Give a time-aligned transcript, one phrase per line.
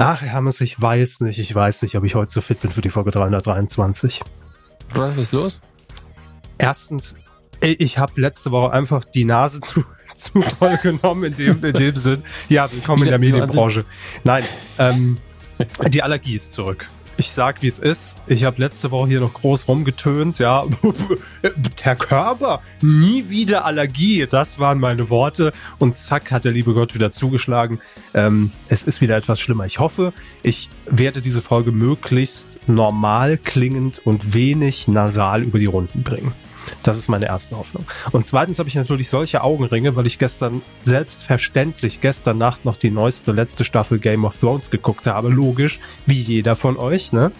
[0.00, 2.80] Ach, Hermes, ich weiß nicht, ich weiß nicht, ob ich heute so fit bin für
[2.80, 4.22] die Folge 323.
[4.94, 5.60] Was ist los?
[6.56, 7.16] Erstens,
[7.60, 9.84] ich habe letzte Woche einfach die Nase zu,
[10.14, 12.22] zu toll genommen, in dem, in dem Sinn.
[12.48, 13.84] Ja, willkommen in der Medienbranche.
[14.22, 14.44] Nein,
[14.78, 15.18] ähm,
[15.88, 16.88] die Allergie ist zurück.
[17.20, 18.16] Ich sag, wie es ist.
[18.28, 20.64] Ich habe letzte Woche hier noch groß rumgetönt, ja.
[21.84, 24.28] Der Körper, nie wieder Allergie.
[24.30, 25.52] Das waren meine Worte.
[25.78, 27.80] Und zack, hat der liebe Gott wieder zugeschlagen.
[28.14, 29.66] Ähm, es ist wieder etwas schlimmer.
[29.66, 30.12] Ich hoffe,
[30.44, 36.32] ich werde diese Folge möglichst normal klingend und wenig nasal über die Runden bringen.
[36.82, 37.84] Das ist meine erste Hoffnung.
[38.12, 42.90] Und zweitens habe ich natürlich solche Augenringe, weil ich gestern selbstverständlich gestern Nacht noch die
[42.90, 45.28] neueste letzte Staffel Game of Thrones geguckt habe.
[45.28, 47.32] Logisch, wie jeder von euch, ne?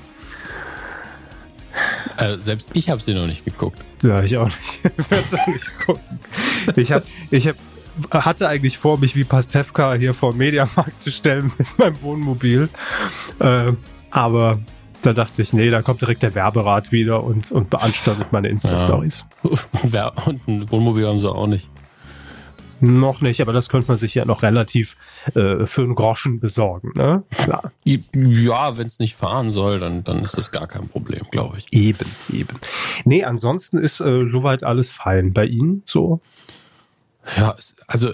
[2.16, 3.78] Äh, selbst ich habe sie noch nicht geguckt.
[4.02, 4.80] Ja, ich auch nicht.
[4.98, 6.18] ich werde auch nicht gucken.
[6.76, 7.56] Ich habe ich hab,
[8.10, 12.68] hatte eigentlich vor, mich wie Pastewka hier vor dem Mediamarkt zu stellen mit meinem Wohnmobil.
[13.38, 13.72] Äh,
[14.10, 14.60] aber
[15.02, 19.26] da dachte ich, nee, da kommt direkt der Werberat wieder und, und beanstandet meine Insta-Stories.
[19.92, 20.12] Ja.
[20.26, 21.68] Und ein Wohnmobil haben sie auch nicht.
[22.80, 24.96] Noch nicht, aber das könnte man sich ja noch relativ
[25.34, 26.92] äh, für einen Groschen besorgen.
[26.94, 27.24] Ne?
[27.46, 31.58] Ja, ja wenn es nicht fahren soll, dann, dann ist das gar kein Problem, glaube
[31.58, 31.66] ich.
[31.72, 32.56] Eben, eben.
[33.04, 35.32] Nee, ansonsten ist äh, soweit alles fein.
[35.32, 36.20] Bei Ihnen so?
[37.36, 37.56] Ja,
[37.88, 38.10] also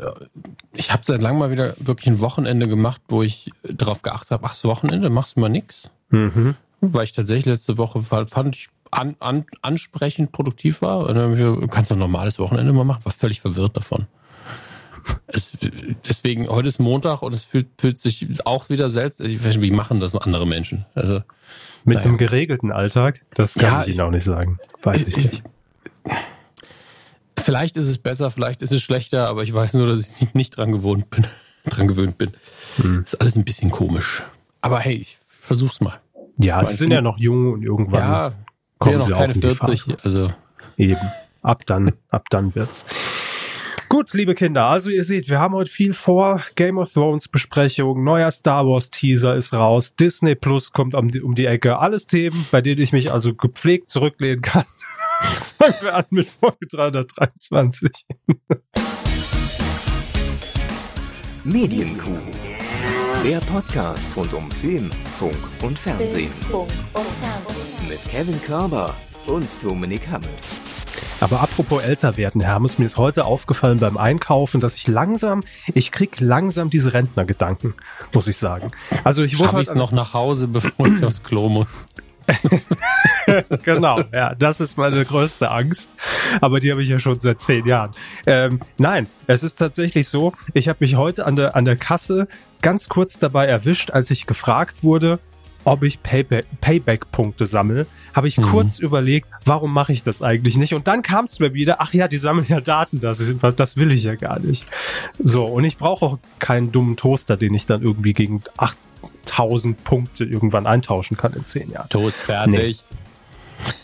[0.73, 4.47] ich habe seit langem mal wieder wirklich ein Wochenende gemacht, wo ich darauf geachtet habe,
[4.47, 5.91] ach, das Wochenende machst du mal nix.
[6.09, 6.57] Mhm
[6.93, 11.07] weil ich tatsächlich letzte Woche fand ich an, an, ansprechend produktiv war.
[11.07, 14.07] Und dann du kannst doch ein normales Wochenende mal machen, war völlig verwirrt davon.
[15.27, 15.53] Es,
[16.09, 19.27] deswegen, heute ist Montag und es fühlt, fühlt sich auch wieder seltsam.
[19.27, 20.87] Ich weiß nicht, wie machen das andere Menschen?
[20.95, 21.21] Also,
[21.85, 22.09] Mit naja.
[22.09, 23.21] einem geregelten Alltag?
[23.35, 24.59] Das kann ja, ich Ihnen auch nicht sagen.
[24.83, 25.45] Weiß ich, ich nicht.
[27.39, 30.35] Vielleicht ist es besser, vielleicht ist es schlechter, aber ich weiß nur, dass ich nicht,
[30.35, 31.27] nicht dran gewohnt bin.
[31.67, 32.33] dran gewöhnt bin.
[32.77, 33.03] Hm.
[33.05, 34.23] ist alles ein bisschen komisch.
[34.61, 36.01] Aber hey, ich versuch's mal.
[36.39, 38.33] Ja, sie sind ja noch jung und irgendwann ja,
[38.79, 40.29] kommen sie noch keine 40, also
[40.77, 41.01] eben.
[41.42, 42.86] Ab dann, ab dann wird's.
[43.89, 46.41] Gut, liebe Kinder, also ihr seht, wir haben heute viel vor.
[46.57, 51.20] Game of Thrones Besprechung, neuer Star Wars Teaser ist raus, Disney Plus kommt um die,
[51.20, 51.79] um die Ecke.
[51.79, 54.64] Alles Themen, bei denen ich mich also gepflegt zurücklehnen kann.
[55.58, 57.91] Fangen wir an mit Folge 323.
[61.45, 62.44] Medienkuh.
[63.24, 66.30] Der Podcast rund um Film, Funk und Fernsehen.
[67.89, 68.95] Mit Kevin Körber
[69.27, 70.61] und Dominik Hammes.
[71.23, 75.42] Aber apropos älter werden, Hermes, mir ist heute aufgefallen beim Einkaufen, dass ich langsam,
[75.73, 77.73] ich krieg langsam diese Rentnergedanken,
[78.13, 78.73] muss ich sagen.
[79.05, 81.86] Also ich wurde ich noch nach Hause, bevor ich aufs Klo muss.
[83.64, 85.90] genau, ja, das ist meine größte Angst.
[86.40, 87.95] Aber die habe ich ja schon seit zehn Jahren.
[88.27, 92.29] Ähm, nein, es ist tatsächlich so, ich habe mich heute an der, an der Kasse
[92.63, 95.18] ganz kurz dabei erwischt, als ich gefragt wurde,
[95.64, 98.45] ob ich Payback-Punkte sammle, habe ich mhm.
[98.45, 100.74] kurz überlegt, warum mache ich das eigentlich nicht?
[100.74, 103.77] Und dann kam es mir wieder, ach ja, die sammeln ja Daten, das, ist, das
[103.77, 104.67] will ich ja gar nicht.
[105.18, 108.42] So, und ich brauche auch keinen dummen Toaster, den ich dann irgendwie gegen
[109.24, 111.89] 8000 Punkte irgendwann eintauschen kann in zehn Jahren.
[111.89, 112.83] Toast fertig.
[112.90, 112.96] Nee.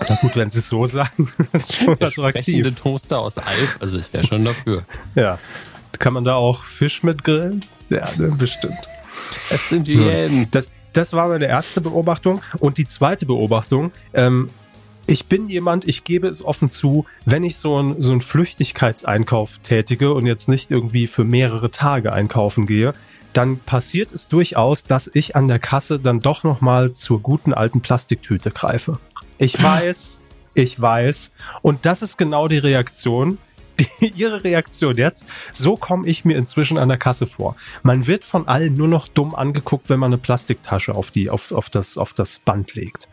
[0.08, 2.74] Na gut, wenn sie es so sagen, das ist schon Der attraktiv.
[2.74, 4.84] Toaster aus Alf, also ich wäre schon dafür.
[5.14, 5.38] Ja.
[5.98, 7.64] Kann man da auch Fisch mit grillen?
[7.88, 8.78] Ja, ne, bestimmt.
[9.50, 10.48] Es sind Hyänen.
[10.50, 12.42] Das, das war meine erste Beobachtung.
[12.58, 14.50] Und die zweite Beobachtung, ähm,
[15.06, 19.58] ich bin jemand, ich gebe es offen zu, wenn ich so einen so einen Flüchtigkeitseinkauf
[19.62, 22.92] tätige und jetzt nicht irgendwie für mehrere Tage einkaufen gehe,
[23.32, 27.80] dann passiert es durchaus, dass ich an der Kasse dann doch nochmal zur guten alten
[27.80, 28.98] Plastiktüte greife.
[29.38, 30.20] Ich weiß,
[30.54, 31.32] ich weiß.
[31.62, 33.38] Und das ist genau die Reaktion,
[34.00, 37.56] ihre Reaktion jetzt, so komme ich mir inzwischen an der Kasse vor.
[37.82, 41.52] Man wird von allen nur noch dumm angeguckt, wenn man eine Plastiktasche auf die, auf,
[41.52, 43.08] auf das, auf das Band legt.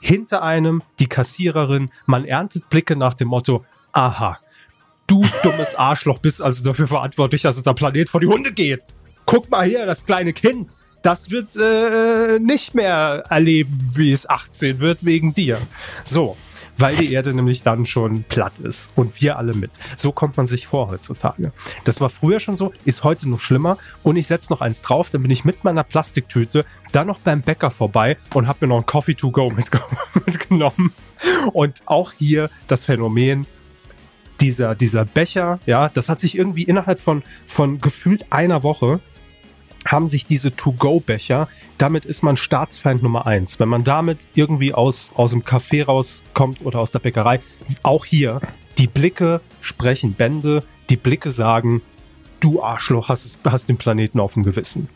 [0.00, 4.38] Hinter einem die Kassiererin, man erntet Blicke nach dem Motto, aha,
[5.06, 8.94] du dummes Arschloch bist also dafür verantwortlich, dass unser Planet vor die Hunde geht.
[9.32, 10.72] Guck mal hier, das kleine Kind.
[11.00, 15.56] Das wird äh, nicht mehr erleben, wie es 18 wird, wegen dir.
[16.04, 16.36] So,
[16.76, 19.70] weil die Erde nämlich dann schon platt ist und wir alle mit.
[19.96, 21.52] So kommt man sich vor heutzutage.
[21.84, 25.08] Das war früher schon so, ist heute noch schlimmer und ich setze noch eins drauf,
[25.08, 28.80] dann bin ich mit meiner Plastiktüte da noch beim Bäcker vorbei und habe mir noch
[28.80, 29.50] ein Coffee to go
[30.26, 30.92] mitgenommen.
[31.54, 33.46] Und auch hier das Phänomen,
[34.42, 39.00] dieser, dieser Becher, ja, das hat sich irgendwie innerhalb von, von gefühlt einer Woche
[39.86, 41.48] haben sich diese To-Go-Becher,
[41.78, 43.58] damit ist man Staatsfeind Nummer eins.
[43.60, 47.40] Wenn man damit irgendwie aus, aus dem Café rauskommt oder aus der Bäckerei,
[47.82, 48.40] auch hier,
[48.78, 51.82] die Blicke sprechen Bände, die Blicke sagen,
[52.40, 54.88] du Arschloch hast, hast den Planeten auf dem Gewissen.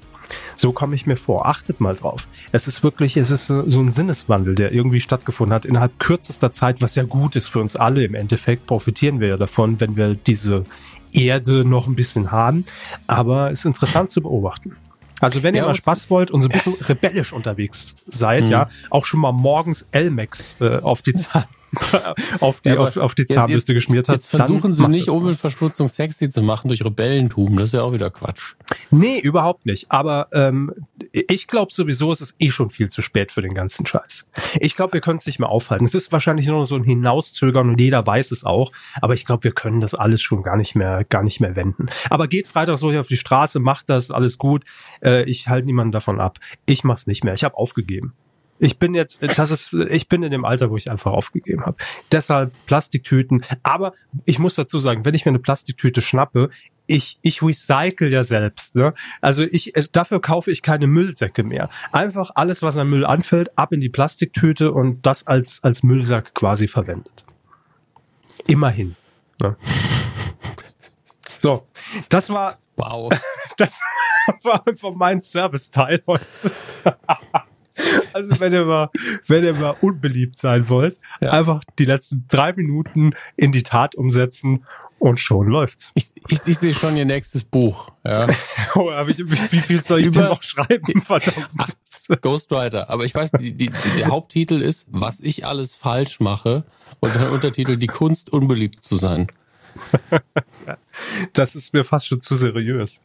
[0.56, 1.46] So komme ich mir vor.
[1.46, 2.26] Achtet mal drauf.
[2.52, 6.82] Es ist wirklich, es ist so ein Sinneswandel, der irgendwie stattgefunden hat innerhalb kürzester Zeit,
[6.82, 8.04] was ja gut ist für uns alle.
[8.04, 10.64] Im Endeffekt profitieren wir ja davon, wenn wir diese
[11.16, 12.64] Erde noch ein bisschen haben.
[13.06, 14.76] Aber es ist interessant zu beobachten.
[15.20, 18.50] Also wenn ihr ja, mal Spaß wollt und so ein bisschen rebellisch unterwegs seid, mhm.
[18.50, 21.44] ja, auch schon mal morgens Elmex äh, auf die Zahn
[22.40, 24.16] auf die, ja, auf, auf die Zahnbürste jetzt, geschmiert hat.
[24.16, 27.56] Jetzt versuchen sie nicht, Umweltverschmutzung sexy zu machen durch Rebellentum.
[27.56, 28.54] Das ist ja auch wieder Quatsch.
[28.90, 29.90] Nee, überhaupt nicht.
[29.90, 30.72] Aber ähm,
[31.12, 34.28] ich glaube sowieso, es ist eh schon viel zu spät für den ganzen Scheiß.
[34.60, 35.84] Ich glaube, wir können es nicht mehr aufhalten.
[35.84, 38.72] Es ist wahrscheinlich nur so ein Hinauszögern und jeder weiß es auch.
[39.00, 41.86] Aber ich glaube, wir können das alles schon gar nicht mehr, gar nicht mehr wenden.
[42.10, 44.64] Aber geht Freitag so hier auf die Straße, macht das, alles gut.
[45.02, 46.38] Äh, ich halte niemanden davon ab.
[46.66, 47.34] Ich mach's nicht mehr.
[47.34, 48.14] Ich habe aufgegeben.
[48.58, 51.76] Ich bin jetzt, das ist, ich bin in dem Alter, wo ich einfach aufgegeben habe.
[52.10, 53.44] Deshalb Plastiktüten.
[53.62, 53.92] Aber
[54.24, 56.50] ich muss dazu sagen, wenn ich mir eine Plastiktüte schnappe,
[56.86, 58.74] ich, ich recycle ja selbst.
[58.74, 58.94] Ne?
[59.20, 61.68] Also ich, dafür kaufe ich keine Müllsäcke mehr.
[61.92, 66.34] Einfach alles, was an Müll anfällt, ab in die Plastiktüte und das als, als Müllsack
[66.34, 67.24] quasi verwendet.
[68.46, 68.96] Immerhin.
[69.40, 69.56] Ne?
[71.38, 71.68] So,
[72.08, 72.58] das war.
[72.76, 73.12] Wow.
[73.58, 73.80] Das
[74.42, 76.26] war einfach mein Service-Teil heute.
[78.12, 78.90] Also wenn ihr mal,
[79.26, 81.30] wenn ihr mal unbeliebt sein wollt, ja.
[81.30, 84.64] einfach die letzten drei Minuten in die Tat umsetzen
[84.98, 85.92] und schon läuft's.
[85.94, 87.90] Ich, ich, ich sehe schon ihr nächstes Buch.
[88.04, 88.26] Ja.
[88.74, 91.02] oh, aber ich, wie, wie viel soll ich Über, denn noch schreiben?
[91.02, 91.50] Verdammt.
[92.22, 92.88] Ghostwriter.
[92.88, 96.64] Aber ich weiß, die, die, der Haupttitel ist, was ich alles falsch mache.
[97.00, 99.26] Und der Untertitel, die Kunst, unbeliebt zu sein.
[101.34, 103.02] das ist mir fast schon zu seriös.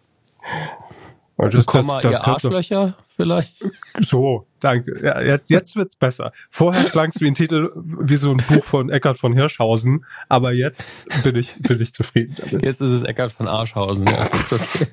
[1.50, 3.54] Das, Komma, das, das ihr Arschlöcher vielleicht?
[4.00, 5.04] So, danke.
[5.04, 6.32] Ja, jetzt, jetzt wird's besser.
[6.50, 10.54] Vorher klang es wie ein Titel, wie so ein Buch von Eckart von Hirschhausen, aber
[10.54, 12.64] jetzt bin ich, bin ich zufrieden damit.
[12.64, 14.30] Jetzt ist es Eckart von Arschhausen, ja.
[14.52, 14.88] Okay.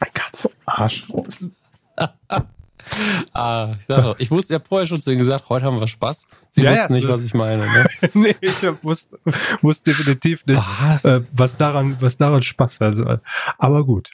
[0.00, 1.56] Eckart von Arschhausen.
[3.32, 5.80] ah, ich, sag doch, ich wusste, ich habe vorher schon zu Ihnen gesagt, heute haben
[5.80, 6.26] wir Spaß.
[6.50, 7.66] Sie ja, wussten ja, nicht, was ich meine.
[7.66, 7.86] Ne?
[8.14, 9.18] nee, ich wusste,
[9.62, 11.04] wusste definitiv nicht, was?
[11.04, 13.20] Äh, was daran, was daran Spaß sein soll.
[13.58, 14.10] Aber gut.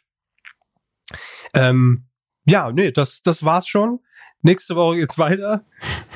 [1.56, 2.04] Ähm,
[2.44, 4.00] ja, nee, das, das war's schon.
[4.42, 5.64] Nächste Woche geht's weiter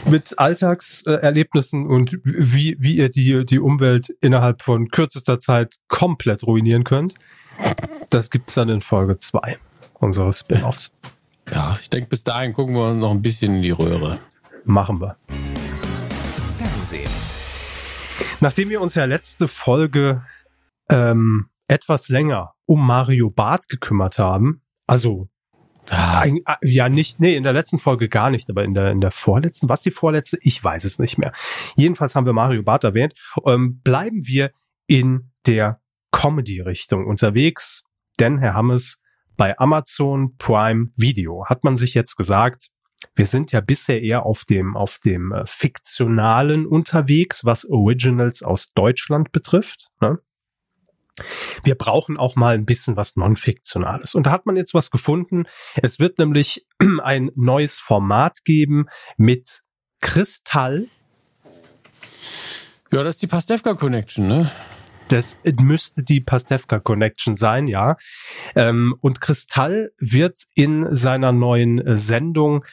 [0.05, 6.85] mit Alltagserlebnissen und wie, wie ihr die, die Umwelt innerhalb von kürzester Zeit komplett ruinieren
[6.85, 7.15] könnt.
[8.11, 9.59] Das gibt's dann in Folge zwei
[9.99, 10.93] unseres Spin-offs.
[11.53, 14.19] Ja, ich denke, bis dahin gucken wir noch ein bisschen in die Röhre.
[14.65, 15.17] Machen wir.
[16.59, 17.11] Fernsehen.
[18.41, 20.23] Nachdem wir uns ja letzte Folge
[20.89, 25.29] ähm, etwas länger um Mario Barth gekümmert haben, also
[25.91, 26.25] Ah.
[26.63, 29.69] Ja, nicht, nee, in der letzten Folge gar nicht, aber in der, in der vorletzten,
[29.69, 30.39] was die vorletzte?
[30.41, 31.33] Ich weiß es nicht mehr.
[31.77, 33.15] Jedenfalls haben wir Mario Barth erwähnt.
[33.45, 34.53] Ähm, bleiben wir
[34.87, 35.81] in der
[36.13, 37.85] Comedy-Richtung unterwegs,
[38.19, 39.01] denn Herr Hammes,
[39.37, 42.69] bei Amazon Prime Video hat man sich jetzt gesagt,
[43.15, 48.73] wir sind ja bisher eher auf dem, auf dem äh, fiktionalen unterwegs, was Originals aus
[48.75, 49.89] Deutschland betrifft.
[50.01, 50.19] Ne?
[51.65, 54.15] Wir brauchen auch mal ein bisschen was Non-Fiktionales.
[54.15, 55.45] Und da hat man jetzt was gefunden.
[55.83, 56.67] Es wird nämlich
[57.03, 58.87] ein neues Format geben
[59.17, 59.62] mit
[60.01, 60.87] Kristall.
[62.93, 64.51] Ja, das ist die Pastewka Connection, ne?
[65.09, 67.97] Das müsste die Pastewka Connection sein, ja.
[68.55, 72.64] Ähm, und Kristall wird in seiner neuen Sendung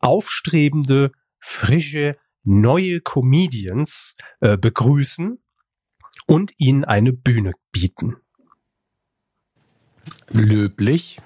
[0.00, 5.42] aufstrebende, frische, neue Comedians äh, begrüßen
[6.26, 8.16] und ihnen eine Bühne bieten.
[10.30, 11.20] Löblich.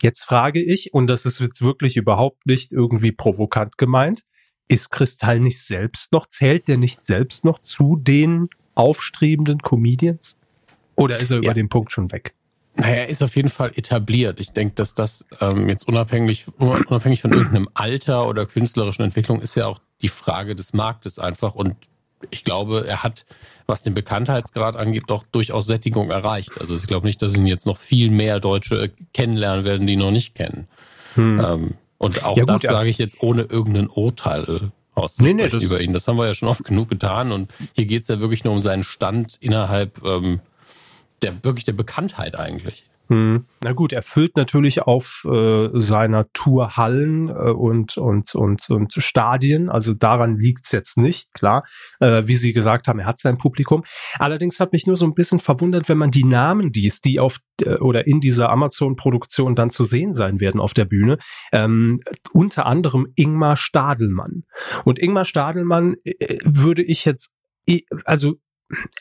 [0.00, 4.24] Jetzt frage ich, und das ist jetzt wirklich überhaupt nicht irgendwie provokant gemeint,
[4.68, 10.38] ist Kristall nicht selbst noch, zählt der nicht selbst noch zu den aufstrebenden Comedians?
[10.94, 11.44] Oder ist er ja.
[11.44, 12.34] über den Punkt schon weg?
[12.74, 14.38] Naja, er ist auf jeden Fall etabliert.
[14.38, 19.56] Ich denke, dass das ähm, jetzt unabhängig, unabhängig von irgendeinem Alter oder künstlerischen Entwicklung ist
[19.56, 21.56] ja auch die Frage des Marktes einfach.
[21.56, 21.74] Und
[22.30, 23.24] ich glaube, er hat,
[23.66, 26.60] was den Bekanntheitsgrad angeht, doch durchaus Sättigung erreicht.
[26.60, 29.98] Also ich glaube nicht, dass ihn jetzt noch viel mehr Deutsche kennenlernen werden, die ihn
[29.98, 30.68] noch nicht kennen.
[31.14, 31.40] Hm.
[31.44, 32.70] Ähm, und auch ja, gut, das ja.
[32.70, 35.92] sage ich jetzt ohne irgendein Urteil auszusprechen nee, nee, über ihn.
[35.92, 37.32] Das haben wir ja schon oft genug getan.
[37.32, 40.40] Und hier geht es ja wirklich nur um seinen Stand innerhalb ähm,
[41.22, 42.84] der wirklich der Bekanntheit eigentlich.
[43.08, 43.46] Hm.
[43.62, 48.92] Na gut, er füllt natürlich auf äh, seiner Tour Hallen äh, und, und, und, und
[48.92, 49.70] Stadien.
[49.70, 51.64] Also daran liegt's jetzt nicht, klar.
[52.00, 53.84] Äh, wie Sie gesagt haben, er hat sein Publikum.
[54.18, 57.38] Allerdings hat mich nur so ein bisschen verwundert, wenn man die Namen liest, die auf
[57.62, 61.16] äh, oder in dieser Amazon-Produktion dann zu sehen sein werden auf der Bühne.
[61.50, 62.00] Ähm,
[62.32, 64.44] unter anderem Ingmar Stadelmann.
[64.84, 67.32] Und Ingmar Stadelmann äh, würde ich jetzt,
[68.04, 68.36] also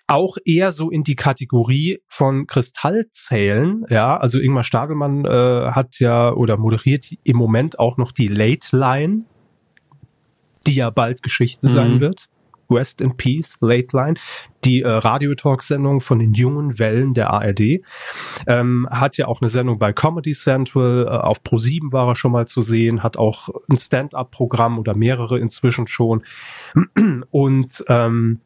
[0.07, 3.86] auch eher so in die Kategorie von Kristallzählen.
[3.89, 8.75] Ja, also Ingmar Stagelmann äh, hat ja oder moderiert im Moment auch noch die Late
[8.75, 9.25] Line,
[10.65, 12.00] die ja bald Geschichte sein Mhm.
[12.00, 12.29] wird.
[12.69, 14.15] Rest in Peace, Late Line,
[14.65, 17.81] die äh, Radiotalk-Sendung von den jungen Wellen der ARD.
[18.45, 22.33] Ähm, hat ja auch eine Sendung bei Comedy Central, äh, auf Pro7 war er schon
[22.33, 26.25] mal zu sehen, hat auch ein Stand-up-Programm oder mehrere inzwischen schon.
[27.31, 28.41] Und ähm,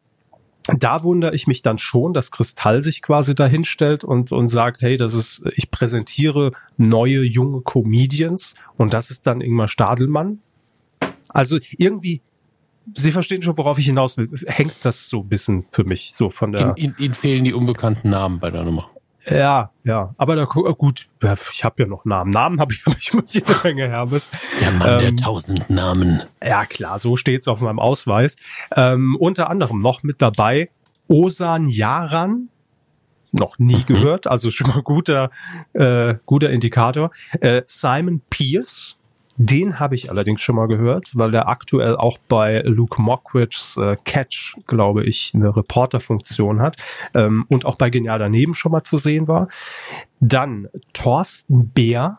[0.78, 4.96] da wundere ich mich dann schon, dass Kristall sich quasi dahinstellt und, und sagt, hey,
[4.96, 10.40] das ist, ich präsentiere neue junge Comedians und das ist dann Ingmar Stadelmann.
[11.28, 12.22] Also irgendwie,
[12.94, 14.28] Sie verstehen schon, worauf ich hinaus will.
[14.46, 16.74] Hängt das so ein bisschen für mich, so von der.
[16.76, 18.90] Ihnen, Ihnen fehlen die unbekannten Namen bei der Nummer.
[19.28, 20.14] Ja, ja.
[20.18, 21.06] Aber da gu- gut,
[21.52, 22.30] ich habe ja noch Namen.
[22.30, 24.30] Namen habe ich, hab ich immer jede Menge Hermes.
[24.60, 26.22] Der Mann der Ähm, tausend Namen.
[26.44, 28.36] Ja, klar, so steht's auf meinem Ausweis.
[28.76, 30.70] Ähm, unter anderem noch mit dabei
[31.08, 32.48] Osan Yaran.
[33.34, 35.30] Noch nie gehört, also schon mal guter,
[35.72, 37.10] äh, guter Indikator.
[37.40, 38.98] Äh, Simon Pierce,
[39.46, 43.96] den habe ich allerdings schon mal gehört, weil der aktuell auch bei Luke Mockridge's äh,
[44.04, 46.76] Catch, glaube ich, eine Reporterfunktion hat
[47.14, 49.48] ähm, und auch bei Genial daneben schon mal zu sehen war.
[50.20, 52.18] Dann Thorsten Bär.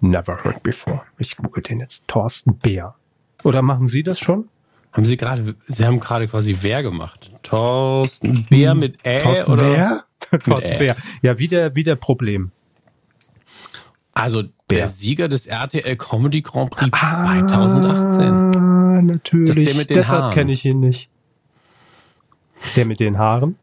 [0.00, 1.02] Never heard before.
[1.18, 2.06] Ich google den jetzt.
[2.06, 2.94] Thorsten Bär.
[3.42, 4.48] Oder machen Sie das schon?
[4.92, 7.32] Haben Sie gerade, Sie haben gerade quasi wer gemacht?
[7.42, 9.56] Thorsten Bär mit Ä oder?
[9.56, 10.04] Bär?
[10.44, 10.78] Thorsten.
[10.78, 10.96] Bär.
[11.22, 12.52] Ja, wieder, wieder Problem.
[14.12, 18.24] Also Der Sieger des RTL Comedy Grand Prix 2018.
[18.24, 19.48] Ah, natürlich.
[19.48, 21.08] Das ist der mit den Deshalb kenne ich ihn nicht.
[22.76, 23.56] Der mit den Haaren?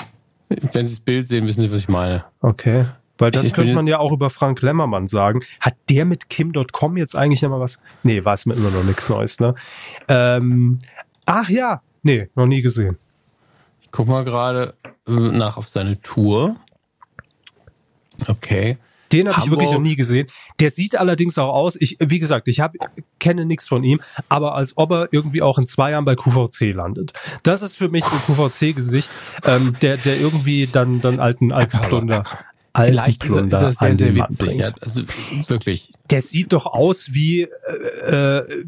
[0.49, 2.25] Wenn Sie das Bild sehen, wissen Sie, was ich meine.
[2.41, 2.85] Okay.
[3.17, 5.41] Weil das Ich könnte man ja auch über Frank Lemmermann sagen.
[5.59, 7.79] Hat der mit Kim.com jetzt eigentlich noch mal was?
[8.03, 9.55] Nee, weiß mir immer noch nichts Neues, ne?
[10.07, 10.79] Ähm,
[11.25, 11.81] ach ja.
[12.03, 12.97] Nee, noch nie gesehen.
[13.81, 14.73] Ich guck mal gerade
[15.07, 16.55] äh, nach auf seine Tour.
[18.27, 18.77] Okay.
[19.11, 20.27] Den habe ich wirklich noch nie gesehen.
[20.59, 22.73] Der sieht allerdings auch aus, ich, wie gesagt, ich hab,
[23.19, 26.73] kenne nichts von ihm, aber als ob er irgendwie auch in zwei Jahren bei QVC
[26.73, 27.13] landet.
[27.43, 29.09] Das ist für mich ein QVC-Gesicht,
[29.45, 32.23] ähm, der, der irgendwie dann, dann alten, alten Plunder.
[32.75, 34.55] Vielleicht ist er sehr, sehr witzig.
[34.55, 35.01] Ja, also
[35.47, 35.91] wirklich.
[36.09, 38.63] Der sieht doch aus wie, äh, äh,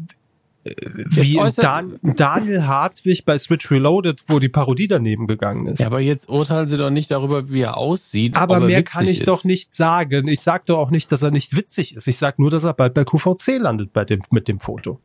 [0.64, 5.80] wie Dan, Daniel Hartwig bei Switch Reloaded, wo die Parodie daneben gegangen ist.
[5.80, 8.36] Ja, aber jetzt urteilen Sie doch nicht darüber, wie er aussieht.
[8.36, 9.28] Aber ob er mehr kann ich ist.
[9.28, 10.26] doch nicht sagen.
[10.28, 12.08] Ich sag doch auch nicht, dass er nicht witzig ist.
[12.08, 15.00] Ich sag nur, dass er bald bei QVC landet bei dem, mit dem Foto.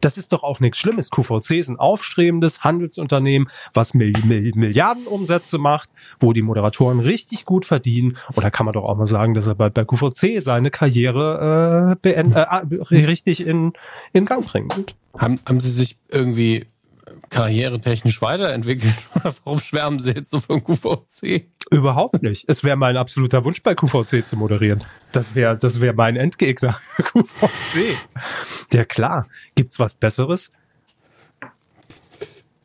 [0.00, 1.10] Das ist doch auch nichts Schlimmes.
[1.10, 7.64] QVC ist ein aufstrebendes Handelsunternehmen, was Mil Mil Milliardenumsätze macht, wo die Moderatoren richtig gut
[7.64, 8.16] verdienen.
[8.34, 11.98] Und da kann man doch auch mal sagen, dass er bald bei QVC seine Karriere
[12.02, 13.72] äh, äh, richtig in,
[14.12, 14.94] in Gang bringt.
[15.18, 16.66] Haben, haben Sie sich irgendwie
[17.30, 18.94] karrieretechnisch weiterentwickelt?
[19.14, 21.46] Oder warum schwärmen Sie jetzt so von QVC?
[21.70, 22.48] Überhaupt nicht.
[22.48, 24.84] Es wäre mein absoluter Wunsch, bei QVC zu moderieren.
[25.12, 26.78] Das wäre das wäre mein Endgegner.
[26.96, 27.96] QVC.
[28.72, 29.26] Ja klar.
[29.54, 30.52] Gibt's was Besseres?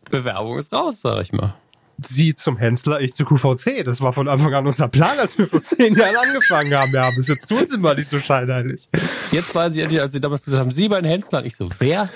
[0.10, 1.56] Bewerbung ist raus, sag ich mal.
[2.00, 3.84] Sie zum Hensler, ich zu QVC.
[3.84, 6.94] Das war von Anfang an unser Plan, als wir vor zehn Jahren angefangen haben.
[6.94, 8.90] Ja, bis jetzt tun sie mal nicht so scheinheilig.
[9.32, 11.44] Jetzt weiß ich endlich, als Sie damals gesagt haben, Sie bei den Hensler.
[11.46, 12.10] Ich so, wer?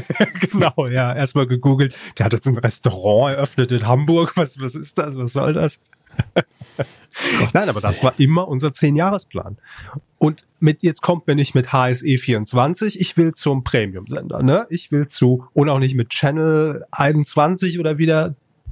[0.50, 1.14] genau, ja.
[1.14, 1.94] Erstmal gegoogelt.
[2.18, 4.36] Der hat jetzt ein Restaurant eröffnet in Hamburg.
[4.36, 5.16] Was, was ist das?
[5.16, 5.80] Was soll das?
[7.52, 9.58] Nein, aber das war immer unser Zehn-Jahresplan.
[10.18, 14.66] Und mit, jetzt kommt mir nicht mit HSE 24, ich will zum Premium-Sender, ne?
[14.70, 18.06] Ich will zu, und auch nicht mit Channel 21 oder wie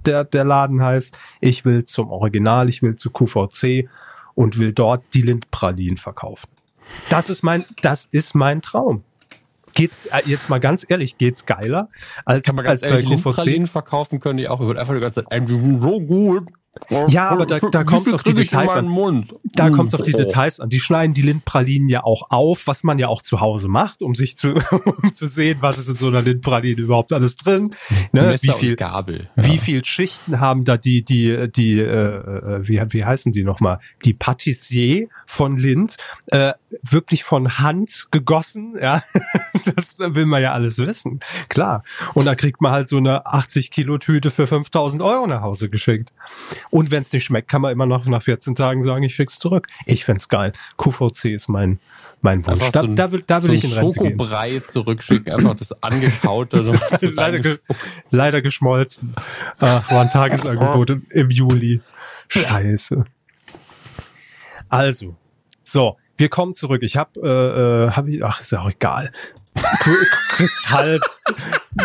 [0.06, 1.16] der, der, Laden heißt.
[1.40, 3.88] Ich will zum Original, ich will zu QVC
[4.34, 6.48] und will dort die Lindpralinen verkaufen.
[7.10, 9.02] Das ist mein, das ist mein Traum.
[9.74, 11.90] Geht's, äh, jetzt mal ganz ehrlich, geht's geiler
[12.24, 13.24] als, Kann man als ganz bei ehrlich, QVC?
[13.24, 14.60] Lindpralinen verkaufen können die auch.
[14.60, 15.46] Ich würde einfach die ganze Zeit, "I'm
[15.82, 16.48] so gut.
[17.08, 18.86] Ja, aber da- da kommt's viel auf die Details an.
[19.54, 20.18] Da Mm, kommt es auf die oh.
[20.18, 20.68] Details an.
[20.68, 24.14] Die schneiden die Lindpralinen ja auch auf, was man ja auch zu Hause macht, um
[24.14, 24.54] sich zu,
[25.02, 27.70] um zu sehen, was ist in so einer Lindpraline überhaupt alles drin.
[28.12, 28.22] Ne?
[28.28, 29.28] Messer Wie viel, Gabel.
[29.36, 33.80] wie viel Schichten haben da die, die, die, äh, äh, wie, wie heißen die nochmal?
[34.04, 36.52] Die Patissier von Lind, äh,
[36.82, 39.02] wirklich von Hand gegossen, ja.
[39.74, 41.20] Das will man ja alles wissen.
[41.48, 41.82] Klar.
[42.14, 45.68] Und da kriegt man halt so eine 80 Kilo Tüte für 5000 Euro nach Hause
[45.68, 46.12] geschickt.
[46.70, 49.38] Und wenn es nicht schmeckt, kann man immer noch nach 14 Tagen sagen, ich schick's
[49.38, 49.66] zurück.
[49.84, 50.52] Ich find's geil.
[50.76, 51.80] QVC ist mein,
[52.20, 52.70] mein Wunsch.
[52.70, 54.10] Da, so ein- da will, da will so ich in ein Rente gehen.
[54.12, 56.58] Schokobrei zurückschicken, einfach das angekaute.
[56.60, 57.58] so leider, ge
[58.10, 59.14] leider geschmolzen.
[59.58, 61.80] Ach, war ein Tagesangebot im, im Juli.
[62.28, 63.04] Scheiße.
[64.68, 65.16] Also,
[65.64, 66.82] so, wir kommen zurück.
[66.82, 69.12] Ich habe, äh, äh, hab ich, ach, ist ja auch egal.
[70.30, 71.00] Kristall,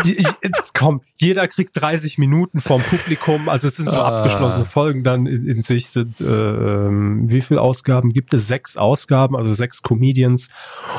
[0.04, 0.26] ich,
[0.74, 4.18] komm, jeder kriegt 30 Minuten vom Publikum, also es sind so ah.
[4.20, 8.48] abgeschlossene Folgen dann in, in sich sind, äh, ähm, wie viele Ausgaben gibt es?
[8.48, 10.48] Sechs Ausgaben, also sechs Comedians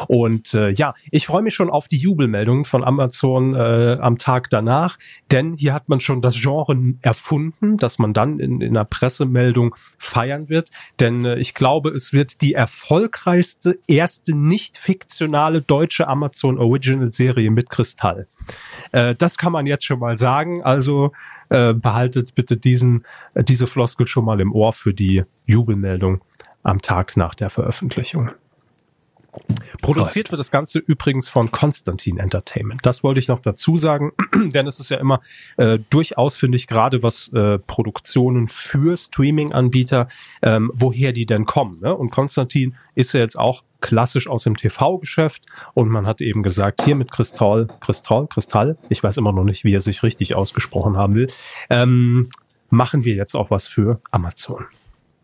[0.07, 4.50] und äh, ja, ich freue mich schon auf die Jubelmeldungen von Amazon äh, am Tag
[4.50, 4.97] danach,
[5.31, 9.75] denn hier hat man schon das Genre erfunden, dass man dann in, in einer Pressemeldung
[9.97, 10.69] feiern wird,
[11.00, 17.51] denn äh, ich glaube, es wird die erfolgreichste erste nicht fiktionale deutsche Amazon Original Serie
[17.51, 18.27] mit Kristall.
[18.92, 20.63] Äh, das kann man jetzt schon mal sagen.
[20.63, 21.12] Also
[21.50, 26.22] äh, behaltet bitte diesen, äh, diese Floskel schon mal im Ohr für die Jubelmeldung
[26.63, 28.32] am Tag nach der Veröffentlichung.
[29.82, 32.86] Produziert wird das Ganze übrigens von Konstantin Entertainment.
[32.86, 34.13] Das wollte ich noch dazu sagen,
[34.54, 35.22] denn es ist ja immer
[35.58, 40.08] äh, durchaus, finde ich, gerade was äh, Produktionen für Streaming-Anbieter,
[40.42, 41.82] ähm, woher die denn kommen.
[41.82, 41.94] Ne?
[41.94, 46.84] Und Konstantin ist ja jetzt auch klassisch aus dem TV-Geschäft und man hat eben gesagt,
[46.84, 50.96] hier mit Kristall, Kristall, Kristall, ich weiß immer noch nicht, wie er sich richtig ausgesprochen
[50.96, 51.28] haben will,
[51.70, 52.30] ähm,
[52.70, 54.66] machen wir jetzt auch was für Amazon.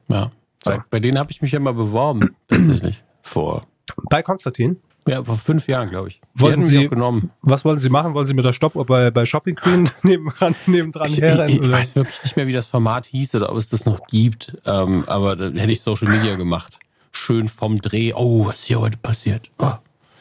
[0.10, 0.72] Ja, so.
[0.72, 3.64] bei, bei denen habe ich mich ja mal beworben, tatsächlich, vor
[4.10, 4.78] bei Konstantin?
[5.08, 6.22] Ja, vor fünf Jahren, glaube ich.
[6.36, 7.32] Wollten Sie, genommen.
[7.42, 8.14] Was wollen Sie machen?
[8.14, 11.50] Wollen Sie mit der Stopp bei, bei Shopping Queen nebendran, nebendran ich, herrennen?
[11.50, 14.06] Ich, ich weiß wirklich nicht mehr, wie das Format hieß oder ob es das noch
[14.08, 14.58] gibt.
[14.66, 16.78] Ähm, aber da hätte ich Social Media gemacht.
[17.12, 18.14] Schön vom Dreh.
[18.14, 19.50] Oh, was ist hier heute passiert?
[19.58, 19.72] Oh.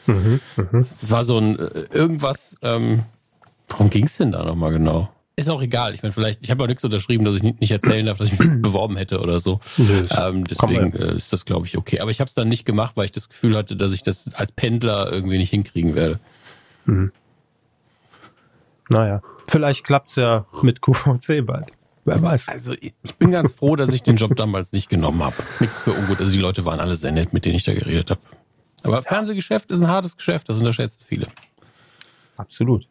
[0.07, 0.65] Mhm, mh.
[0.71, 2.57] Das war so ein äh, irgendwas.
[2.61, 3.03] Ähm,
[3.67, 5.09] worum ging es denn da nochmal genau?
[5.39, 5.93] Ist auch egal.
[5.93, 8.37] Ich meine, vielleicht, ich habe auch nichts unterschrieben, dass ich nicht erzählen darf, dass ich
[8.37, 9.61] mich beworben hätte oder so.
[9.77, 12.01] Nee, ähm, deswegen äh, ist das, glaube ich, okay.
[12.01, 14.33] Aber ich habe es dann nicht gemacht, weil ich das Gefühl hatte, dass ich das
[14.33, 16.19] als Pendler irgendwie nicht hinkriegen werde.
[16.85, 17.13] Mhm.
[18.89, 21.67] Naja, vielleicht klappt's ja mit QVC bald.
[22.03, 22.49] Wer weiß.
[22.49, 25.35] Also ich bin ganz froh, dass ich den Job damals nicht genommen habe.
[25.59, 26.19] Nichts für ungut.
[26.19, 28.21] Also die Leute waren alle sehr nett, mit denen ich da geredet habe.
[28.83, 29.01] Aber ja.
[29.03, 31.27] Fernsehgeschäft ist ein hartes Geschäft, das unterschätzen viele.
[32.35, 32.85] Absolut.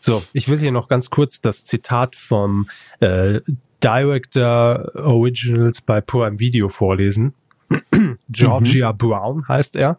[0.00, 2.68] So, ich will hier noch ganz kurz das Zitat vom
[3.00, 3.40] äh,
[3.82, 7.34] Director Originals bei Prime Video vorlesen.
[8.28, 8.98] Georgia mhm.
[8.98, 9.98] Brown heißt er.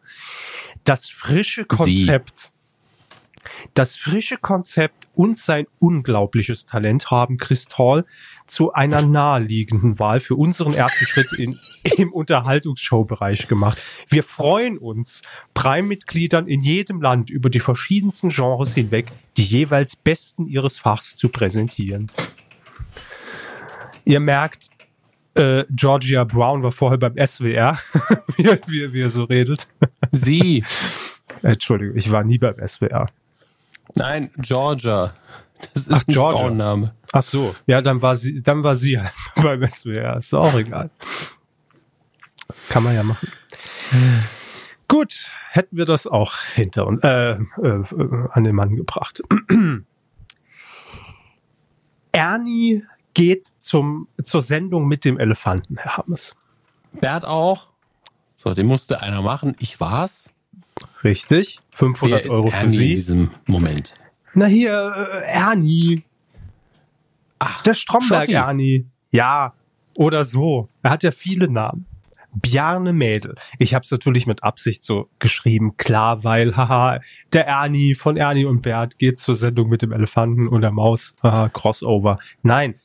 [0.84, 2.50] Das frische Konzept, Sie.
[3.74, 8.06] das frische Konzept und sein unglaubliches Talent haben Chris Hall
[8.48, 11.58] zu einer naheliegenden Wahl für unseren ersten Schritt in,
[11.98, 13.82] im Unterhaltungsshow-Bereich gemacht.
[14.08, 15.22] Wir freuen uns,
[15.54, 21.30] Prime-Mitgliedern in jedem Land über die verschiedensten Genres hinweg die jeweils Besten ihres Fachs zu
[21.30, 22.08] präsentieren.
[24.04, 24.70] Ihr merkt,
[25.36, 27.78] äh, Georgia Brown war vorher beim SWR,
[28.38, 29.68] wie, wie, wie er so redet.
[30.12, 30.64] Sie.
[31.42, 33.08] Entschuldigung, ich war nie beim SWR.
[33.96, 35.14] Nein, Georgia.
[35.74, 36.40] Das ist Ach, ein Georgia.
[36.40, 36.94] Frauenname.
[37.12, 40.18] Ach so, ja, dann war sie, dann war sie halt beim SWR.
[40.18, 40.90] Ist auch egal.
[42.70, 43.28] Kann man ja machen.
[44.88, 47.84] Gut, hätten wir das auch hinter uns äh, äh,
[48.32, 49.22] an den Mann gebracht.
[52.12, 56.36] Ernie geht zum zur Sendung mit dem Elefanten, Herr Hammes.
[56.94, 57.68] Bert auch.
[58.36, 59.56] So, den musste einer machen.
[59.60, 60.34] Ich war's.
[61.04, 61.60] Richtig.
[61.72, 62.88] 500 Wer Euro für Sie.
[62.88, 63.96] in diesem Moment.
[64.34, 66.04] Na hier, äh, Ernie.
[67.40, 68.34] Ach, der Stromberg Schotti.
[68.34, 68.86] Ernie.
[69.12, 69.54] Ja,
[69.96, 70.70] oder so.
[70.84, 71.86] Er hat ja viele Namen.
[72.34, 73.36] Bjarne Mädel.
[73.60, 77.02] Ich habe es natürlich mit Absicht so geschrieben, klar, weil, haha,
[77.34, 81.14] der Ernie von Ernie und Bert geht zur Sendung mit dem Elefanten und der Maus,
[81.22, 82.20] haha, Crossover.
[82.42, 82.76] Nein,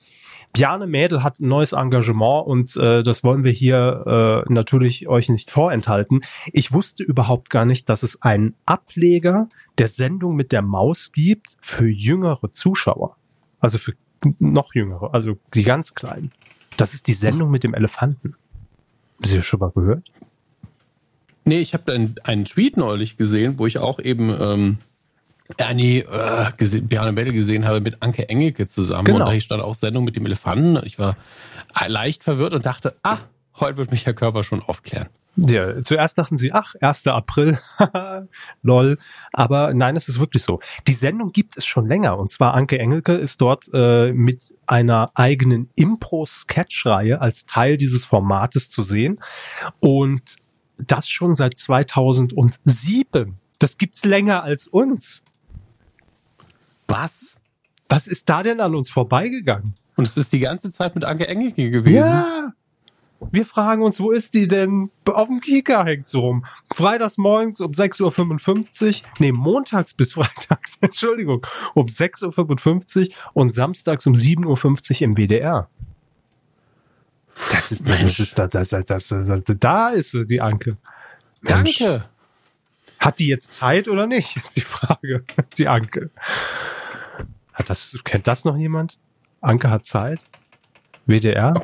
[0.56, 5.28] Bjarne Mädel hat ein neues Engagement und äh, das wollen wir hier äh, natürlich euch
[5.28, 6.22] nicht vorenthalten.
[6.50, 11.58] Ich wusste überhaupt gar nicht, dass es einen Ableger der Sendung mit der Maus gibt
[11.60, 13.18] für jüngere Zuschauer.
[13.60, 13.92] Also für
[14.38, 16.32] noch jüngere, also die ganz kleinen.
[16.78, 18.34] Das ist die Sendung mit dem Elefanten.
[19.16, 20.10] Haben Sie das schon mal gehört?
[21.44, 24.78] Nee, ich habe einen, einen Tweet neulich gesehen, wo ich auch eben ähm,
[25.56, 29.04] Ernie äh, gesehen, Bjarne Belle gesehen habe mit Anke Engelke zusammen.
[29.04, 29.26] Genau.
[29.26, 30.80] Und da stand auch Sendung mit dem Elefanten.
[30.84, 31.16] Ich war
[31.86, 33.18] leicht verwirrt und dachte, ah,
[33.58, 35.08] heute wird mich Herr Körper schon aufklären.
[35.36, 37.08] Ja, zuerst dachten sie, ach, 1.
[37.08, 37.58] April,
[38.62, 38.96] lol.
[39.34, 40.60] Aber nein, es ist wirklich so.
[40.86, 42.18] Die Sendung gibt es schon länger.
[42.18, 48.70] Und zwar Anke Engelke ist dort äh, mit einer eigenen Impro-Sketch-Reihe als Teil dieses Formates
[48.70, 49.20] zu sehen.
[49.80, 50.36] Und
[50.78, 53.38] das schon seit 2007.
[53.58, 55.22] Das gibt's länger als uns.
[56.88, 57.38] Was?
[57.88, 59.74] Was ist da denn an uns vorbeigegangen?
[59.96, 61.96] Und es ist die ganze Zeit mit Anke Engelke gewesen.
[61.96, 62.52] Ja.
[63.30, 64.90] Wir fragen uns, wo ist die denn?
[65.06, 66.44] Auf dem Kika hängt sie rum.
[66.74, 74.06] Freitags morgens um 6.55 Uhr, nee, montags bis freitags, Entschuldigung, um 6.55 Uhr und samstags
[74.06, 74.44] um 7.50
[74.96, 75.68] Uhr im WDR.
[77.52, 80.76] Das ist, das ist, das, das, das, das, da ist die Anke.
[81.42, 82.02] Danke.
[82.98, 84.36] Hat die jetzt Zeit oder nicht?
[84.42, 85.24] Ist die Frage.
[85.58, 86.10] Die Anke.
[87.52, 88.98] Hat das, kennt das noch jemand?
[89.40, 90.20] Anke hat Zeit?
[91.06, 91.54] WDR?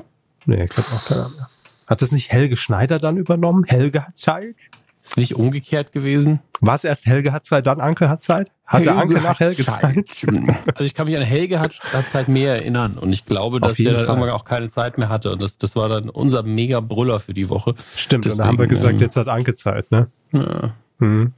[0.47, 1.49] Nee, ich glaube auch keiner mehr.
[1.87, 3.65] Hat das nicht Helge Schneider dann übernommen?
[3.65, 4.55] Helge hat Zeit?
[5.03, 6.41] Ist nicht umgekehrt gewesen?
[6.61, 8.53] War es erst Helge hat Zeit, dann Anke hat Zeit?
[8.65, 10.09] Hatte Helge Anke nach Helge Zeit.
[10.75, 13.77] Also ich kann mich an Helge hat, hat Zeit mehr erinnern und ich glaube, dass
[13.77, 14.09] der dann Fall.
[14.09, 17.35] irgendwann auch keine Zeit mehr hatte und das, das war dann unser mega Brüller für
[17.35, 17.75] die Woche.
[17.97, 20.09] Stimmt, und da haben wir Deswegen, gesagt, ähm, jetzt hat Anke Zeit, ne?
[20.33, 20.75] Ja.
[21.03, 21.33] Hm.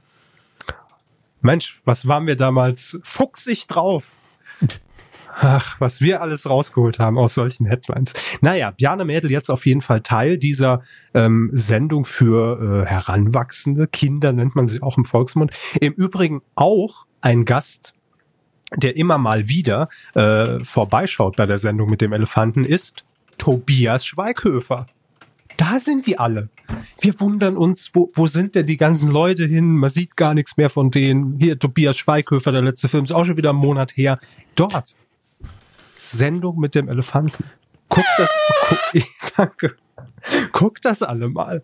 [1.41, 4.19] Mensch, was waren wir damals fuchsig drauf?
[5.37, 8.13] Ach, was wir alles rausgeholt haben aus solchen Headlines.
[8.41, 13.87] Naja, Bjarne Mädel jetzt auf jeden Fall Teil dieser ähm, Sendung für äh, Heranwachsende.
[13.87, 15.51] Kinder nennt man sie auch im Volksmund.
[15.81, 17.95] Im Übrigen auch ein Gast,
[18.75, 23.03] der immer mal wieder äh, vorbeischaut bei der Sendung mit dem Elefanten, ist
[23.37, 24.85] Tobias Schweighöfer.
[25.57, 26.49] Da sind die alle.
[27.01, 29.75] Wir wundern uns, wo, wo sind denn die ganzen Leute hin?
[29.75, 31.37] Man sieht gar nichts mehr von denen.
[31.39, 34.19] Hier, Tobias Schweighöfer, der letzte Film ist auch schon wieder einen Monat her.
[34.55, 34.95] Dort.
[35.97, 37.43] Sendung mit dem Elefanten.
[37.89, 38.29] Guck das,
[38.69, 39.03] guck,
[39.37, 39.75] danke.
[40.51, 41.63] Guck das alle mal.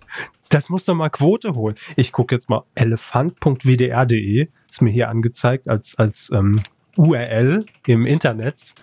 [0.49, 1.75] Das muss doch mal Quote holen.
[1.95, 4.49] Ich gucke jetzt mal elefant.wdr.de.
[4.69, 6.61] Ist mir hier angezeigt als, als ähm,
[6.97, 8.75] URL im Internet.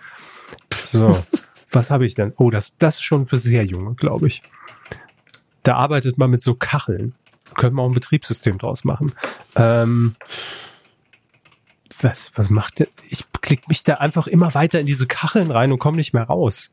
[0.83, 1.17] So,
[1.71, 2.33] was habe ich denn?
[2.37, 4.41] Oh, das, das ist schon für sehr junge, glaube ich.
[5.63, 7.13] Da arbeitet man mit so Kacheln.
[7.55, 9.11] Können wir auch ein Betriebssystem draus machen.
[9.55, 10.15] Ähm,
[12.01, 12.87] was, was macht der?
[13.09, 16.23] Ich klick mich da einfach immer weiter in diese Kacheln rein und komme nicht mehr
[16.23, 16.71] raus.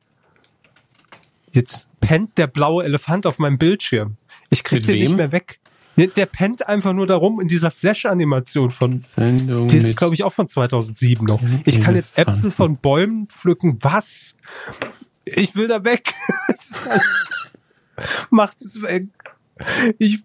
[1.53, 4.16] Jetzt pennt der blaue Elefant auf meinem Bildschirm.
[4.51, 5.16] Ich krieg Mit den nicht wem?
[5.16, 5.59] mehr weg.
[5.96, 10.33] Der pennt einfach nur darum in dieser Flash-Animation von, Sendung die ist, glaube ich, auch
[10.33, 11.40] von 2007 noch.
[11.64, 12.18] Ich kann jetzt.
[12.18, 13.79] Äpfel von Bäumen pflücken.
[13.81, 14.37] Was?
[15.25, 16.12] Ich will da weg.
[17.97, 19.07] Ist Macht es weg.
[19.99, 20.21] Ich.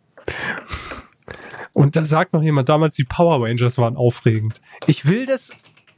[1.74, 4.60] Und da sagt noch jemand, damals die Power Rangers waren aufregend.
[4.88, 5.52] Ich will das,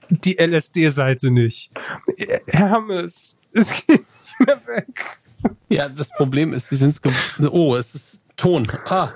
[0.09, 1.71] die LSD-Seite nicht.
[2.47, 5.19] Hermes, es geht nicht mehr weg.
[5.69, 6.99] Ja, das Problem ist, sie sind
[7.51, 8.67] Oh, es ist Ton.
[8.85, 9.09] Ah,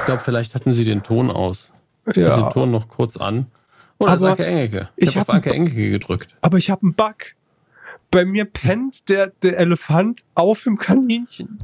[0.00, 1.72] ich glaube, vielleicht hatten sie den Ton aus.
[2.06, 2.40] Ich Ja.
[2.40, 3.46] den Ton noch kurz an.
[3.98, 4.88] Oh, das ist Aber Anke Engelke.
[4.96, 6.34] Ich, ich habe auf hab- Anke Engelke gedrückt.
[6.40, 7.14] Aber ich habe einen Bug.
[8.10, 11.62] Bei mir pennt der, der Elefant auf dem Kaninchen.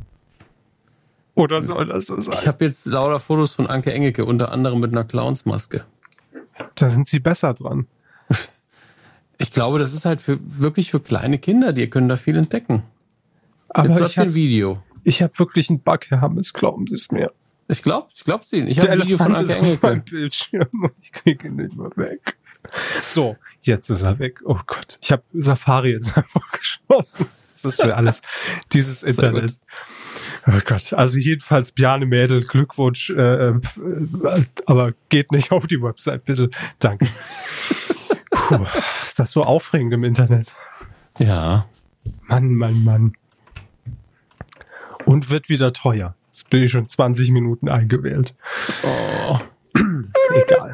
[1.36, 2.34] Oder soll das so sein?
[2.40, 5.84] Ich habe jetzt lauter Fotos von Anke Engelke, unter anderem mit einer Clownsmaske.
[6.74, 7.86] da sind sie besser dran.
[9.38, 11.74] Ich glaube, das ist halt für, wirklich für kleine Kinder.
[11.74, 12.84] Die können da viel entdecken.
[13.68, 14.82] Aber jetzt ich habe Video.
[15.04, 17.30] ich hab wirklich einen Bug, Herr Hammes, glauben Sie es mir.
[17.68, 18.66] Ich glaube, ich glaube Ihnen.
[18.66, 20.10] Ich habe ein Video von Anke ist auf meinem Engelke.
[20.10, 22.38] Bildschirm und ich kriege ihn nicht mehr weg.
[23.02, 24.40] So, jetzt ist er weg.
[24.42, 27.26] Oh Gott, ich habe Safari jetzt einfach geschlossen.
[27.52, 28.22] Das ist für alles
[28.72, 29.58] dieses Sehr Internet.
[30.48, 33.60] Oh Gott, also jedenfalls Bjarne Mädel, Glückwunsch, äh, äh,
[34.66, 36.50] aber geht nicht auf die Website, bitte.
[36.78, 37.06] Danke.
[38.30, 38.64] Puh,
[39.02, 40.54] ist das so aufregend im Internet?
[41.18, 41.66] Ja.
[42.28, 43.12] Mann, Mann, Mann.
[45.04, 46.14] Und wird wieder teuer.
[46.28, 48.34] Jetzt bin ich schon 20 Minuten eingewählt.
[48.84, 49.38] Oh.
[50.34, 50.72] Egal.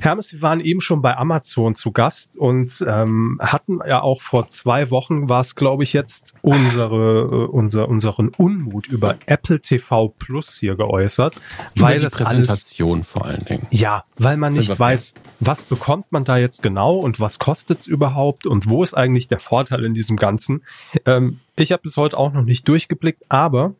[0.00, 4.48] Hermes, wir waren eben schon bei Amazon zu Gast und ähm, hatten ja auch vor
[4.48, 10.08] zwei Wochen war es, glaube ich, jetzt unsere äh, unser unseren Unmut über Apple TV
[10.08, 11.40] Plus hier geäußert,
[11.76, 13.66] weil Über die das alles Präsentation vor allen Dingen.
[13.70, 18.46] ja, weil man nicht weiß, was bekommt man da jetzt genau und was kostet's überhaupt
[18.46, 20.64] und wo ist eigentlich der Vorteil in diesem Ganzen.
[21.06, 23.74] Ähm, ich habe bis heute auch noch nicht durchgeblickt, aber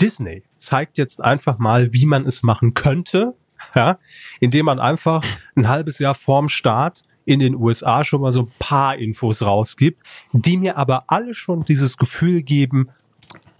[0.00, 3.34] Disney zeigt jetzt einfach mal, wie man es machen könnte,
[3.76, 3.98] ja,
[4.40, 5.24] indem man einfach
[5.56, 10.02] ein halbes Jahr vorm Start in den USA schon mal so ein paar Infos rausgibt,
[10.32, 12.90] die mir aber alle schon dieses Gefühl geben,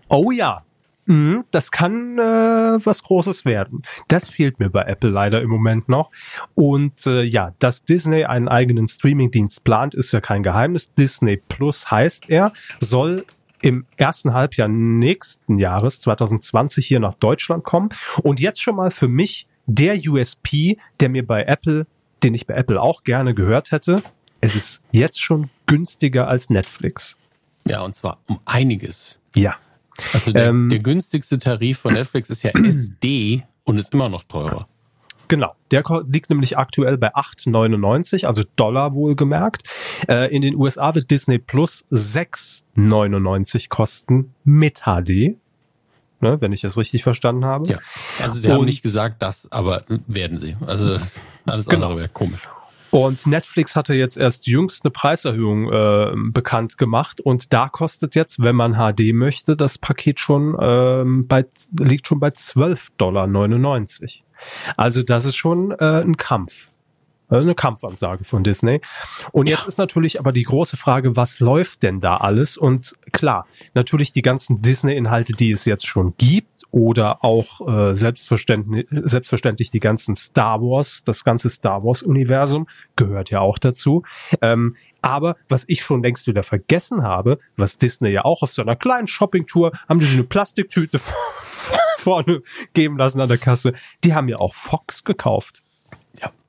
[0.08, 0.62] oh ja,
[1.06, 3.82] Mhm, das kann äh, was Großes werden.
[4.08, 6.10] Das fehlt mir bei Apple leider im Moment noch.
[6.54, 10.94] Und äh, ja, dass Disney einen eigenen Streamingdienst plant, ist ja kein Geheimnis.
[10.94, 13.26] Disney Plus heißt er, soll
[13.60, 17.90] im ersten Halbjahr nächsten Jahres 2020 hier nach Deutschland kommen.
[18.22, 21.86] Und jetzt schon mal für mich der USP, der mir bei Apple,
[22.22, 24.02] den ich bei Apple auch gerne gehört hätte.
[24.40, 27.16] Es ist jetzt schon günstiger als Netflix.
[27.66, 29.20] Ja, und zwar um einiges.
[29.34, 29.56] Ja.
[30.12, 34.24] Also der, Ähm, der günstigste Tarif von Netflix ist ja SD und ist immer noch
[34.24, 34.68] teurer.
[35.28, 39.62] Genau, der liegt nämlich aktuell bei 8,99, also Dollar wohlgemerkt.
[40.08, 45.36] Äh, in den USA wird Disney Plus 6,99 kosten mit HD,
[46.24, 47.68] ne, wenn ich das richtig verstanden habe.
[47.70, 47.78] Ja.
[48.20, 50.56] Also sie haben Und- nicht gesagt das, aber werden sie.
[50.66, 50.96] Also
[51.46, 51.86] alles Genau.
[51.86, 52.48] andere wäre komisch.
[52.90, 58.40] Und Netflix hatte jetzt erst jüngst eine Preiserhöhung äh, bekannt gemacht und da kostet jetzt,
[58.42, 61.44] wenn man HD möchte, das Paket schon ähm, bei
[61.78, 63.26] liegt schon bei 12,99 Dollar.
[64.76, 66.68] Also das ist schon äh, ein Kampf.
[67.34, 68.80] Äh, eine Kampfansage von Disney.
[69.32, 69.68] Und jetzt ja.
[69.68, 72.56] ist natürlich aber die große Frage, was läuft denn da alles?
[72.56, 78.86] Und klar, natürlich die ganzen Disney-Inhalte, die es jetzt schon gibt, oder auch äh, selbstverständlich,
[78.90, 82.66] selbstverständlich die ganzen Star Wars, das ganze Star Wars-Universum
[82.96, 84.02] gehört ja auch dazu.
[84.40, 88.62] Ähm, aber was ich schon längst wieder vergessen habe, was Disney ja auch auf so
[88.62, 90.98] einer kleinen Shoppingtour haben die so eine Plastiktüte
[91.98, 92.42] vorne
[92.72, 93.74] geben lassen an der Kasse.
[94.02, 95.63] Die haben ja auch Fox gekauft.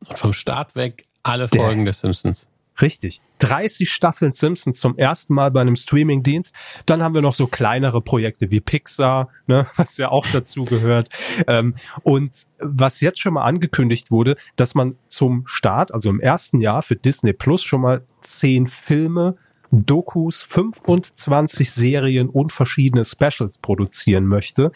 [0.07, 2.47] Und vom Start weg alle Folgen der, des Simpsons.
[2.81, 3.21] Richtig.
[3.39, 6.53] 30 Staffeln Simpsons zum ersten Mal bei einem Streamingdienst.
[6.85, 11.09] Dann haben wir noch so kleinere Projekte wie Pixar, ne, was ja auch dazu gehört.
[11.47, 16.61] Ähm, und was jetzt schon mal angekündigt wurde, dass man zum Start, also im ersten
[16.61, 19.37] Jahr für Disney Plus schon mal zehn Filme
[19.71, 24.71] Dokus, 25 Serien und verschiedene Specials produzieren möchte.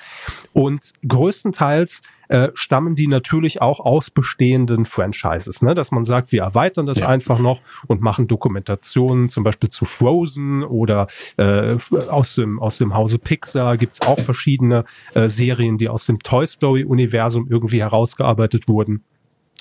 [0.53, 5.73] Und größtenteils äh, stammen die natürlich auch aus bestehenden Franchises, ne?
[5.73, 7.07] dass man sagt, wir erweitern das ja.
[7.07, 11.75] einfach noch und machen Dokumentationen zum Beispiel zu Frozen oder äh,
[12.07, 16.45] aus, dem, aus dem Hause Pixar gibt's auch verschiedene äh, Serien, die aus dem Toy
[16.45, 19.03] Story-Universum irgendwie herausgearbeitet wurden.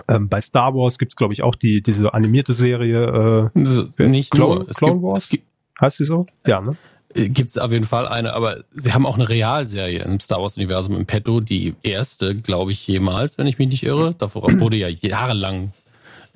[0.08, 4.60] Ähm, bei Star Wars gibt's glaube ich, auch die diese animierte Serie äh, Nicht Clone,
[4.60, 4.66] nur.
[4.68, 5.30] Clone Wars.
[5.80, 6.26] heißt sie so?
[6.46, 6.76] Ja, ne?
[7.14, 10.40] Äh, gibt es auf jeden Fall eine, aber sie haben auch eine Realserie im Star
[10.40, 14.14] Wars-Universum im Petto, die erste, glaube ich, jemals, wenn ich mich nicht irre.
[14.18, 15.72] Davor wurde ja jahrelang,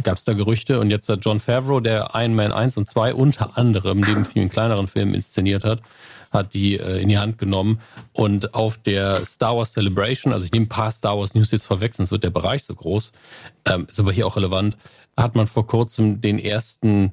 [0.02, 3.14] gab es da Gerüchte und jetzt hat John Favreau, der Iron Man 1 und 2
[3.14, 5.80] unter anderem neben vielen kleineren Filmen inszeniert hat,
[6.30, 7.80] hat die äh, in die Hand genommen
[8.12, 11.66] und auf der Star Wars Celebration, also ich nehme ein paar Star Wars News jetzt
[11.66, 13.12] vorweg, sonst wird der Bereich so groß,
[13.66, 14.76] ähm, ist aber hier auch relevant,
[15.16, 17.12] hat man vor kurzem den ersten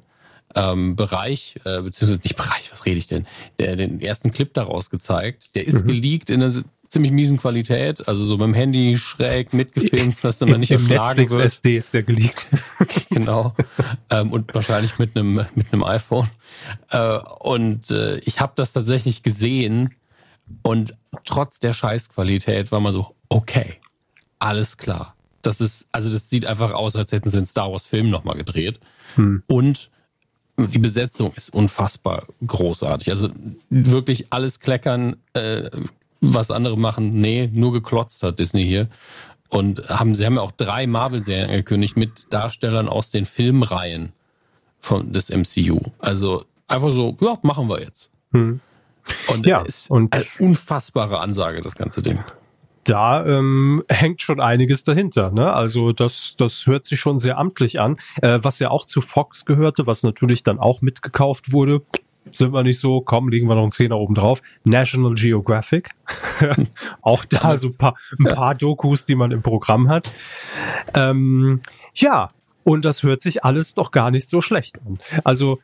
[0.54, 3.26] ähm, Bereich, äh, beziehungsweise nicht Bereich, was rede ich denn,
[3.58, 5.54] der, den ersten Clip daraus gezeigt.
[5.54, 5.88] Der ist mhm.
[5.88, 10.72] geleakt in einer ziemlich miesen Qualität, also so dem Handy schräg mitgefilmt, dass man nicht
[10.72, 11.44] erschlagen Netflix wird.
[11.44, 12.46] SD ist der geleakt.
[13.10, 13.54] genau.
[14.10, 16.28] ähm, und wahrscheinlich mit einem mit einem iPhone.
[16.90, 19.94] Äh, und äh, ich habe das tatsächlich gesehen
[20.62, 23.76] und trotz der Scheißqualität war man so, okay,
[24.40, 25.14] alles klar.
[25.42, 28.36] Das ist, also das sieht einfach aus, als hätten sie einen Star Wars Film nochmal
[28.36, 28.80] gedreht.
[29.14, 29.42] Hm.
[29.46, 29.90] Und
[30.58, 33.10] die Besetzung ist unfassbar großartig.
[33.10, 33.30] Also
[33.70, 35.70] wirklich alles kleckern, äh,
[36.20, 37.20] was andere machen.
[37.20, 38.88] Nee, nur geklotzt hat Disney hier.
[39.48, 44.12] Und haben, sie haben ja auch drei Marvel-Serien angekündigt mit Darstellern aus den Filmreihen
[44.78, 45.80] von, des MCU.
[45.98, 48.12] Also einfach so, ja, machen wir jetzt.
[48.32, 48.60] Hm.
[49.28, 52.22] Und ja, ist und eine unfassbare Ansage, das ganze Ding
[52.84, 55.30] da ähm, hängt schon einiges dahinter.
[55.30, 55.52] Ne?
[55.52, 57.98] Also das, das hört sich schon sehr amtlich an.
[58.22, 61.82] Äh, was ja auch zu Fox gehörte, was natürlich dann auch mitgekauft wurde,
[62.32, 64.42] sind wir nicht so, komm, legen wir noch einen Zehner oben drauf.
[64.64, 65.90] National Geographic.
[67.02, 70.10] auch da so ein paar, ein paar Dokus, die man im Programm hat.
[70.94, 71.60] Ähm,
[71.94, 72.30] ja,
[72.64, 74.98] und das hört sich alles doch gar nicht so schlecht an.
[75.24, 75.58] Also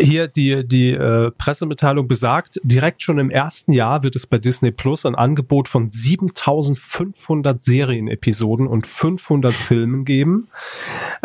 [0.00, 4.70] hier die, die äh, Pressemitteilung besagt, direkt schon im ersten Jahr wird es bei Disney
[4.70, 10.48] Plus ein Angebot von 7500 Serienepisoden und 500 Filmen geben.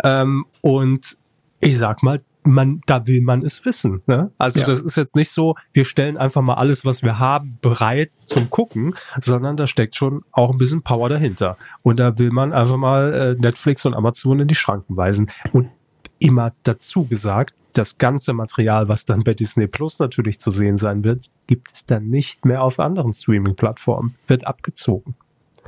[0.02, 1.16] Ähm, und
[1.60, 4.02] ich sag mal, man, da will man es wissen.
[4.06, 4.30] Ne?
[4.38, 4.66] Also ja.
[4.66, 8.50] das ist jetzt nicht so, wir stellen einfach mal alles, was wir haben, bereit zum
[8.50, 11.56] Gucken, sondern da steckt schon auch ein bisschen Power dahinter.
[11.82, 15.30] Und da will man einfach mal äh, Netflix und Amazon in die Schranken weisen.
[15.52, 15.70] Und
[16.18, 21.02] immer dazu gesagt, das ganze Material, was dann bei Disney Plus natürlich zu sehen sein
[21.02, 25.16] wird, gibt es dann nicht mehr auf anderen Streaming-Plattformen, wird abgezogen.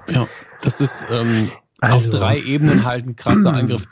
[0.09, 0.29] Ja,
[0.63, 1.97] das ist ähm, also.
[1.97, 3.87] auf drei Ebenen halt ein krasser Angriff.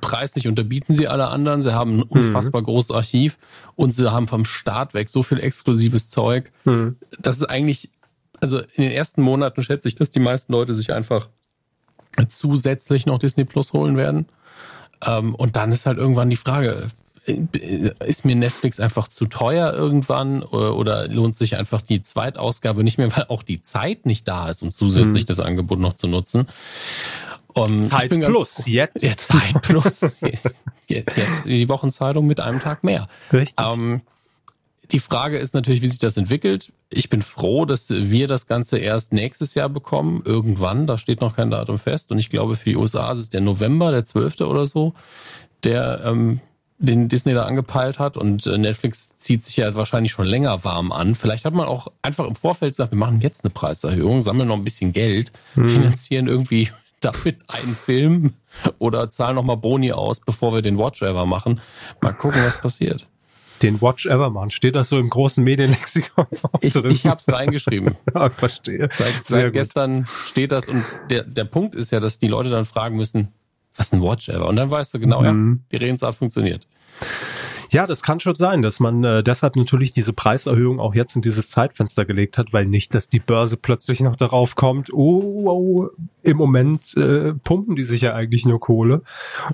[0.00, 1.62] Preislich unterbieten sie alle anderen.
[1.62, 2.66] Sie haben ein unfassbar mhm.
[2.66, 3.38] großes Archiv
[3.76, 6.50] und sie haben vom Start weg so viel exklusives Zeug.
[6.64, 6.96] Mhm.
[7.18, 7.90] Das ist eigentlich,
[8.40, 11.28] also in den ersten Monaten schätze ich, dass die meisten Leute sich einfach
[12.28, 14.26] zusätzlich noch Disney Plus holen werden.
[15.04, 16.88] Ähm, und dann ist halt irgendwann die Frage,
[17.26, 23.14] ist mir Netflix einfach zu teuer irgendwann oder lohnt sich einfach die Zweitausgabe nicht mehr,
[23.16, 25.26] weil auch die Zeit nicht da ist, um zusätzlich hm.
[25.26, 26.46] das Angebot noch zu nutzen.
[27.52, 29.02] Um, Zeit plus, jetzt.
[29.02, 30.00] Ja, Zeit plus.
[30.86, 33.08] jetzt, jetzt die Wochenzeitung mit einem Tag mehr.
[33.32, 33.54] Richtig.
[33.58, 34.02] Ähm,
[34.92, 36.72] die Frage ist natürlich, wie sich das entwickelt.
[36.88, 40.22] Ich bin froh, dass wir das Ganze erst nächstes Jahr bekommen.
[40.24, 42.10] Irgendwann, da steht noch kein Datum fest.
[42.10, 44.40] Und ich glaube, für die USA ist es der November, der 12.
[44.42, 44.94] oder so,
[45.62, 46.40] der ähm,
[46.80, 48.16] den Disney da angepeilt hat.
[48.16, 51.14] Und äh, Netflix zieht sich ja wahrscheinlich schon länger warm an.
[51.14, 54.56] Vielleicht hat man auch einfach im Vorfeld gesagt, wir machen jetzt eine Preiserhöhung, sammeln noch
[54.56, 55.68] ein bisschen Geld, hm.
[55.68, 58.34] finanzieren irgendwie damit einen Film
[58.78, 61.60] oder zahl nochmal Boni aus, bevor wir den Watch Ever machen.
[62.00, 63.06] Mal gucken, was passiert.
[63.62, 64.50] Den Watch Ever machen.
[64.50, 66.26] Steht das so im großen Medienlexikon?
[66.62, 66.90] Ich, drin?
[66.90, 67.96] ich habe es reingeschrieben.
[68.14, 68.88] ja, verstehe.
[68.92, 72.64] Seit, seit gestern steht das und der, der Punkt ist ja, dass die Leute dann
[72.64, 73.28] fragen müssen,
[73.80, 74.46] was ist ein Watch Ever?
[74.46, 75.60] Und dann weißt du genau, mhm.
[75.72, 76.66] ja, die Redensart funktioniert.
[77.70, 81.22] Ja, das kann schon sein, dass man äh, deshalb natürlich diese Preiserhöhung auch jetzt in
[81.22, 85.88] dieses Zeitfenster gelegt hat, weil nicht, dass die Börse plötzlich noch darauf kommt, oh, oh
[86.22, 89.02] im Moment äh, pumpen die sich ja eigentlich nur Kohle.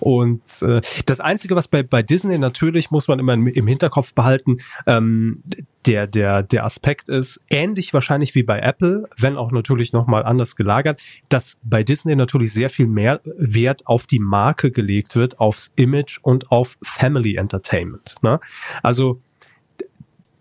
[0.01, 4.15] Und äh, das Einzige, was bei, bei Disney natürlich, muss man immer im, im Hinterkopf
[4.15, 5.43] behalten, ähm,
[5.87, 10.57] der, der, der Aspekt ist, ähnlich wahrscheinlich wie bei Apple, wenn auch natürlich nochmal anders
[10.57, 15.72] gelagert, dass bei Disney natürlich sehr viel mehr Wert auf die Marke gelegt wird, aufs
[15.77, 18.16] Image und auf Family Entertainment.
[18.22, 18.40] Ne?
[18.83, 19.20] Also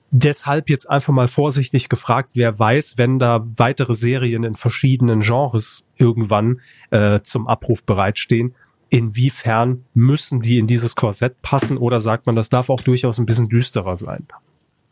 [0.10, 5.86] deshalb jetzt einfach mal vorsichtig gefragt, wer weiß, wenn da weitere Serien in verschiedenen Genres
[5.98, 8.56] irgendwann äh, zum Abruf bereitstehen,
[8.90, 13.26] inwiefern müssen die in dieses Korsett passen oder sagt man, das darf auch durchaus ein
[13.26, 14.26] bisschen düsterer sein?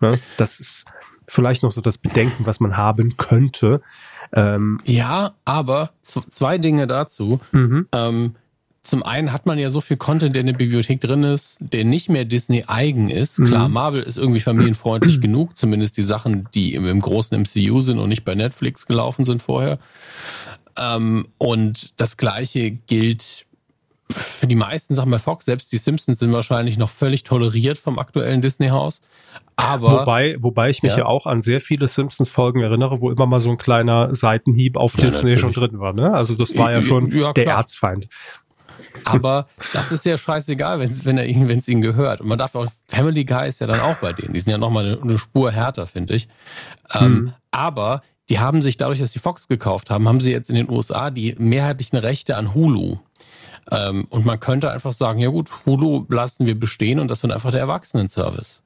[0.03, 0.19] Ne?
[0.37, 0.85] Das ist
[1.27, 3.81] vielleicht noch so das Bedenken, was man haben könnte.
[4.35, 7.39] Ähm, ja, aber zwei Dinge dazu.
[7.51, 7.87] Mhm.
[7.93, 8.35] Ähm,
[8.83, 11.85] zum einen hat man ja so viel Content, der in der Bibliothek drin ist, der
[11.85, 13.39] nicht mehr Disney eigen ist.
[13.39, 13.45] Mhm.
[13.45, 17.97] Klar, Marvel ist irgendwie familienfreundlich genug, zumindest die Sachen, die im, im, großen MCU sind
[17.97, 19.79] und nicht bei Netflix gelaufen sind vorher.
[20.77, 23.45] Ähm, und das gleiche gilt
[24.13, 25.45] für die meisten Sachen bei Fox.
[25.45, 29.01] Selbst die Simpsons sind wahrscheinlich noch völlig toleriert vom aktuellen Disney-Haus.
[29.55, 30.99] Aber wobei, wobei ich mich ja.
[30.99, 34.97] ja auch an sehr viele Simpsons-Folgen erinnere, wo immer mal so ein kleiner Seitenhieb auf
[34.97, 35.41] ja, Disney natürlich.
[35.41, 35.93] schon drin war.
[35.93, 36.11] Ne?
[36.13, 38.07] Also das war ja schon ja, der Erzfeind.
[39.05, 42.21] Aber das ist ja scheißegal, wenn's, wenn er wenn es ihnen gehört.
[42.21, 44.33] Und man darf auch, Family Guy ist ja dann auch bei denen.
[44.33, 46.27] Die sind ja nochmal eine, eine Spur härter, finde ich.
[46.93, 47.33] Ähm, hm.
[47.51, 50.69] Aber die haben sich dadurch, dass die Fox gekauft haben, haben sie jetzt in den
[50.69, 52.97] USA die mehrheitlichen Rechte an Hulu.
[53.71, 57.31] Ähm, und man könnte einfach sagen, ja gut, Hulu lassen wir bestehen und das wird
[57.31, 58.62] einfach der Erwachsenen-Service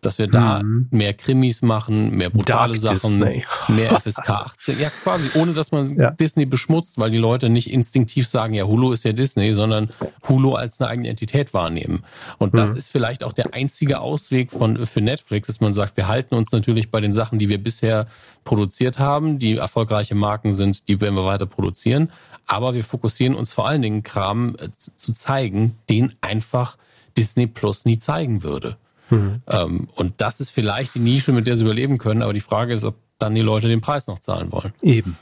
[0.00, 0.88] dass wir da mhm.
[0.90, 3.44] mehr Krimis machen, mehr brutale Dark Sachen, Disney.
[3.68, 4.78] mehr FSK 18.
[4.78, 6.10] Ja, quasi, ohne dass man ja.
[6.12, 9.90] Disney beschmutzt, weil die Leute nicht instinktiv sagen, ja, Hulu ist ja Disney, sondern
[10.28, 12.04] Hulu als eine eigene Entität wahrnehmen.
[12.38, 12.58] Und mhm.
[12.58, 16.34] das ist vielleicht auch der einzige Ausweg von, für Netflix, dass man sagt, wir halten
[16.34, 18.06] uns natürlich bei den Sachen, die wir bisher
[18.44, 22.10] produziert haben, die erfolgreiche Marken sind, die werden wir weiter produzieren.
[22.46, 26.78] Aber wir fokussieren uns vor allen Dingen Kram äh, zu zeigen, den einfach
[27.16, 28.76] Disney Plus nie zeigen würde.
[29.10, 29.42] Mhm.
[29.46, 32.72] Ähm, und das ist vielleicht die Nische, mit der sie überleben können, aber die Frage
[32.72, 34.72] ist, ob dann die Leute den Preis noch zahlen wollen.
[34.82, 35.16] Eben.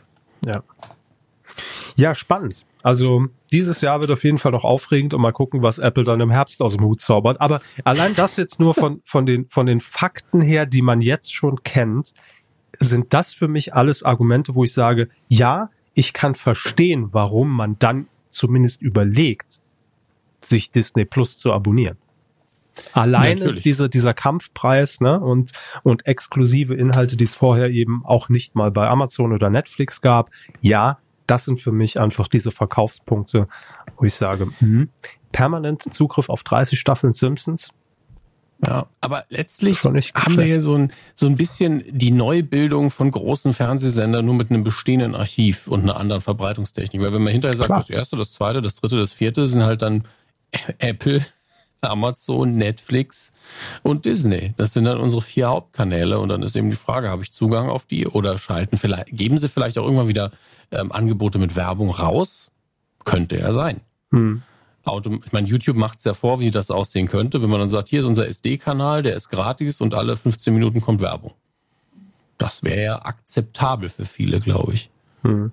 [0.44, 0.62] Ja.
[1.96, 2.66] Ja, spannend.
[2.83, 6.20] Also dieses Jahr wird auf jeden Fall noch aufregend und mal gucken, was Apple dann
[6.20, 7.40] im Herbst aus dem Hut zaubert.
[7.40, 11.35] Aber allein das jetzt nur von, von, den, von den Fakten her, die man jetzt
[11.35, 12.12] schon kennt,
[12.79, 17.79] sind das für mich alles Argumente, wo ich sage, ja, ich kann verstehen, warum man
[17.79, 19.62] dann zumindest überlegt,
[20.42, 21.96] sich Disney Plus zu abonnieren.
[22.92, 28.54] Alleine diese, dieser Kampfpreis ne, und, und exklusive Inhalte, die es vorher eben auch nicht
[28.54, 33.48] mal bei Amazon oder Netflix gab, ja, das sind für mich einfach diese Verkaufspunkte,
[33.96, 34.86] wo ich sage, mh,
[35.32, 37.70] permanent Zugriff auf 30 Staffeln Simpsons.
[38.64, 43.52] Ja, aber letztlich haben wir hier so ein, so ein bisschen die Neubildung von großen
[43.52, 47.02] Fernsehsendern nur mit einem bestehenden Archiv und einer anderen Verbreitungstechnik.
[47.02, 47.80] Weil wenn man hinterher sagt, Klar.
[47.80, 50.04] das erste, das zweite, das dritte, das vierte sind halt dann
[50.78, 51.20] Apple,
[51.80, 53.32] Amazon, Netflix
[53.82, 54.54] und Disney.
[54.56, 57.68] Das sind dann unsere vier Hauptkanäle und dann ist eben die Frage, habe ich Zugang
[57.68, 60.30] auf die oder schalten vielleicht, geben sie vielleicht auch irgendwann wieder
[60.70, 62.50] ähm, Angebote mit Werbung raus?
[63.04, 63.80] Könnte ja sein.
[64.10, 64.42] Hm.
[64.84, 67.68] Auto, ich meine, YouTube macht es ja vor, wie das aussehen könnte, wenn man dann
[67.68, 71.32] sagt, hier ist unser SD-Kanal, der ist gratis und alle 15 Minuten kommt Werbung.
[72.38, 74.90] Das wäre ja akzeptabel für viele, glaube ich.
[75.22, 75.52] Hm.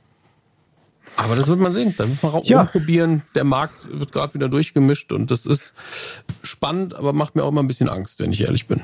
[1.15, 1.93] Aber das wird man sehen.
[1.97, 2.63] Da muss man auch ja.
[2.65, 3.21] probieren.
[3.35, 5.73] Der Markt wird gerade wieder durchgemischt und das ist
[6.41, 8.81] spannend, aber macht mir auch immer ein bisschen Angst, wenn ich ehrlich bin.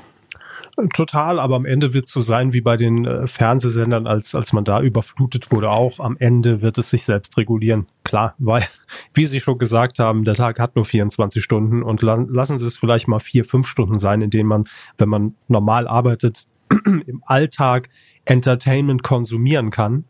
[0.93, 4.53] Total, aber am Ende wird es so sein wie bei den äh, Fernsehsendern, als, als
[4.53, 5.99] man da überflutet wurde auch.
[5.99, 7.87] Am Ende wird es sich selbst regulieren.
[8.03, 8.63] Klar, weil,
[9.13, 12.65] wie Sie schon gesagt haben, der Tag hat nur 24 Stunden und la lassen Sie
[12.65, 16.47] es vielleicht mal vier, fünf Stunden sein, in denen man, wenn man normal arbeitet,
[16.85, 17.89] im Alltag
[18.23, 20.05] Entertainment konsumieren kann.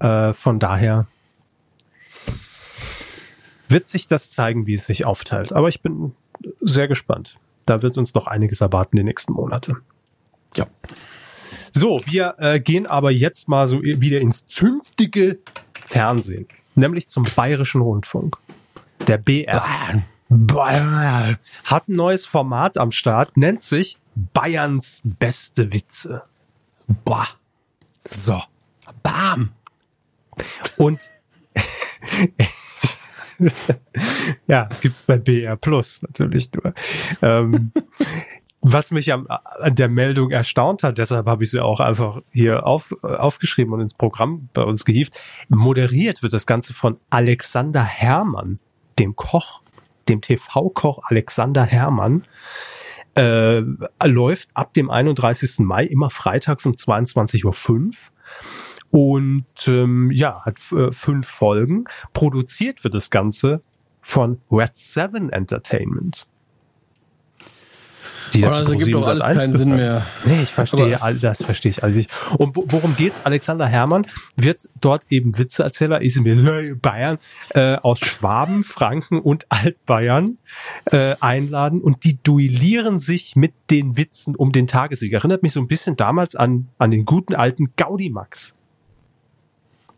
[0.00, 1.06] Äh, von daher
[3.74, 5.52] wird sich das zeigen, wie es sich aufteilt.
[5.52, 6.14] Aber ich bin
[6.60, 7.36] sehr gespannt.
[7.66, 9.76] Da wird uns noch einiges erwarten die nächsten Monate.
[10.54, 10.66] Ja.
[11.72, 15.40] So, wir äh, gehen aber jetzt mal so wieder ins zünftige
[15.74, 16.46] Fernsehen,
[16.76, 18.36] nämlich zum Bayerischen Rundfunk.
[19.08, 20.04] Der BR.
[20.28, 21.36] Bayern.
[21.64, 26.22] Hat ein neues Format am Start, nennt sich Bayerns beste Witze.
[27.04, 27.26] Bah.
[28.06, 28.40] So.
[29.02, 29.50] Bam.
[30.76, 31.00] Und
[34.46, 36.74] ja, gibt's bei BR Plus natürlich nur.
[37.22, 37.72] Ähm,
[38.66, 42.66] was mich am, an der Meldung erstaunt hat, deshalb habe ich sie auch einfach hier
[42.66, 48.58] auf, aufgeschrieben und ins Programm bei uns gehievt, moderiert wird das Ganze von Alexander Herrmann,
[48.98, 49.60] dem Koch,
[50.08, 52.24] dem TV-Koch Alexander Herrmann.
[53.16, 53.62] Äh,
[54.02, 55.58] läuft ab dem 31.
[55.58, 57.92] Mai immer freitags um 22.05 Uhr.
[58.94, 61.86] Und ähm, ja, hat äh, fünf Folgen.
[62.12, 63.60] Produziert wird das Ganze
[64.00, 66.28] von Red Seven Entertainment.
[68.34, 70.06] Die also gibt doch alles keinen Sinn mehr.
[70.24, 72.10] Nee, ich verstehe all das, verstehe ich alles nicht.
[72.38, 73.26] Und worum geht's?
[73.26, 77.18] Alexander Herrmann wird dort eben Witzeerzähler, ist in Bayern,
[77.50, 80.38] äh, aus Schwaben, Franken und Altbayern
[80.84, 85.12] äh, einladen und die duellieren sich mit den Witzen um den Tagessieg.
[85.12, 88.54] Erinnert mich so ein bisschen damals an, an den guten alten Gaudimax.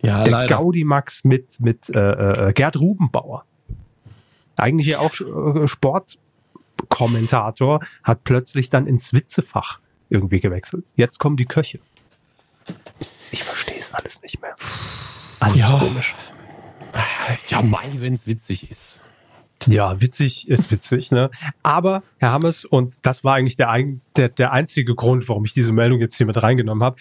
[0.02, 0.56] Ja, Der leider.
[0.56, 3.44] Gaudimax mit, mit äh, äh, Gerd Rubenbauer.
[4.56, 6.18] Eigentlich ja auch äh, Sport
[6.88, 10.84] Kommentator hat plötzlich dann ins Witzefach irgendwie gewechselt.
[10.94, 11.80] Jetzt kommen die Köche.
[13.30, 14.54] Ich verstehe es alles nicht mehr.
[15.40, 15.78] Alles ja.
[15.78, 16.14] komisch.
[17.48, 19.00] Ja, Mai, wenn es witzig ist.
[19.66, 21.30] Ja, witzig ist witzig, ne?
[21.62, 23.74] Aber, Herr Hammes, und das war eigentlich der,
[24.16, 26.96] der, der einzige Grund, warum ich diese Meldung jetzt hier mit reingenommen habe,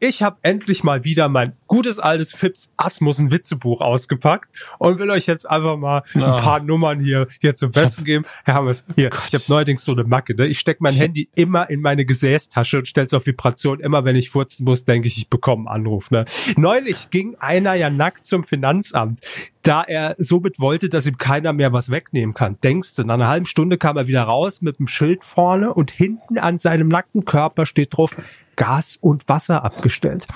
[0.00, 5.26] ich habe endlich mal wieder mein gutes altes Fips Asmussen Witzebuch ausgepackt und will euch
[5.26, 6.34] jetzt einfach mal ja.
[6.34, 8.24] ein paar Nummern hier, hier zum Besten geben.
[8.44, 10.34] Herr Hammers, hier, ich habe neuerdings so eine Macke.
[10.34, 10.46] Ne?
[10.46, 13.78] Ich steck mein Handy immer in meine Gesäßtasche und stell's auf Vibration.
[13.80, 16.10] Immer wenn ich furzen muss, denke ich, ich bekomme einen Anruf.
[16.10, 16.24] Ne?
[16.56, 19.20] Neulich ging einer ja nackt zum Finanzamt
[19.62, 22.58] da er somit wollte, dass ihm keiner mehr was wegnehmen kann.
[22.62, 25.90] Denkst du, nach einer halben Stunde kam er wieder raus mit dem Schild vorne und
[25.90, 28.16] hinten an seinem nackten Körper steht drauf,
[28.60, 30.26] Gas und Wasser abgestellt.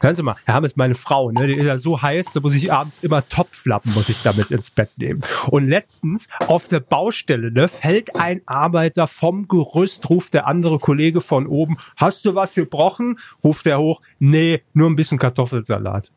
[0.00, 2.54] Hören Sie mal, Herr Hammes, meine Frau, ne, die ist ja so heiß, da muss
[2.54, 5.20] ich abends immer Topflappen, muss ich damit ins Bett nehmen.
[5.48, 11.20] Und letztens auf der Baustelle, ne, fällt ein Arbeiter vom Gerüst, ruft der andere Kollege
[11.20, 13.18] von oben, hast du was gebrochen?
[13.44, 16.10] Ruft er hoch, nee, nur ein bisschen Kartoffelsalat.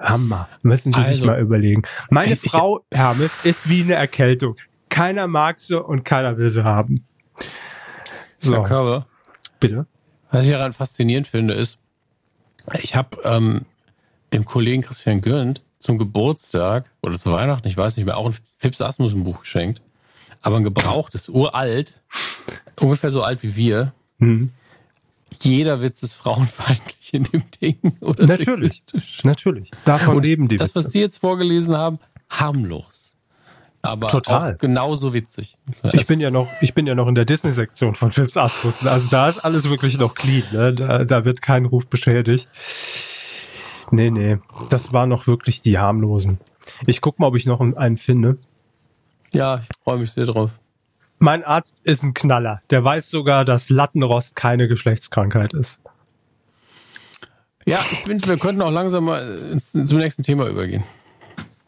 [0.00, 1.82] Hammer, müssen Sie also, sich mal überlegen.
[2.12, 4.56] Meine ich, Frau, Hermes, ist wie eine Erkältung.
[4.88, 7.06] Keiner mag sie und keiner will sie haben.
[8.38, 8.56] So.
[8.56, 9.06] Herr Körber.
[9.60, 9.86] Bitte.
[10.30, 11.78] Was ich daran faszinierend finde, ist,
[12.82, 13.62] ich habe ähm,
[14.32, 18.36] dem Kollegen Christian Gürnt zum Geburtstag oder zu Weihnachten, ich weiß nicht mehr, auch ein
[18.58, 19.82] Fips Asmussen Buch geschenkt.
[20.40, 21.94] Aber ein gebrauchtes, uralt,
[22.80, 23.92] ungefähr so alt wie wir.
[24.18, 24.50] Mhm.
[25.44, 27.96] Jeder Witz ist frauenfeindlich in dem Ding.
[28.00, 28.82] Oder natürlich,
[29.24, 29.70] natürlich.
[29.84, 30.84] Davon Und leben die Das, Witze.
[30.84, 31.98] was Sie jetzt vorgelesen haben,
[32.30, 33.02] harmlos
[33.82, 34.56] aber Total.
[34.56, 35.58] genauso witzig.
[35.92, 38.86] Ich bin ja noch, ich bin ja noch in der Disney-Sektion von Philips Asmus.
[38.86, 40.44] Also da ist alles wirklich noch clean.
[40.52, 40.72] Ne?
[40.72, 42.48] Da, da wird kein Ruf beschädigt.
[43.90, 44.38] Nee, nee.
[44.70, 46.38] Das war noch wirklich die harmlosen.
[46.86, 48.38] Ich guck mal, ob ich noch einen finde.
[49.32, 50.50] Ja, ich freue mich sehr drauf.
[51.22, 52.62] Mein Arzt ist ein Knaller.
[52.70, 55.80] Der weiß sogar, dass Lattenrost keine Geschlechtskrankheit ist.
[57.64, 60.82] Ja, ich finde, wir könnten auch langsam mal ins, zum nächsten Thema übergehen.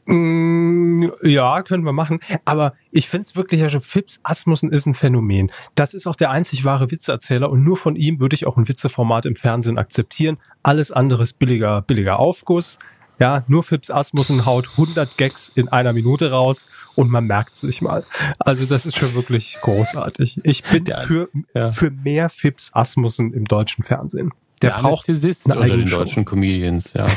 [0.07, 2.19] Mm, ja, können wir machen.
[2.45, 5.53] Aber ich finde es wirklich, also Phipps Asmussen ist ein Phänomen.
[5.77, 8.67] Das ist auch der einzig wahre Witzeerzähler und nur von ihm würde ich auch ein
[8.67, 10.39] Witzeformat im Fernsehen akzeptieren.
[10.65, 12.81] Alles andere ist billiger, billiger Aufguss.
[13.19, 17.81] Ja, nur Phipps Asmussen haut 100 Gags in einer Minute raus und man merkt sich
[17.81, 18.05] mal.
[18.39, 20.41] Also das ist schon wirklich großartig.
[20.45, 21.73] Ich bin für, ja.
[21.73, 24.33] für mehr Phipps Asmussen im deutschen Fernsehen.
[24.63, 27.09] Der, der braucht Anästhesist unter den deutschen Comedians, ja.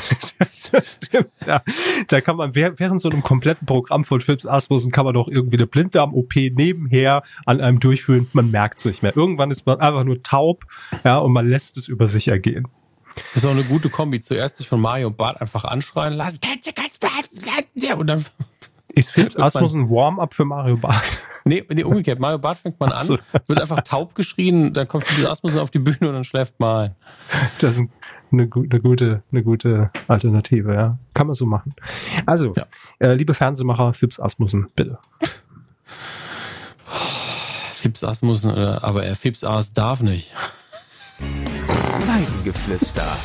[0.52, 1.62] stimmt, ja.
[2.08, 5.58] Da kann man während so einem kompletten Programm von Philips Asmussen kann man doch irgendwie
[5.58, 8.28] eine Blinddarm-OP nebenher an einem durchführen.
[8.34, 9.16] Man merkt es nicht mehr.
[9.16, 10.66] Irgendwann ist man einfach nur taub,
[11.06, 12.68] ja, und man lässt es über sich ergehen.
[13.34, 14.22] Das ist auch eine gute Kombi.
[14.22, 16.40] Zuerst sich von Mario Bart einfach anschreien lassen.
[17.98, 18.26] Und dann
[18.96, 21.04] ist Philips Asmus ein Warm-up für Mario Bart?
[21.46, 22.20] Nee, nee, umgekehrt.
[22.20, 23.18] Mario Bart fängt man an, so.
[23.48, 26.86] wird einfach taub geschrien, dann kommt Philips Asmus auf die Bühne und dann schläft mal
[26.86, 26.96] ein.
[27.60, 27.90] Das ist
[28.32, 30.98] eine, eine, gute, eine gute Alternative, ja.
[31.14, 31.74] Kann man so machen.
[32.26, 32.66] Also, ja.
[33.00, 35.00] äh, liebe Fernsehmacher, Philips Asmussen, bitte.
[37.74, 40.34] Philips Asmussen, äh, aber er Philips As darf nicht.
[42.48, 43.18] Weidengeflüster.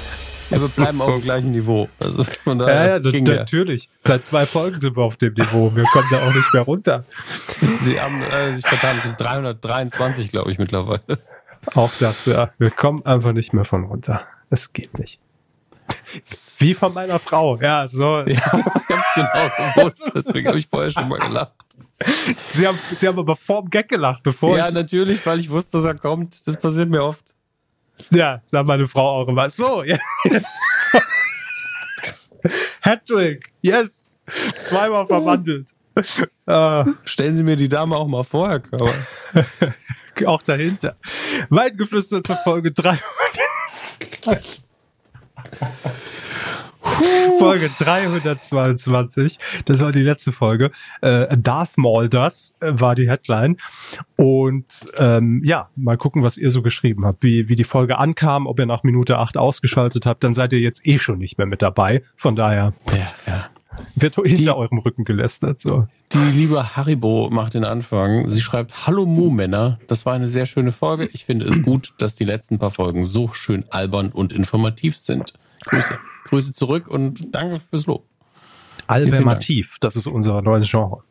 [0.51, 1.89] Ja, wir bleiben auf dem gleichen Niveau.
[2.01, 3.89] Also von daher ja, ja, das, natürlich.
[3.99, 5.75] Seit zwei Folgen sind wir auf dem Niveau.
[5.75, 7.05] Wir kommen da auch nicht mehr runter.
[7.83, 11.19] Sie haben äh, sich vertan, es sind 323, glaube ich, mittlerweile.
[11.75, 12.51] Auch das, ja.
[12.59, 14.23] Wir kommen einfach nicht mehr von runter.
[14.51, 15.21] Es geht nicht.
[16.59, 18.19] Wie von meiner Frau, ja, so.
[18.27, 18.51] Ja,
[18.89, 20.11] ganz genau gewusst.
[20.15, 21.53] Deswegen habe ich vorher schon mal gelacht.
[22.49, 25.79] Sie haben, Sie haben aber vor dem Gag gelacht, bevor Ja, natürlich, weil ich wusste,
[25.79, 26.47] dass er kommt.
[26.47, 27.32] Das passiert mir oft.
[28.11, 29.49] Ja, sagt meine Frau auch immer.
[29.51, 29.99] So, ja.
[32.83, 34.19] Hattrick, yes.
[34.59, 35.71] Zweimal verwandelt.
[36.47, 38.95] Äh, Stellen Sie mir die Dame auch mal vor, Herr Körber.
[40.27, 40.97] auch dahinter.
[41.51, 43.03] Weidengeflüster zur Folge 300.
[47.39, 49.39] Folge 322.
[49.65, 50.71] Das war die letzte Folge.
[51.01, 53.57] Äh, Darth Maul, das äh, war die Headline.
[54.17, 58.47] Und ähm, ja, mal gucken, was ihr so geschrieben habt, wie, wie die Folge ankam,
[58.47, 61.47] ob ihr nach Minute 8 ausgeschaltet habt, dann seid ihr jetzt eh schon nicht mehr
[61.47, 62.03] mit dabei.
[62.17, 63.47] Von daher ja, ja.
[63.95, 65.61] wird hinter die, eurem Rücken gelästert.
[65.61, 65.87] So.
[66.13, 68.29] Die liebe Haribo macht den Anfang.
[68.29, 69.79] Sie schreibt, Hallo Mu-Männer.
[69.87, 71.09] Das war eine sehr schöne Folge.
[71.13, 75.33] Ich finde es gut, dass die letzten paar Folgen so schön albern und informativ sind.
[75.65, 75.99] Grüße.
[76.33, 78.07] Grüße zurück und danke fürs Lob.
[78.87, 81.03] Albermativ, das ist unser neues Genre.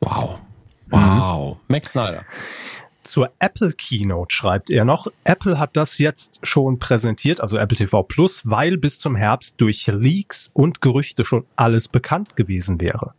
[0.00, 0.40] Wow.
[0.88, 1.56] Wow.
[1.56, 1.60] Mhm.
[1.68, 2.24] Max Snyder.
[3.02, 8.02] Zur Apple Keynote schreibt er noch, Apple hat das jetzt schon präsentiert, also Apple TV
[8.02, 13.12] Plus, weil bis zum Herbst durch Leaks und Gerüchte schon alles bekannt gewesen wäre.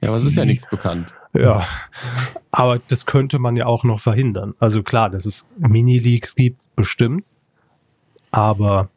[0.00, 1.14] Ja, aber es ist ja nichts bekannt.
[1.32, 1.64] Ja,
[2.50, 4.54] aber das könnte man ja auch noch verhindern.
[4.58, 7.28] Also klar, dass es Mini-Leaks gibt, bestimmt.
[8.32, 8.90] Aber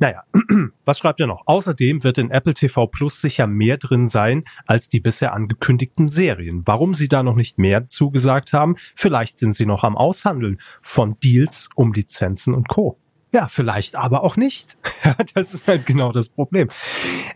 [0.00, 0.22] naja,
[0.84, 1.42] was schreibt er noch?
[1.46, 6.62] Außerdem wird in Apple TV Plus sicher mehr drin sein als die bisher angekündigten Serien.
[6.66, 8.76] Warum sie da noch nicht mehr zugesagt haben?
[8.94, 12.98] Vielleicht sind sie noch am Aushandeln von Deals um Lizenzen und Co.
[13.34, 14.78] Ja, vielleicht aber auch nicht.
[15.34, 16.68] das ist halt genau das Problem.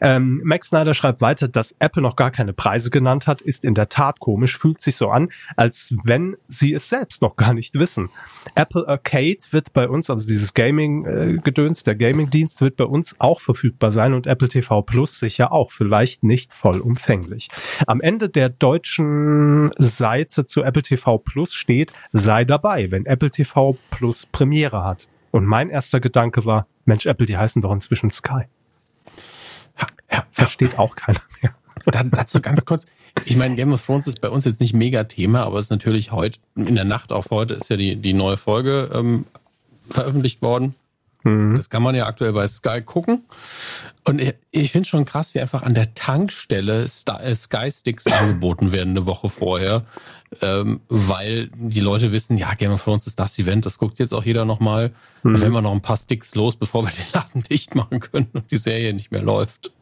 [0.00, 3.74] Ähm, Max Snyder schreibt weiter, dass Apple noch gar keine Preise genannt hat, ist in
[3.74, 7.78] der Tat komisch, fühlt sich so an, als wenn sie es selbst noch gar nicht
[7.78, 8.08] wissen.
[8.54, 13.40] Apple Arcade wird bei uns, also dieses Gaming-Gedöns, äh, der Gaming-Dienst wird bei uns auch
[13.40, 17.48] verfügbar sein und Apple TV Plus sicher auch, vielleicht nicht vollumfänglich.
[17.86, 23.76] Am Ende der deutschen Seite zu Apple TV Plus steht, sei dabei, wenn Apple TV
[23.90, 25.08] Plus Premiere hat.
[25.32, 28.44] Und mein erster Gedanke war, Mensch, Apple, die heißen doch inzwischen Sky.
[29.80, 30.78] Ja, ja, Versteht ja.
[30.78, 31.54] auch keiner mehr.
[31.86, 32.84] Dann dazu ganz kurz.
[33.24, 35.70] Ich meine, Game of Thrones ist bei uns jetzt nicht mega Thema, aber es ist
[35.70, 39.26] natürlich heute, in der Nacht auf heute ist ja die, die neue Folge ähm,
[39.88, 40.74] veröffentlicht worden.
[41.24, 41.56] Mhm.
[41.56, 43.24] Das kann man ja aktuell bei Sky gucken.
[44.04, 48.72] Und ich, ich finde schon krass, wie einfach an der Tankstelle äh, Sky Sticks angeboten
[48.72, 49.84] werden eine Woche vorher,
[50.40, 54.12] ähm, weil die Leute wissen, ja, Game of Thrones ist das Event, das guckt jetzt
[54.12, 54.92] auch jeder nochmal.
[55.22, 55.34] Mhm.
[55.34, 58.50] Dann wir noch ein paar Sticks los, bevor wir den Laden dicht machen können und
[58.50, 59.72] die Serie nicht mehr läuft.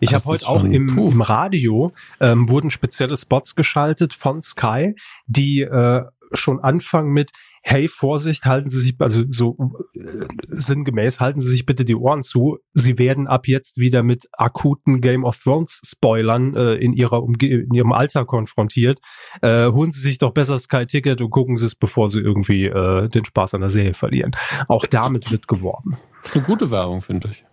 [0.00, 4.96] Ich habe heute auch im, im Radio ähm, wurden spezielle Spots geschaltet von Sky,
[5.26, 6.02] die äh,
[6.32, 7.30] schon anfangen mit
[7.68, 9.56] hey, Vorsicht, halten Sie sich, also so
[9.92, 10.00] äh,
[10.48, 12.58] sinngemäß, halten Sie sich bitte die Ohren zu.
[12.74, 17.44] Sie werden ab jetzt wieder mit akuten Game of Thrones Spoilern äh, in ihrer Umge
[17.44, 19.00] in ihrem Alter konfrontiert.
[19.42, 22.66] Äh, holen Sie sich doch besser Sky Ticket und gucken Sie es, bevor Sie irgendwie
[22.66, 24.36] äh, den Spaß an der Serie verlieren.
[24.68, 25.98] Auch damit wird geworben.
[26.22, 27.44] Das ist eine gute Werbung, finde ich.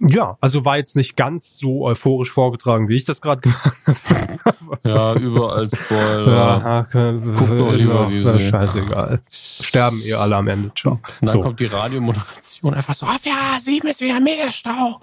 [0.00, 3.76] Ja, also war jetzt nicht ganz so euphorisch vorgetragen, wie ich das gerade gemacht
[4.44, 4.78] habe.
[4.82, 6.88] ja, überall Spoiler.
[6.92, 8.40] Ja, Guckt doch lieber diese.
[8.40, 9.20] Scheißegal.
[9.30, 10.72] Sterben ihr alle am Ende.
[10.74, 10.94] Ciao.
[10.94, 11.40] Und dann so.
[11.40, 15.00] kommt die Radiomoderation einfach so, auf ja, sieben ist wieder mega Stau.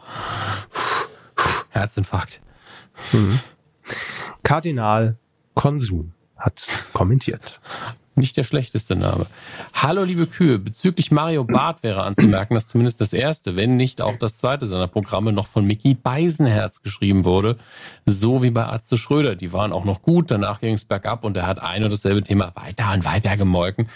[1.69, 2.41] Herzinfarkt.
[3.13, 3.39] Mhm.
[4.41, 5.17] Kardinal
[5.53, 7.61] Konsum hat kommentiert.
[8.17, 9.27] Nicht der schlechteste Name.
[9.75, 10.57] Hallo, liebe Kühe.
[10.57, 14.87] Bezüglich Mario Barth wäre anzumerken, dass zumindest das erste, wenn nicht auch das zweite seiner
[14.87, 17.57] Programme noch von Mickey Beisenherz geschrieben wurde.
[18.07, 19.35] So wie bei Atze Schröder.
[19.35, 20.31] Die waren auch noch gut.
[20.31, 23.87] Danach ging es bergab und er hat ein und dasselbe Thema weiter und weiter gemolken.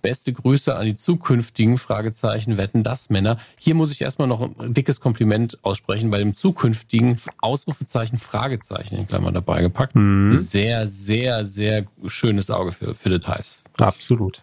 [0.00, 3.38] Beste Grüße an die zukünftigen Fragezeichen Wetten das Männer.
[3.58, 9.06] Hier muss ich erstmal noch ein dickes Kompliment aussprechen bei dem zukünftigen Ausrufezeichen Fragezeichen in
[9.06, 9.94] Klammern dabei gepackt.
[9.94, 10.32] Mhm.
[10.32, 13.64] Sehr, sehr, sehr schönes Auge für, für Details.
[13.76, 14.42] Das Absolut.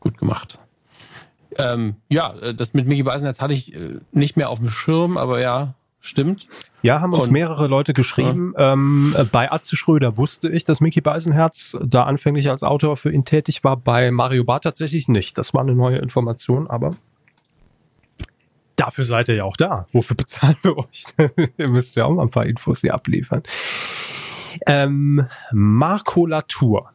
[0.00, 0.58] Gut gemacht.
[1.56, 5.40] Ähm, ja, das mit Mickey Beisenherz hatte ich äh, nicht mehr auf dem Schirm, aber
[5.40, 6.46] ja, Stimmt.
[6.82, 8.54] Ja, haben uns und, mehrere Leute geschrieben.
[8.56, 8.72] Ja.
[8.72, 13.24] Ähm, bei Atze Schröder wusste ich, dass Mickey Beisenherz da anfänglich als Autor für ihn
[13.24, 13.76] tätig war.
[13.76, 15.36] Bei Mario Barth tatsächlich nicht.
[15.38, 16.94] Das war eine neue Information, aber
[18.76, 19.86] dafür seid ihr ja auch da.
[19.92, 21.04] Wofür bezahlen wir euch?
[21.58, 23.42] ihr müsst ja auch mal ein paar Infos hier abliefern.
[24.66, 26.92] Ähm, Marco Latour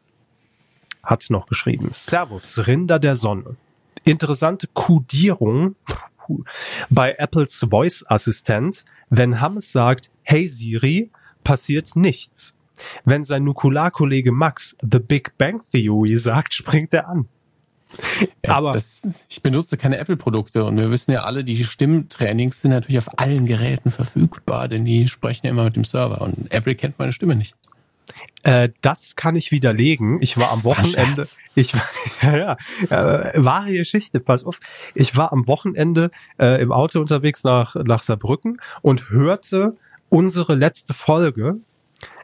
[1.03, 1.89] hat noch geschrieben.
[1.91, 3.57] Servus, Rinder der Sonne.
[4.05, 5.75] Interessante Kodierung
[6.89, 11.11] bei Apples Voice Assistent, wenn Hammes sagt, hey Siri,
[11.43, 12.55] passiert nichts.
[13.05, 17.27] Wenn sein Nukularkollege Max The Big Bang Theory sagt, springt er an.
[18.43, 22.71] Ja, Aber das, ich benutze keine Apple-Produkte und wir wissen ja alle, die Stimmtrainings sind
[22.71, 26.73] natürlich auf allen Geräten verfügbar, denn die sprechen ja immer mit dem Server und Apple
[26.73, 27.55] kennt meine Stimme nicht.
[28.43, 30.21] Äh, das kann ich widerlegen.
[30.21, 31.25] Ich war am Wochenende.
[31.55, 31.83] Ich war,
[32.21, 32.57] ja,
[32.89, 34.59] ja, äh, wahre Geschichte, pass auf.
[34.95, 39.77] Ich war am Wochenende äh, im Auto unterwegs nach, nach Saarbrücken und hörte
[40.09, 41.57] unsere letzte Folge,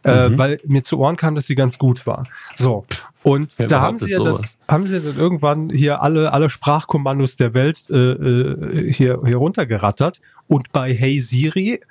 [0.04, 0.38] äh, mhm.
[0.38, 2.24] weil mir zu Ohren kam, dass sie ganz gut war.
[2.56, 2.86] So.
[3.24, 7.36] Und Wer da haben sie ja dann, haben sie dann irgendwann hier alle, alle Sprachkommandos
[7.36, 10.22] der Welt äh, äh, hier, hier runtergerattert.
[10.48, 11.82] Und bei Hey Siri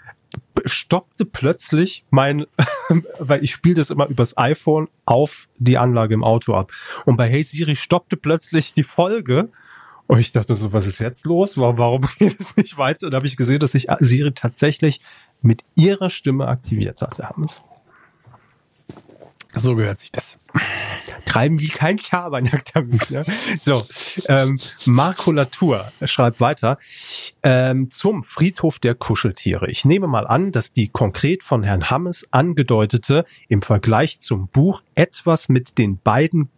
[0.64, 2.47] stoppte plötzlich mein,
[3.18, 6.72] weil ich spiele das immer übers iPhone auf die Anlage im Auto ab.
[7.07, 9.49] Und bei Hey Siri stoppte plötzlich die Folge.
[10.07, 11.59] Und ich dachte so, was ist jetzt los?
[11.59, 13.07] Warum geht es nicht weiter?
[13.07, 15.01] Und da habe ich gesehen, dass sich Siri tatsächlich
[15.43, 17.18] mit ihrer Stimme aktiviert hat.
[19.61, 20.39] So gehört sich das.
[21.25, 23.11] Treiben die kein Schabernack damit.
[23.11, 23.25] Ne?
[23.59, 23.83] So,
[24.29, 26.79] ähm, Makulatur schreibt weiter.
[27.43, 29.69] Ähm, zum Friedhof der Kuscheltiere.
[29.69, 34.83] Ich nehme mal an, dass die konkret von Herrn Hammes angedeutete im Vergleich zum Buch
[34.95, 36.49] etwas mit den beiden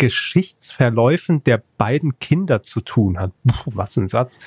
[0.00, 3.32] Geschichtsverläufen der beiden Kinder zu tun hat.
[3.46, 4.38] Puh, was ein Satz.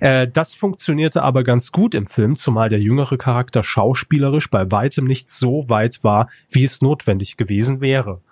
[0.00, 5.04] Äh, das funktionierte aber ganz gut im Film, zumal der jüngere Charakter schauspielerisch bei weitem
[5.04, 8.22] nicht so weit war, wie es notwendig gewesen wäre.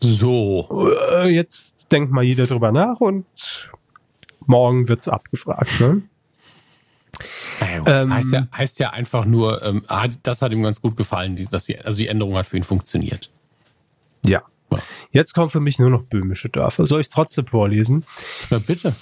[0.00, 0.66] So.
[1.12, 3.70] Äh, jetzt denkt mal jeder drüber nach und
[4.46, 5.78] morgen wird's abgefragt.
[5.78, 6.02] Ne?
[7.86, 9.84] Ähm, heißt, ja, heißt ja einfach nur, ähm,
[10.22, 13.30] das hat ihm ganz gut gefallen, dass die, also die Änderung hat für ihn funktioniert.
[14.24, 14.40] Ja,
[15.10, 16.86] Jetzt kommen für mich nur noch böhmische Dörfer.
[16.86, 18.04] Soll ich es trotzdem vorlesen?
[18.50, 18.94] Na bitte.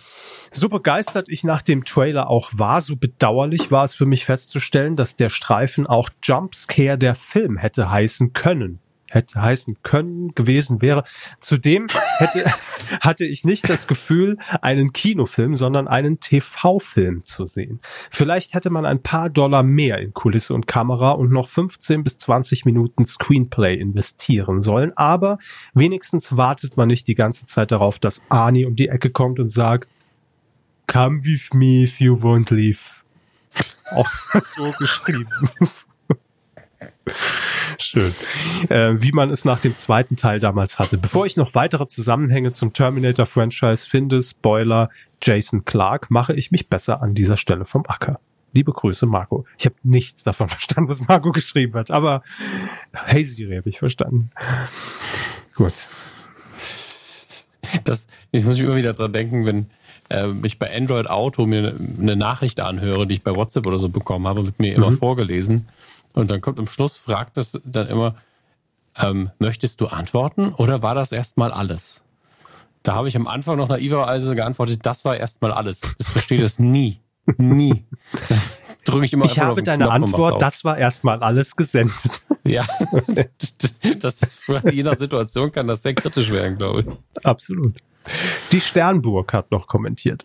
[0.50, 4.96] So begeistert ich nach dem Trailer auch war, so bedauerlich war es für mich festzustellen,
[4.96, 8.80] dass der Streifen auch Jumpscare der Film hätte heißen können
[9.10, 11.04] hätte heißen können, gewesen wäre.
[11.40, 11.86] Zudem
[12.18, 12.44] hätte,
[13.00, 17.80] hatte ich nicht das Gefühl, einen Kinofilm, sondern einen TV-Film zu sehen.
[18.10, 22.18] Vielleicht hätte man ein paar Dollar mehr in Kulisse und Kamera und noch 15 bis
[22.18, 25.38] 20 Minuten Screenplay investieren sollen, aber
[25.74, 29.50] wenigstens wartet man nicht die ganze Zeit darauf, dass Arnie um die Ecke kommt und
[29.50, 29.88] sagt,
[30.86, 33.04] Come with me if you won't leave.
[33.90, 34.08] Auch
[34.42, 35.28] so geschrieben.
[37.78, 38.12] Schön.
[38.68, 40.98] Äh, wie man es nach dem zweiten Teil damals hatte.
[40.98, 44.90] Bevor ich noch weitere Zusammenhänge zum Terminator-Franchise finde, Spoiler,
[45.22, 48.20] Jason Clark, mache ich mich besser an dieser Stelle vom Acker.
[48.52, 49.44] Liebe Grüße, Marco.
[49.58, 52.22] Ich habe nichts davon verstanden, was Marco geschrieben hat, aber
[52.92, 54.30] hey Siri habe ich verstanden.
[55.54, 55.86] Gut.
[57.84, 59.66] Das, jetzt muss ich immer wieder dran denken, wenn
[60.08, 63.88] äh, ich bei Android Auto mir eine Nachricht anhöre, die ich bei WhatsApp oder so
[63.88, 64.98] bekommen habe, wird mir immer mhm.
[64.98, 65.68] vorgelesen.
[66.12, 68.16] Und dann kommt am Schluss, fragt es dann immer,
[68.96, 72.04] ähm, möchtest du antworten oder war das erstmal alles?
[72.82, 75.80] Da habe ich am Anfang noch naiverweise geantwortet, das war erstmal alles.
[75.98, 77.00] Ich verstehe das nie.
[77.36, 77.84] Nie.
[78.84, 81.96] Drücke ich immer Ich habe deine Knopf Antwort, das war erstmal alles gesendet.
[82.44, 82.66] Ja,
[83.98, 87.22] das ist für jeder Situation kann das sehr kritisch werden, glaube ich.
[87.22, 87.76] Absolut.
[88.52, 90.24] Die Sternburg hat noch kommentiert.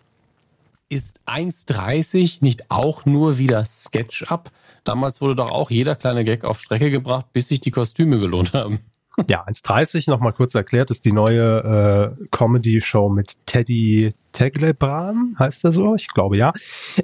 [0.88, 4.50] Ist 1,30 nicht auch nur wieder SketchUp?
[4.84, 8.52] Damals wurde doch auch jeder kleine Gag auf Strecke gebracht, bis sich die Kostüme gelohnt
[8.52, 8.80] haben.
[9.28, 15.72] Ja, 1.30 nochmal kurz erklärt, ist die neue äh, Comedy-Show mit Teddy Teglebran, heißt er
[15.72, 15.94] so?
[15.94, 16.52] Ich glaube ja,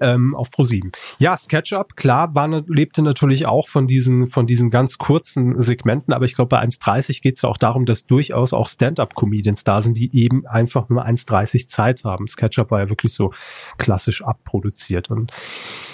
[0.01, 0.93] ähm, auf Pro7.
[1.19, 6.25] Ja, SketchUp, klar, war, lebte natürlich auch von diesen, von diesen ganz kurzen Segmenten, aber
[6.25, 9.97] ich glaube, bei 1.30 geht es ja auch darum, dass durchaus auch Stand-Up-Comedians da sind,
[9.97, 12.27] die eben einfach nur 1.30 Zeit haben.
[12.27, 13.33] SketchUp war ja wirklich so
[13.79, 15.33] klassisch abproduziert und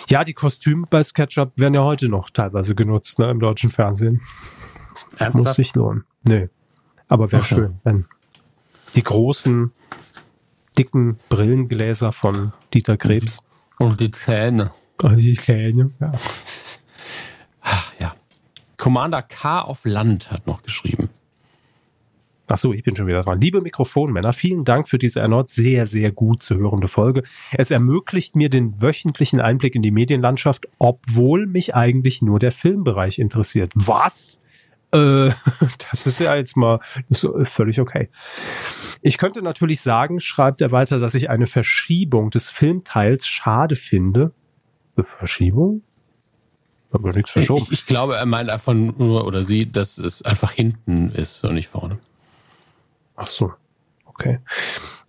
[0.08, 4.22] ja, die Kostüme bei SketchUp werden ja heute noch teilweise genutzt, ne, im deutschen Fernsehen.
[5.16, 5.34] Ernsthaft?
[5.34, 6.04] Muss sich lohnen.
[6.22, 6.48] Nee.
[7.08, 8.06] Aber wäre schön, wenn
[8.94, 9.72] die großen,
[10.78, 13.40] dicken Brillengläser von Dieter Krebs.
[13.78, 14.72] Und die Zähne.
[15.02, 16.12] Und die Zähne, ja.
[17.60, 18.14] Ach, ja.
[18.76, 21.10] Commander K auf Land hat noch geschrieben.
[22.48, 23.40] Ach so, ich bin schon wieder dran.
[23.40, 27.24] Liebe Mikrofonmänner, vielen Dank für diese erneut sehr, sehr gut zu hörende Folge.
[27.52, 33.18] Es ermöglicht mir den wöchentlichen Einblick in die Medienlandschaft, obwohl mich eigentlich nur der Filmbereich
[33.18, 33.72] interessiert.
[33.74, 34.40] Was?
[34.92, 35.30] Äh,
[35.90, 36.80] das ist ja jetzt mal
[37.10, 38.08] so, völlig okay.
[39.02, 44.32] Ich könnte natürlich sagen, schreibt er weiter, dass ich eine Verschiebung des Filmteils schade finde.
[45.02, 45.82] Verschiebung?
[46.90, 47.62] Aber nichts verschoben.
[47.64, 51.54] Ich, ich, glaube, er meint einfach nur, oder sie, dass es einfach hinten ist und
[51.54, 51.98] nicht vorne.
[53.16, 53.52] Ach so.
[54.06, 54.38] Okay.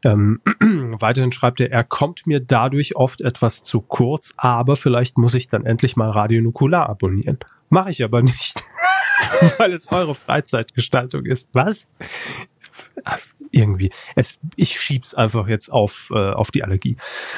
[0.03, 0.41] Ähm,
[0.99, 5.47] weiterhin schreibt er, er kommt mir dadurch oft etwas zu kurz, aber vielleicht muss ich
[5.47, 7.39] dann endlich mal Radio Nukular abonnieren.
[7.69, 8.63] Mache ich aber nicht.
[9.57, 11.49] weil es eure Freizeitgestaltung ist.
[11.53, 11.87] Was?
[13.51, 13.91] Irgendwie.
[14.15, 16.97] Es, ich schieb's einfach jetzt auf, äh, auf die Allergie.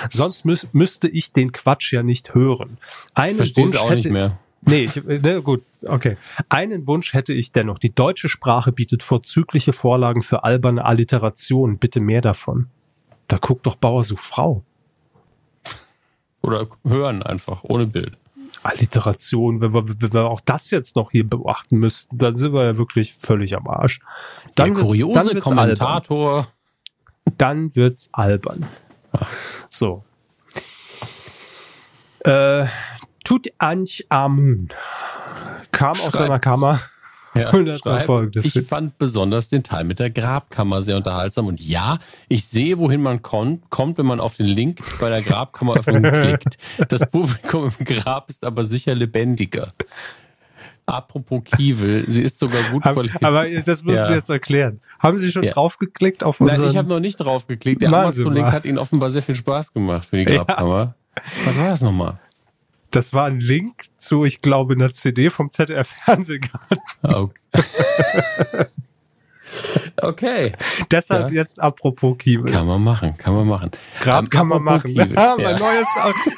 [0.10, 2.78] Sonst müß, müsste ich den Quatsch ja nicht hören.
[3.14, 4.40] Einen Wunsch auch hätte, nicht mehr.
[4.62, 6.18] Nee, ich, ne, gut, okay.
[6.50, 7.80] Einen Wunsch hätte ich dennoch.
[7.80, 11.78] Die deutsche Sprache bietet vorzügliche Vorlagen für alberne Alliterationen.
[11.78, 12.68] Bitte mehr davon.
[13.28, 14.64] Da guckt doch Bauer sucht Frau.
[16.42, 18.18] Oder hören einfach, ohne Bild.
[18.64, 22.66] Alliteration, wenn wir, wenn wir auch das jetzt noch hier beachten müssten, dann sind wir
[22.66, 24.00] ja wirklich völlig am Arsch.
[24.56, 26.36] Dann Der kuriose dann wird's Kommentator.
[26.36, 26.48] Albern.
[27.38, 28.66] Dann wird's albern.
[29.70, 30.04] So.
[32.22, 32.66] Äh,
[33.24, 34.70] Tut Anch Amun
[35.72, 36.08] kam Schreib.
[36.08, 36.80] aus seiner Kammer.
[37.40, 41.48] Ja, schreib, ich fand besonders den Teil mit der Grabkammer sehr unterhaltsam.
[41.48, 45.22] Und ja, ich sehe, wohin man kommt, kommt wenn man auf den Link bei der
[45.22, 46.58] Grabkammeröffnung klickt.
[46.90, 49.74] Das Publikum im Grab ist aber sicher lebendiger.
[50.86, 53.24] Apropos Kiewel, sie ist sogar gut qualifiziert.
[53.24, 54.08] Aber das müssen ja.
[54.08, 54.82] Sie jetzt erklären.
[54.98, 55.52] Haben Sie schon ja.
[55.52, 56.62] draufgeklickt auf unseren...
[56.62, 57.84] Nein, ich habe noch nicht draufgeklickt.
[57.84, 60.96] Der Amazon-Link hat Ihnen offenbar sehr viel Spaß gemacht für die Grabkammer.
[61.16, 61.24] Ja.
[61.46, 62.20] Was war das nochmal?
[62.92, 66.80] Das war ein Link zu, ich glaube, einer CD vom ZDF Fernsehgarten.
[70.02, 70.54] Okay.
[70.54, 70.54] okay.
[70.92, 71.42] Deshalb ja.
[71.42, 72.52] jetzt apropos Kiebel.
[72.52, 73.72] Kann man machen, kann man machen.
[74.00, 74.92] Grab um, kann man machen.
[74.92, 75.06] Ja,
[75.38, 75.58] mein, ja.
[75.58, 75.88] neues,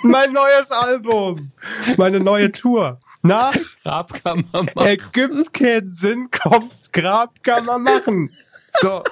[0.04, 1.52] mein neues Album.
[1.98, 3.00] Meine neue Tour.
[3.22, 3.52] Na?
[3.84, 4.88] Grab kann man machen.
[4.88, 8.32] Ergibt keinen Sinn, kommt, Grab kann man machen.
[8.80, 9.04] So.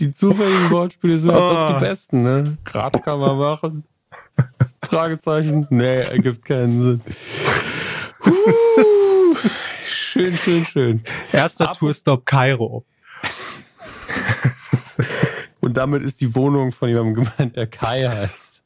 [0.00, 1.74] Die zufälligen Wortspiele sind halt oh.
[1.74, 2.58] die besten, ne?
[2.64, 3.84] Grad kann man machen.
[4.82, 5.66] Fragezeichen.
[5.70, 7.00] Nee, ergibt keinen Sinn.
[9.84, 11.04] schön, schön, schön.
[11.32, 12.84] Erster Ab Tourstop Kairo.
[15.60, 18.59] Und damit ist die Wohnung von jemandem gemeint, der Kai heißt.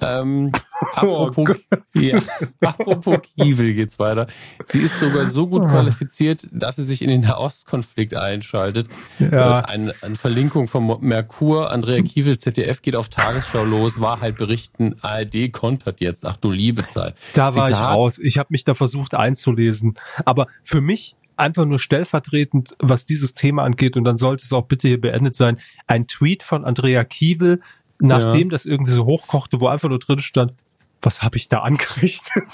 [0.00, 0.52] Ähm,
[1.02, 2.18] oh apropos, oh ja,
[2.60, 4.26] apropos Kiewel geht's weiter.
[4.64, 5.68] Sie ist sogar so gut oh.
[5.68, 8.88] qualifiziert, dass sie sich in den Nahostkonflikt einschaltet.
[9.18, 9.60] Ja.
[9.60, 14.96] Äh, eine, eine, Verlinkung von Merkur, Andrea Kiewel, ZDF geht auf Tagesschau los, Wahrheit berichten,
[15.00, 16.26] ARD kontert jetzt.
[16.26, 17.14] Ach du liebe Zeit.
[17.34, 18.18] Da Zitat, war ich raus.
[18.18, 19.98] Ich habe mich da versucht einzulesen.
[20.24, 24.66] Aber für mich einfach nur stellvertretend, was dieses Thema angeht, und dann sollte es auch
[24.66, 27.60] bitte hier beendet sein, ein Tweet von Andrea Kiewel,
[28.02, 28.50] nachdem ja.
[28.50, 30.52] das irgendwie so hochkochte, wo einfach nur drin stand,
[31.00, 32.44] was habe ich da angerichtet?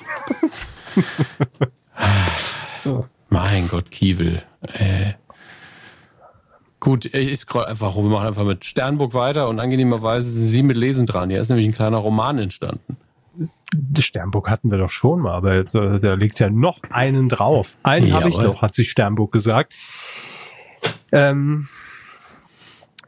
[2.76, 3.06] so.
[3.28, 4.42] Mein Gott, Kiewel.
[4.62, 5.12] Äh.
[6.80, 8.04] Gut, ich scroll einfach rum.
[8.06, 11.28] Wir machen einfach mit Sternburg weiter und angenehmerweise sind Sie mit Lesen dran.
[11.28, 12.96] Hier ist nämlich ein kleiner Roman entstanden.
[13.98, 17.76] Sternburg hatten wir doch schon mal, aber da liegt ja noch einen drauf.
[17.82, 19.74] Einen habe ich doch, hat sich Sternburg gesagt.
[21.12, 21.68] Ähm,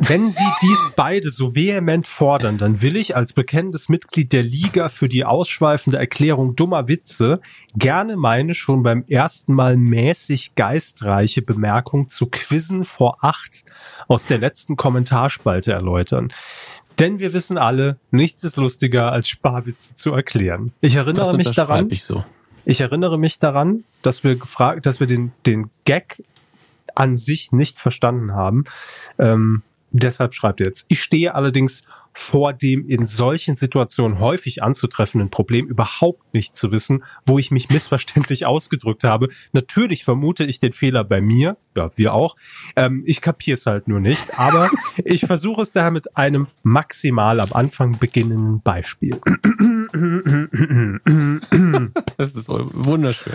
[0.02, 4.88] wenn Sie dies beide so vehement fordern, dann will ich als bekennendes Mitglied der Liga
[4.88, 7.40] für die ausschweifende Erklärung dummer Witze
[7.76, 13.64] gerne meine schon beim ersten Mal mäßig geistreiche Bemerkung zu Quizzen vor acht
[14.08, 16.32] aus der letzten Kommentarspalte erläutern.
[16.98, 20.72] Denn wir wissen alle, nichts ist lustiger als Sparwitze zu erklären.
[20.80, 21.88] Ich erinnere mich daran.
[21.90, 22.24] Ich, so.
[22.64, 26.22] ich erinnere mich daran, dass wir gefragt, dass wir den, den Gag
[26.94, 28.64] an sich nicht verstanden haben.
[29.18, 35.30] Ähm, Deshalb schreibt er jetzt, ich stehe allerdings vor dem in solchen Situationen häufig anzutreffenden
[35.30, 39.28] Problem überhaupt nicht zu wissen, wo ich mich missverständlich ausgedrückt habe.
[39.52, 42.36] Natürlich vermute ich den Fehler bei mir, ja, wir auch.
[42.76, 44.70] Ähm, ich kapiere es halt nur nicht, aber
[45.04, 49.18] ich versuche es daher mit einem maximal am Anfang beginnenden Beispiel.
[52.16, 53.34] das ist wunderschön.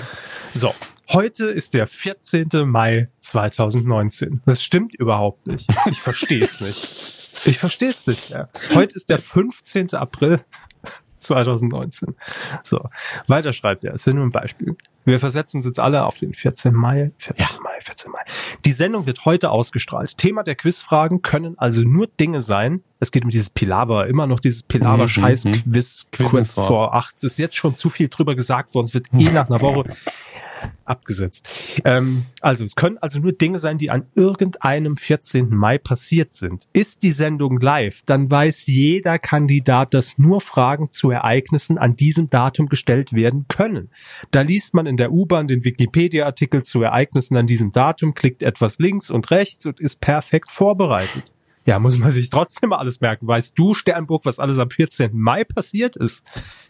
[0.53, 0.73] So,
[1.09, 2.47] Heute ist der 14.
[2.65, 4.41] Mai 2019.
[4.45, 5.69] Das stimmt überhaupt nicht.
[5.87, 7.41] Ich verstehe es nicht.
[7.45, 8.49] Ich verstehe es nicht mehr.
[8.73, 9.93] Heute ist der 15.
[9.93, 10.41] April
[11.19, 12.15] 2019.
[12.63, 12.89] So,
[13.27, 13.93] weiter schreibt er.
[13.95, 14.75] Es sind nur ein Beispiel.
[15.05, 16.73] Wir versetzen uns jetzt alle auf den 14.
[16.73, 17.11] Mai.
[17.19, 17.45] 14.
[17.45, 17.61] Ja.
[17.61, 18.11] Mai, 14.
[18.11, 18.19] Mai.
[18.65, 20.17] Die Sendung wird heute ausgestrahlt.
[20.17, 22.81] Thema der Quizfragen können also nur Dinge sein.
[22.99, 26.25] Es geht um dieses Pilaver, immer noch dieses Pilaver-Scheiß-Quiz mhm.
[26.25, 27.15] kurz vor acht.
[27.17, 28.85] Es ist jetzt schon zu viel drüber gesagt worden.
[28.87, 29.83] Es wird eh nach einer Woche
[30.85, 31.47] abgesetzt.
[31.83, 35.49] Ähm, also es können also nur Dinge sein, die an irgendeinem 14.
[35.49, 36.67] Mai passiert sind.
[36.73, 42.29] Ist die Sendung live, dann weiß jeder Kandidat, dass nur Fragen zu Ereignissen an diesem
[42.29, 43.89] Datum gestellt werden können.
[44.31, 48.79] Da liest man in der U-Bahn den Wikipedia-Artikel zu Ereignissen an diesem Datum, klickt etwas
[48.79, 51.33] links und rechts und ist perfekt vorbereitet.
[51.65, 53.27] Ja, muss man sich trotzdem alles merken.
[53.27, 55.11] Weißt du, Sternburg, was alles am 14.
[55.13, 56.23] Mai passiert ist?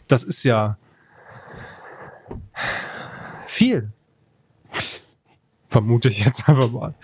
[0.08, 0.78] Das ist ja
[3.46, 3.92] viel.
[5.76, 6.94] Vermute ich jetzt einfach mal.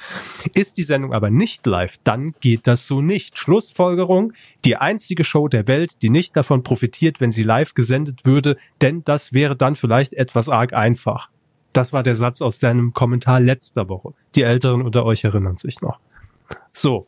[0.55, 3.37] Ist die Sendung aber nicht live, dann geht das so nicht.
[3.37, 4.33] Schlussfolgerung,
[4.65, 9.05] die einzige Show der Welt, die nicht davon profitiert, wenn sie live gesendet würde, denn
[9.05, 11.29] das wäre dann vielleicht etwas arg einfach.
[11.75, 14.15] Das war der Satz aus deinem Kommentar letzter Woche.
[14.37, 16.01] Die Älteren unter euch erinnern sich noch.
[16.73, 17.07] So,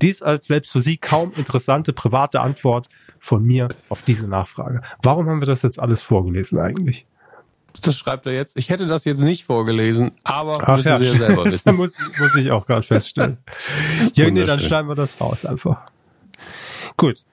[0.00, 2.88] Dies als selbst für Sie kaum interessante private Antwort
[3.18, 4.80] von mir auf diese Nachfrage.
[5.02, 7.04] Warum haben wir das jetzt alles vorgelesen eigentlich?
[7.80, 8.56] Das schreibt er jetzt.
[8.56, 10.98] Ich hätte das jetzt nicht vorgelesen, aber Ach müssen ja.
[10.98, 11.74] Sie ja selber wissen.
[11.74, 13.38] muss, muss ich auch gerade feststellen.
[14.14, 15.90] ja, nee, dann schneiden wir das raus einfach.
[16.96, 17.24] Gut.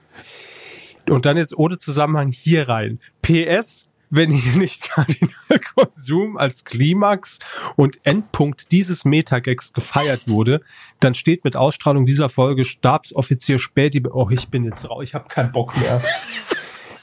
[1.07, 2.99] Und dann jetzt ohne Zusammenhang hier rein.
[3.21, 7.39] PS, wenn hier nicht Kardinalkonsum als Klimax
[7.75, 10.61] und Endpunkt dieses Metagags gefeiert wurde,
[10.99, 15.27] dann steht mit Ausstrahlung dieser Folge Stabsoffizier Späti, oh, ich bin jetzt raus, ich habe
[15.27, 16.01] keinen Bock mehr.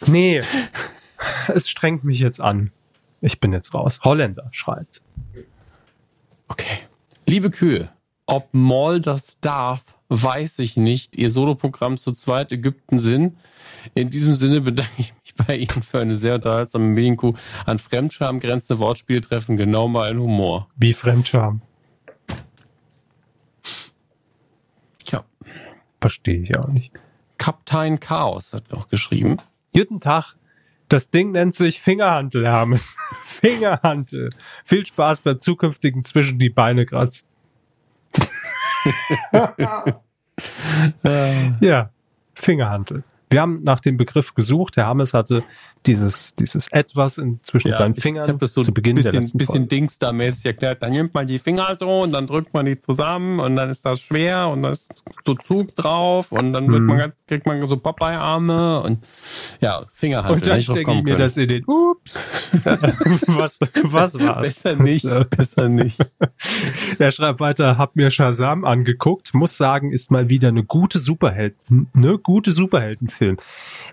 [0.07, 0.41] nee,
[1.49, 2.71] es strengt mich jetzt an.
[3.21, 4.01] Ich bin jetzt raus.
[4.05, 5.03] Holländer schreibt.
[6.49, 6.79] Okay.
[7.27, 7.91] Liebe Kühe,
[8.27, 11.17] ob Maul das darf, weiß ich nicht.
[11.17, 13.37] Ihr Soloprogramm zu zweit Ägypten sind.
[13.95, 17.35] In diesem Sinne bedanke ich mich bei Ihnen für eine sehr unterhaltsame Medienkuh.
[17.65, 20.69] An Fremdscham grenzende Wortspiele treffen genau mal ein Humor.
[20.77, 21.63] Wie Fremdscham?
[25.05, 25.25] Tja.
[26.01, 26.93] Verstehe ich auch nicht.
[27.39, 29.37] Kaptein Chaos hat noch geschrieben.
[29.75, 30.37] Guten Tag.
[30.89, 32.97] Das Ding nennt sich Fingerhantel, Hermes.
[33.25, 34.31] Fingerhantel.
[34.65, 37.27] Viel Spaß beim zukünftigen Zwischen die Beine kratzen.
[41.61, 41.91] ja,
[42.35, 43.03] Fingerhantel.
[43.31, 44.77] Wir haben nach dem Begriff gesucht.
[44.77, 45.43] Herr Hammes hatte
[45.87, 49.13] dieses, dieses etwas in, zwischen ja, seinen Fingern ich, ich das so zu Beginn bisschen,
[49.13, 49.69] der letzten bisschen.
[49.69, 50.83] Dings da mäßig erklärt.
[50.83, 53.85] Dann nimmt man die Finger so und dann drückt man die zusammen und dann ist
[53.85, 54.93] das schwer und da ist
[55.25, 56.87] so Zug drauf und dann wird mhm.
[56.87, 59.05] man ganz, kriegt man so Popeye-Arme und
[59.61, 60.35] ja, Fingerhantel.
[60.35, 61.19] Und dann stecke ich mir können.
[61.19, 62.33] das in den Ups.
[63.27, 64.43] was, was war's?
[64.43, 65.99] Besser nicht, besser nicht.
[66.99, 71.89] er schreibt weiter, hab mir Shazam angeguckt, muss sagen, ist mal wieder eine gute Superhelden,
[71.95, 73.39] eine gute Superhelden Film.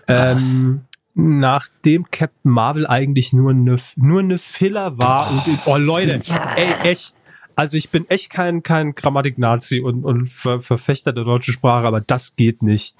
[0.08, 0.82] Ähm,
[1.14, 6.20] nachdem Captain Marvel eigentlich nur eine, nur eine Filler war oh, und, oh Leute,
[6.56, 7.14] ey, echt,
[7.56, 12.00] also ich bin echt kein, kein Grammatik-Nazi und, und Ver Verfechter der deutschen Sprache, aber
[12.00, 12.96] das geht nicht.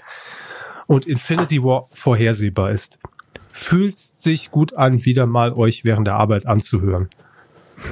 [0.86, 2.98] Und Infinity War vorhersehbar ist.
[3.50, 7.08] Fühlt sich gut an, wieder mal euch während der Arbeit anzuhören.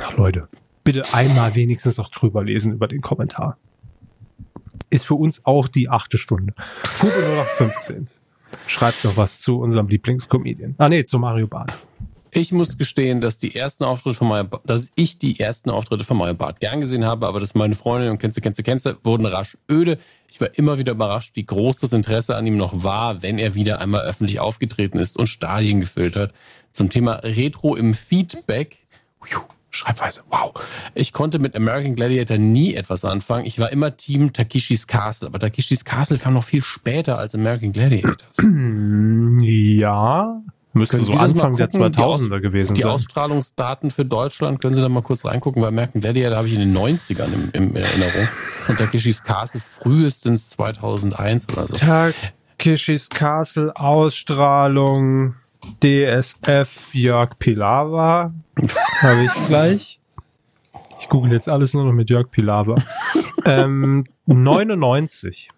[0.04, 0.48] Ach, Leute,
[0.84, 3.56] bitte einmal wenigstens noch drüber lesen über den Kommentar.
[4.90, 6.52] Ist für uns auch die achte Stunde.
[6.84, 8.08] Fuge nur noch 15.
[8.66, 10.74] Schreibt noch was zu unserem Lieblingscomedian.
[10.78, 11.76] Ah nee, zu Mario Barth.
[12.34, 16.04] Ich muss gestehen, dass die ersten Auftritte von Mario Barth, dass ich die ersten Auftritte
[16.04, 19.26] von Mario Barth gern gesehen habe, aber dass meine Freundin und du, kennst du, wurden
[19.26, 19.98] rasch öde.
[20.28, 23.54] Ich war immer wieder überrascht, wie groß das Interesse an ihm noch war, wenn er
[23.54, 26.32] wieder einmal öffentlich aufgetreten ist und Stadien gefüllt hat.
[26.70, 28.78] Zum Thema Retro im Feedback.
[29.72, 30.20] Schreibweise.
[30.28, 30.52] Wow.
[30.94, 33.46] Ich konnte mit American Gladiator nie etwas anfangen.
[33.46, 37.72] Ich war immer Team Takeshis Castle, aber Takeshis Castle kam noch viel später als American
[37.72, 38.36] Gladiators.
[39.42, 40.42] Ja.
[40.74, 42.88] Müsste so Anfang der 2000er gewesen die sein.
[42.88, 46.54] Die Ausstrahlungsdaten für Deutschland, können Sie da mal kurz reingucken, weil American Gladiator habe ich
[46.54, 48.28] in den 90ern im, im Erinnerung.
[48.68, 51.76] Und Takeshis Castle frühestens 2001 oder so.
[51.76, 55.34] Takeshis Castle Ausstrahlung
[55.82, 58.32] DSF Jörg Pilawa.
[59.00, 60.00] Habe ich gleich.
[60.98, 62.76] Ich google jetzt alles nur noch mit Jörg Pilawa.
[63.44, 65.48] ähm, 99.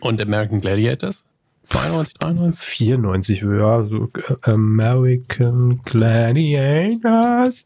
[0.00, 1.24] Und American Gladiators?
[1.64, 2.60] 92, 93?
[2.62, 7.64] 94, ja, so äh, American Gladiators.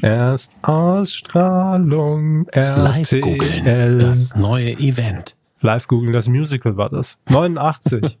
[0.00, 2.82] Erst Ausstrahlung RTL.
[2.82, 5.36] Live googeln, das neue Event.
[5.60, 7.20] Live googeln, das Musical war das.
[7.28, 8.18] 89.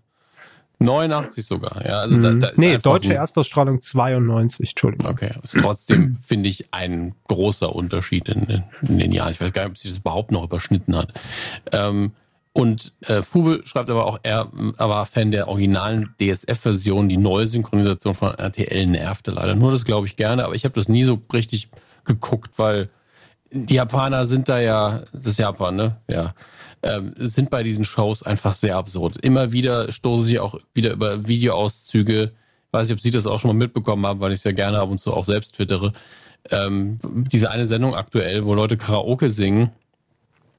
[0.78, 2.00] 89 sogar, ja.
[2.00, 2.40] Also da, mhm.
[2.40, 5.10] da ist nee, deutsche Erstausstrahlung 92, Entschuldigung.
[5.10, 9.30] Okay, ist trotzdem, finde ich, ein großer Unterschied in, in, den Jahren.
[9.30, 11.12] Ich weiß gar nicht, ob sich das überhaupt noch überschnitten hat.
[11.72, 12.12] Ähm,
[12.52, 17.08] und äh, Fube schreibt aber auch, er, er war Fan der originalen DSF-Version.
[17.08, 19.54] Die neue Synchronisation von RTL nervte leider.
[19.54, 21.68] Nur das glaube ich gerne, aber ich habe das nie so richtig
[22.04, 22.88] geguckt, weil
[23.50, 25.96] die Japaner sind da ja, das ist Japan, ne?
[26.08, 26.34] Ja
[26.82, 29.16] ähm, sind bei diesen Shows einfach sehr absurd.
[29.18, 32.32] Immer wieder stoße ich auch wieder über Videoauszüge.
[32.70, 34.78] Weiß nicht, ob Sie das auch schon mal mitbekommen haben, weil ich es ja gerne
[34.78, 35.92] ab und zu auch selbst twittere.
[36.50, 39.70] Ähm, diese eine Sendung aktuell, wo Leute Karaoke singen,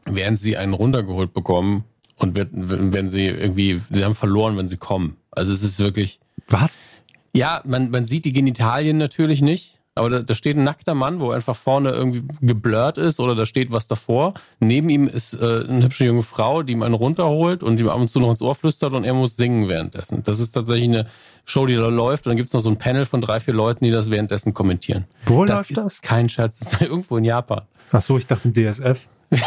[0.06, 1.84] während sie einen runtergeholt bekommen
[2.18, 5.18] und wenn sie irgendwie, sie haben verloren, wenn sie kommen.
[5.32, 6.20] Also es ist wirklich.
[6.48, 7.04] Was?
[7.34, 9.77] Ja, man, man sieht die Genitalien natürlich nicht.
[9.98, 13.46] Aber da, da steht ein nackter Mann, wo einfach vorne irgendwie geblurrt ist oder da
[13.46, 14.34] steht was davor.
[14.60, 18.00] Neben ihm ist äh, eine hübsche junge Frau, die ihm einen runterholt und ihm ab
[18.00, 20.24] und zu noch ins Ohr flüstert und er muss singen währenddessen.
[20.24, 21.08] Das ist tatsächlich eine
[21.46, 22.26] Show, die da läuft.
[22.26, 24.54] Und dann gibt es noch so ein Panel von drei, vier Leuten, die das währenddessen
[24.54, 25.06] kommentieren.
[25.26, 26.02] Wo das läuft ist das?
[26.02, 27.62] Kein Scherz, das ist irgendwo in Japan.
[27.92, 29.08] Ach so, ich dachte im DSF.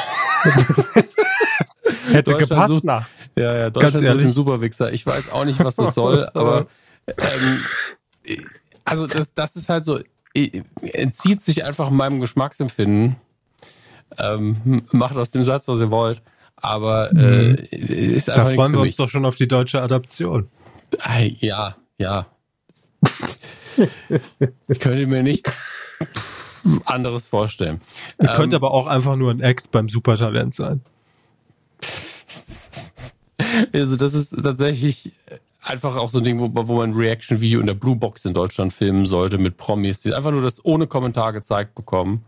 [2.10, 3.30] Hätte gepasst sucht, nachts.
[3.36, 4.92] Ja, ja, Deutschland ist ein Superwichser.
[4.92, 6.66] Ich weiß auch nicht, was das soll, aber
[7.06, 7.62] ähm,
[8.84, 10.00] also das, das ist halt so,
[10.34, 13.16] entzieht sich einfach meinem Geschmacksempfinden.
[14.18, 16.22] Ähm, macht aus dem Satz, was ihr wollt.
[16.56, 20.48] aber äh, ist einfach Da freuen wir uns doch schon auf die deutsche Adaption.
[21.40, 22.26] Ja, ja.
[24.68, 25.70] ich könnte mir nichts
[26.84, 27.80] anderes vorstellen.
[28.18, 30.82] Ähm, könnte aber auch einfach nur ein Act beim Supertalent sein.
[33.72, 35.12] Also das ist tatsächlich
[35.70, 38.34] einfach auch so ein Ding, wo, wo man ein Reaction-Video in der Blue Box in
[38.34, 42.24] Deutschland filmen sollte mit Promis, die einfach nur das ohne Kommentar gezeigt bekommen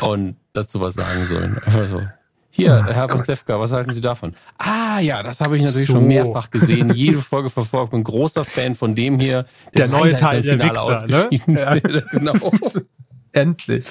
[0.00, 1.58] und dazu was sagen sollen.
[1.58, 2.02] Einfach so.
[2.50, 4.34] Hier, oh, Herr Pastewka, was halten Sie davon?
[4.58, 5.94] Ah ja, das habe ich natürlich so.
[5.94, 7.90] schon mehrfach gesehen, jede Folge verfolgt.
[7.90, 9.44] Bin großer Fan von dem hier.
[9.76, 11.28] Der, der neue Teil der Wichser, ne?
[11.46, 11.78] Ja.
[12.12, 12.34] genau.
[13.34, 13.84] Endlich.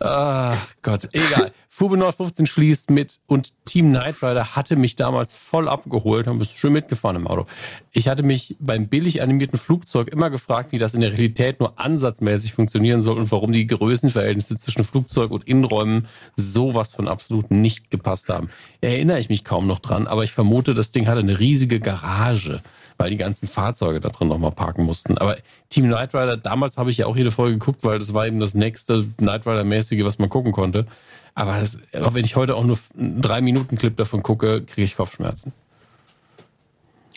[0.00, 1.52] Ach Gott, egal.
[1.68, 6.56] Fube 15 schließt mit und Team Knight Rider hatte mich damals voll abgeholt, haben bist
[6.56, 7.46] schön mitgefahren im Auto.
[7.92, 11.78] Ich hatte mich beim billig animierten Flugzeug immer gefragt, wie das in der Realität nur
[11.78, 17.90] ansatzmäßig funktionieren soll und warum die Größenverhältnisse zwischen Flugzeug und Innenräumen sowas von absolut nicht
[17.90, 18.50] gepasst haben.
[18.80, 22.62] Erinnere ich mich kaum noch dran, aber ich vermute, das Ding hatte eine riesige Garage
[23.02, 25.18] weil die ganzen Fahrzeuge da drin nochmal parken mussten.
[25.18, 25.36] Aber
[25.70, 28.38] Team Knight Rider, damals habe ich ja auch jede Folge geguckt, weil das war eben
[28.38, 30.86] das nächste Knight Rider-mäßige, was man gucken konnte.
[31.34, 34.84] Aber das, auch wenn ich heute auch nur einen drei Minuten Clip davon gucke, kriege
[34.84, 35.52] ich Kopfschmerzen.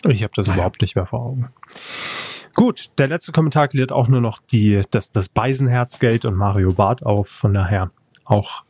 [0.08, 0.58] Ich habe das naja.
[0.58, 1.50] überhaupt nicht mehr vor Augen.
[2.54, 7.06] Gut, der letzte Kommentar klärt auch nur noch die, das, das Beisenherzgeld und Mario Barth
[7.06, 7.28] auf.
[7.28, 7.92] Von daher
[8.24, 8.64] auch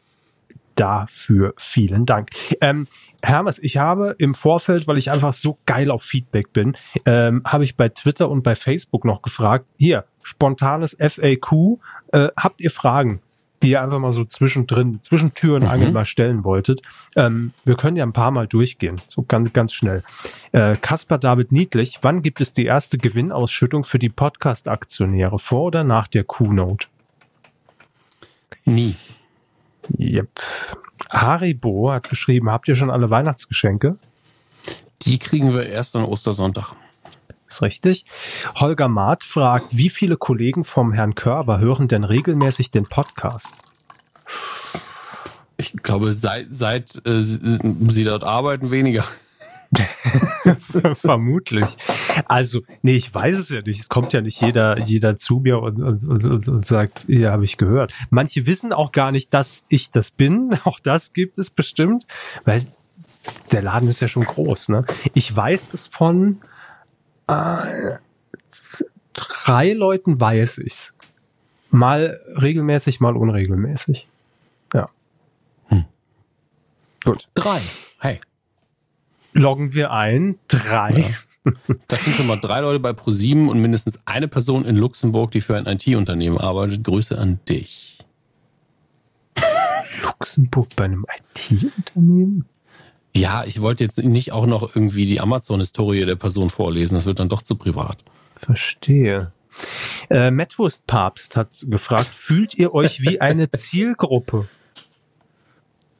[0.76, 2.30] dafür vielen Dank.
[2.60, 2.86] Ähm,
[3.22, 7.64] Hermes, ich habe im Vorfeld, weil ich einfach so geil auf Feedback bin, ähm, habe
[7.64, 11.78] ich bei Twitter und bei Facebook noch gefragt, hier, spontanes FAQ,
[12.12, 13.20] äh, habt ihr Fragen?
[13.62, 15.68] die ihr einfach mal so zwischendrin, zwischen Tür und mhm.
[15.68, 16.82] Angel mal stellen wolltet.
[17.16, 20.02] Ähm, wir können ja ein paar Mal durchgehen, so ganz, ganz schnell.
[20.52, 25.38] Äh, Kaspar David Niedlich, wann gibt es die erste Gewinnausschüttung für die Podcast-Aktionäre?
[25.38, 26.88] Vor oder nach der Q-Note?
[28.64, 28.96] Nie.
[29.98, 30.40] Yep.
[31.10, 33.98] Haribo hat geschrieben, habt ihr schon alle Weihnachtsgeschenke?
[35.02, 36.74] Die kriegen wir erst an Ostersonntag.
[37.48, 38.04] Ist richtig.
[38.56, 43.54] Holger Maat fragt, wie viele Kollegen vom Herrn Körber hören denn regelmäßig den Podcast?
[45.56, 49.04] Ich glaube, seit, seit äh, sie dort arbeiten, weniger.
[50.94, 51.76] Vermutlich.
[52.26, 53.80] Also, nee, ich weiß es ja nicht.
[53.80, 57.44] Es kommt ja nicht jeder, jeder zu mir und, und, und, und sagt, ja, habe
[57.44, 57.92] ich gehört.
[58.10, 60.58] Manche wissen auch gar nicht, dass ich das bin.
[60.64, 62.06] Auch das gibt es bestimmt.
[62.44, 62.64] Weil
[63.52, 64.84] der Laden ist ja schon groß, ne?
[65.14, 66.40] Ich weiß es von
[67.26, 67.96] äh,
[69.12, 70.92] drei Leuten weiß ich's.
[71.70, 74.06] Mal regelmäßig, mal unregelmäßig.
[74.72, 74.88] Ja.
[75.68, 75.84] Hm.
[77.04, 77.28] Gut.
[77.34, 77.60] Drei.
[77.98, 78.20] Hey
[79.36, 80.36] loggen wir ein.
[80.48, 80.90] Drei.
[80.90, 81.52] Ja.
[81.86, 85.40] Das sind schon mal drei Leute bei ProSieben und mindestens eine Person in Luxemburg, die
[85.40, 86.82] für ein IT-Unternehmen arbeitet.
[86.82, 87.98] Grüße an dich.
[90.02, 92.46] Luxemburg bei einem IT-Unternehmen?
[93.14, 96.94] Ja, ich wollte jetzt nicht auch noch irgendwie die Amazon-Historie der Person vorlesen.
[96.96, 97.98] Das wird dann doch zu privat.
[98.34, 99.32] Verstehe.
[100.10, 104.48] Äh, Metwurst Papst hat gefragt, fühlt ihr euch wie eine Zielgruppe?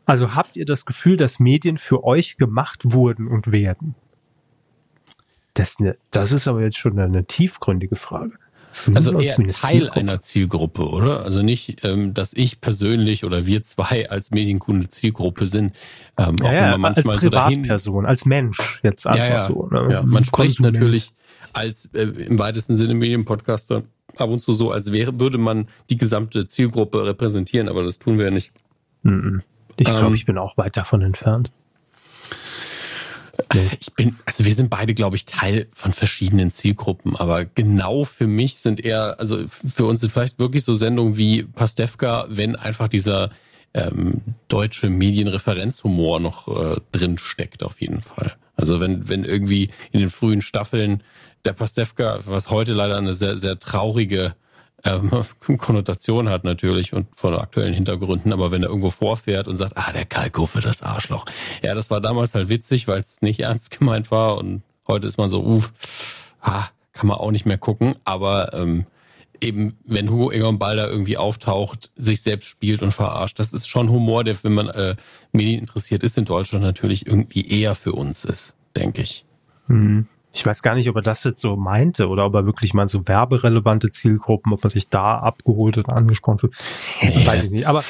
[0.06, 3.96] Also habt ihr das Gefühl, dass Medien für euch gemacht wurden und werden?
[5.54, 8.38] Das, ne, das ist aber jetzt schon eine tiefgründige Frage.
[8.94, 10.00] Also eher Teil Zielgruppe.
[10.00, 11.24] einer Zielgruppe, oder?
[11.24, 15.74] Also nicht, ähm, dass ich persönlich oder wir zwei als Medienkunde Zielgruppe sind.
[16.18, 19.68] Ähm, ja, ja, manchmal als Privatperson, so als Mensch jetzt einfach ja, ja, so.
[19.72, 19.88] Ne?
[19.90, 21.12] Ja, man spricht natürlich
[21.54, 23.82] als äh, im weitesten Sinne Medienpodcaster
[24.16, 28.18] ab und zu so, als wäre, würde man die gesamte Zielgruppe repräsentieren, aber das tun
[28.18, 28.52] wir ja nicht.
[29.02, 29.38] Mm
[29.78, 31.50] ich glaube, ähm, ich bin auch weit davon entfernt.
[33.52, 33.70] Nee.
[33.80, 38.26] Ich bin, also wir sind beide, glaube ich, Teil von verschiedenen Zielgruppen, aber genau für
[38.26, 42.88] mich sind eher, also für uns sind vielleicht wirklich so Sendungen wie Pastewka, wenn einfach
[42.88, 43.30] dieser
[43.74, 48.34] ähm, deutsche Medienreferenzhumor noch äh, drin steckt, auf jeden Fall.
[48.56, 51.02] Also wenn, wenn irgendwie in den frühen Staffeln
[51.44, 54.34] der Pastewka, was heute leider eine sehr, sehr traurige
[54.84, 55.10] ähm,
[55.58, 59.92] Konnotation hat natürlich und von aktuellen Hintergründen, aber wenn er irgendwo vorfährt und sagt, ah,
[59.92, 61.26] der Kalko für das Arschloch.
[61.62, 65.18] Ja, das war damals halt witzig, weil es nicht ernst gemeint war und heute ist
[65.18, 68.86] man so, uff, ah, kann man auch nicht mehr gucken, aber ähm,
[69.40, 73.90] eben, wenn Hugo Egon Balder irgendwie auftaucht, sich selbst spielt und verarscht, das ist schon
[73.90, 74.96] Humor, der, wenn man äh,
[75.32, 79.26] Medien interessiert ist in Deutschland, natürlich irgendwie eher für uns ist, denke ich.
[79.66, 80.06] Mhm
[80.36, 82.86] ich weiß gar nicht, ob er das jetzt so meinte oder ob er wirklich mal
[82.88, 86.54] so werberelevante Zielgruppen, ob man sich da abgeholt und angesprochen fühlt.
[87.00, 87.66] Nee, weiß ich nicht.
[87.66, 87.82] Aber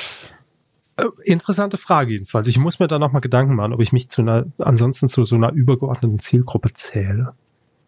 [0.97, 2.47] äh, interessante Frage jedenfalls.
[2.47, 5.34] Ich muss mir da nochmal Gedanken machen, ob ich mich zu einer, ansonsten zu so
[5.34, 7.34] einer übergeordneten Zielgruppe zähle.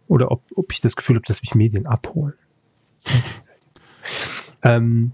[0.08, 2.34] Oder ob, ob ich das Gefühl habe, dass mich Medien abholen.
[4.64, 5.12] ähm,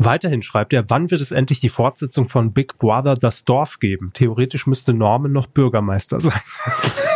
[0.00, 4.12] Weiterhin schreibt er, wann wird es endlich die Fortsetzung von Big Brother das Dorf geben?
[4.14, 6.40] Theoretisch müsste Norman noch Bürgermeister sein.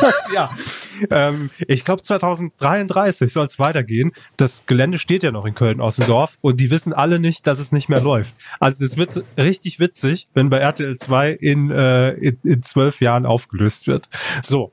[0.34, 0.50] ja,
[1.10, 4.12] ähm, ich glaube 2033 soll es weitergehen.
[4.36, 7.88] Das Gelände steht ja noch in Köln-Ossendorf und die wissen alle nicht, dass es nicht
[7.88, 8.34] mehr läuft.
[8.60, 13.26] Also es wird richtig witzig, wenn bei RTL 2 in, äh, in, in zwölf Jahren
[13.26, 14.08] aufgelöst wird.
[14.42, 14.72] So,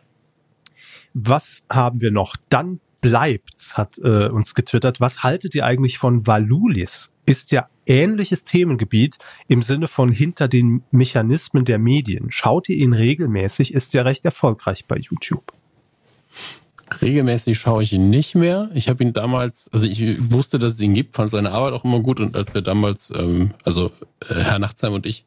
[1.13, 2.35] was haben wir noch?
[2.49, 4.99] Dann bleibt's, hat äh, uns getwittert.
[4.99, 7.13] Was haltet ihr eigentlich von Valulis?
[7.27, 12.31] Ist ja ähnliches Themengebiet im Sinne von hinter den Mechanismen der Medien.
[12.31, 15.53] Schaut ihr ihn regelmäßig, ist ja recht erfolgreich bei YouTube.
[16.99, 18.71] Regelmäßig schaue ich ihn nicht mehr.
[18.73, 21.85] Ich habe ihn damals, also ich wusste, dass es ihn gibt, fand seine Arbeit auch
[21.85, 23.91] immer gut und als wir damals, ähm, also
[24.27, 25.25] äh, Herr Nachtsheim und ich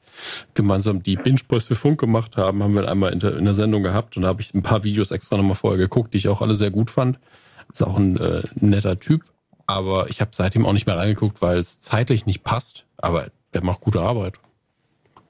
[0.54, 3.54] gemeinsam die Binge Boys für Funk gemacht haben, haben wir einmal in der, in der
[3.54, 6.26] Sendung gehabt und da habe ich ein paar Videos extra nochmal vorher geguckt, die ich
[6.26, 7.20] auch alle sehr gut fand.
[7.72, 9.22] Ist auch ein äh, netter Typ,
[9.66, 12.86] aber ich habe seitdem auch nicht mehr reingeguckt, weil es zeitlich nicht passt.
[12.96, 14.38] Aber der macht gute Arbeit.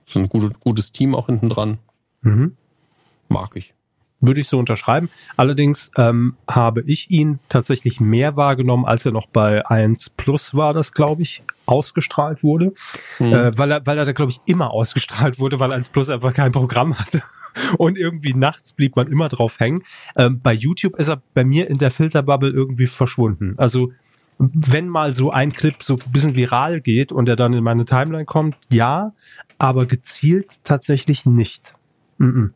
[0.06, 1.78] Ist ein gute, gutes Team auch hinten dran.
[2.22, 2.56] Mhm.
[3.28, 3.74] Mag ich.
[4.20, 5.10] Würde ich so unterschreiben.
[5.36, 10.74] Allerdings ähm, habe ich ihn tatsächlich mehr wahrgenommen, als er noch bei 1 Plus war,
[10.74, 12.72] das glaube ich, ausgestrahlt wurde.
[13.20, 13.32] Mhm.
[13.32, 16.34] Äh, weil er, weil er da, glaube ich, immer ausgestrahlt wurde, weil 1 Plus einfach
[16.34, 17.22] kein Programm hatte.
[17.78, 19.82] Und irgendwie nachts blieb man immer drauf hängen.
[20.16, 23.54] Ähm, bei YouTube ist er bei mir in der Filterbubble irgendwie verschwunden.
[23.56, 23.92] Also
[24.38, 27.84] wenn mal so ein Clip so ein bisschen viral geht und er dann in meine
[27.84, 29.12] Timeline kommt, ja,
[29.58, 31.74] aber gezielt tatsächlich nicht.
[32.18, 32.50] Mm -mm.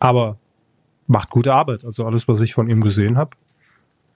[0.00, 0.38] Aber
[1.06, 1.84] macht gute Arbeit.
[1.84, 3.36] Also alles, was ich von ihm gesehen habe,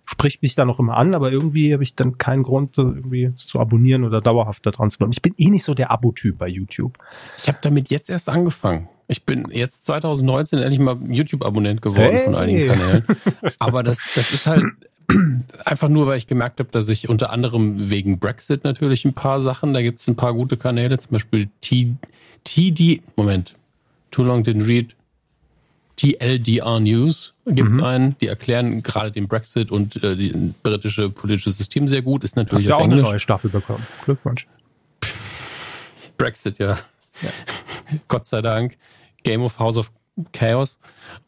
[0.04, 3.60] spricht mich da noch immer an, aber irgendwie habe ich dann keinen Grund, irgendwie zu
[3.60, 5.12] abonnieren oder dauerhaft da dran zu bleiben.
[5.12, 6.98] Ich bin eh nicht so der Abo-Typ bei YouTube.
[7.36, 8.88] Ich habe damit jetzt erst angefangen.
[9.08, 12.24] Ich bin jetzt 2019 endlich mal YouTube-Abonnent geworden hey.
[12.24, 13.04] von einigen Kanälen.
[13.58, 14.64] Aber das, das ist halt
[15.64, 19.40] einfach nur, weil ich gemerkt habe, dass ich unter anderem wegen Brexit natürlich ein paar
[19.40, 21.94] Sachen, da gibt es ein paar gute Kanäle, zum Beispiel T,
[22.44, 23.54] TD, Moment,
[24.10, 24.94] Too Long Didn't Read,
[25.96, 27.84] TLDR News gibt es mhm.
[27.84, 32.22] einen, die erklären gerade den Brexit und äh, die britische politische System sehr gut.
[32.22, 33.00] Ist natürlich Habt auf auch Englisch.
[33.00, 33.84] eine neue Staffel bekommen.
[34.04, 34.46] Glückwunsch.
[36.16, 36.78] Brexit, ja.
[37.22, 37.30] ja.
[38.08, 38.76] Gott sei Dank.
[39.24, 39.90] Game of House of
[40.32, 40.78] Chaos.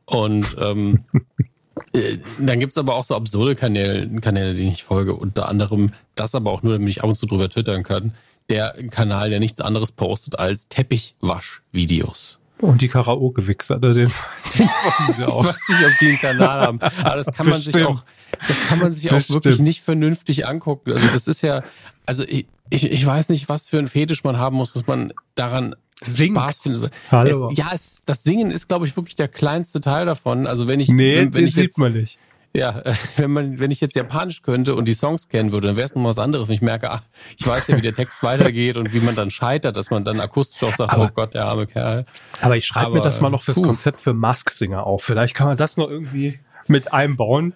[0.05, 1.05] Und ähm,
[1.93, 5.14] äh, dann gibt es aber auch so absurde Kanäle, Kanäle, die ich folge.
[5.14, 8.14] Unter anderem das aber auch nur, damit ich ab und zu drüber twittern kann.
[8.49, 12.41] Der Kanal, der nichts anderes postet als Teppichwasch-Videos.
[12.61, 13.95] Und die Karaoke-Wichser, den,
[14.59, 15.45] den sie auch.
[15.45, 16.80] Ich weiß nicht, ob die einen Kanal haben.
[16.80, 18.03] Aber das kann man sich auch,
[18.47, 20.93] das kann man sich auch wirklich nicht vernünftig angucken.
[20.93, 21.62] Also das ist ja,
[22.07, 25.12] also ich, ich, ich weiß nicht, was für ein Fetisch man haben muss, dass man
[25.34, 26.36] daran Singt.
[26.36, 26.92] Spaß findet.
[27.11, 27.51] Hallo.
[27.51, 30.46] Es, ja, es, das Singen ist, glaube ich, wirklich der kleinste Teil davon.
[30.46, 32.18] Also wenn ich, nee, wenn, wenn ich sieht jetzt, man nicht.
[32.53, 32.82] Ja,
[33.16, 35.94] wenn man, wenn ich jetzt Japanisch könnte und die Songs kennen würde, dann wäre es
[35.94, 36.48] noch was anderes.
[36.48, 37.03] Und ich merke, ach,
[37.38, 40.20] ich weiß ja, wie der Text weitergeht und wie man dann scheitert, dass man dann
[40.20, 42.07] akustisch auch sagt, aber, oh Gott, der arme Kerl.
[42.40, 43.62] Aber ich schreibe mir das mal noch fürs puh.
[43.62, 45.05] Konzept für Mask Singer auf.
[45.05, 47.53] Vielleicht kann man das noch irgendwie mit einbauen,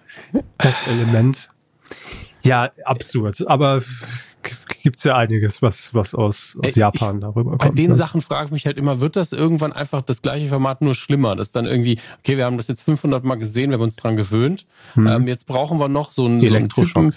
[0.59, 1.51] das Element.
[2.43, 3.47] Ja, absurd.
[3.47, 3.81] Aber
[4.85, 7.63] gibt's ja einiges, was, was aus, aus Japan ich, darüber kommt.
[7.63, 7.95] Bei den ne?
[7.97, 11.35] Sachen frage ich mich halt immer, wird das irgendwann einfach das gleiche Format nur schlimmer?
[11.35, 14.15] Das dann irgendwie, okay, wir haben das jetzt 500 Mal gesehen, wir haben uns dran
[14.15, 14.67] gewöhnt.
[14.93, 15.07] Hm.
[15.07, 17.15] Ähm, jetzt brauchen wir noch so einen, so einen Typen.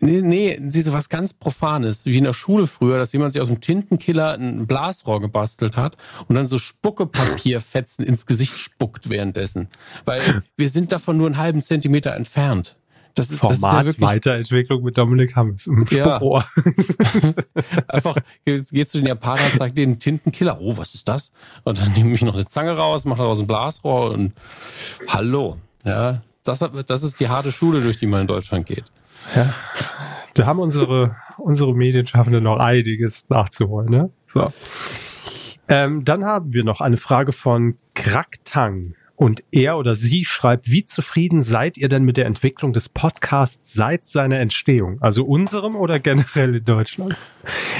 [0.00, 3.48] Nee, nee, diese was ganz Profanes, wie in der Schule früher, dass jemand sich aus
[3.48, 5.96] dem Tintenkiller ein Blasrohr gebastelt hat
[6.26, 9.68] und dann so Spuckepapierfetzen ins Gesicht spuckt währenddessen.
[10.04, 10.20] Weil
[10.56, 12.76] wir sind davon nur einen halben Zentimeter entfernt.
[13.14, 15.70] Das ist, Format das ist ja Weiterentwicklung mit Dominik Hammes.
[15.90, 16.20] Ja.
[17.86, 20.58] Einfach geht zu den Japanern, zeigt denen Tintenkiller.
[20.60, 21.30] Oh, was ist das?
[21.62, 24.32] Und dann nehme ich noch eine Zange raus, mache daraus ein Blasrohr und
[25.06, 25.58] hallo.
[25.84, 28.84] Ja, das, das ist die harte Schule, durch die man in Deutschland geht.
[29.36, 29.54] Ja.
[30.34, 34.10] Da haben unsere, unsere Medienschaffenden noch einiges nachzuholen, ne?
[34.26, 34.52] So.
[35.68, 38.94] Ähm, dann haben wir noch eine Frage von Kraktang.
[39.16, 43.72] Und er oder sie schreibt, wie zufrieden seid ihr denn mit der Entwicklung des Podcasts
[43.72, 45.00] seit seiner Entstehung?
[45.00, 47.16] Also unserem oder generell in Deutschland?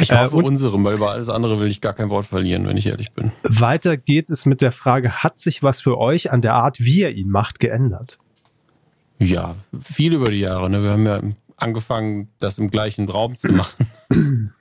[0.01, 2.77] Ich hoffe äh, unserem, weil über alles andere will ich gar kein Wort verlieren, wenn
[2.77, 3.33] ich ehrlich bin.
[3.43, 7.01] Weiter geht es mit der Frage, hat sich was für euch an der Art, wie
[7.01, 8.19] ihr ihn macht, geändert?
[9.19, 10.71] Ja, viel über die Jahre.
[10.71, 10.85] Ne?
[10.85, 11.21] Wir haben ja
[11.57, 14.53] angefangen, das im gleichen Raum zu machen.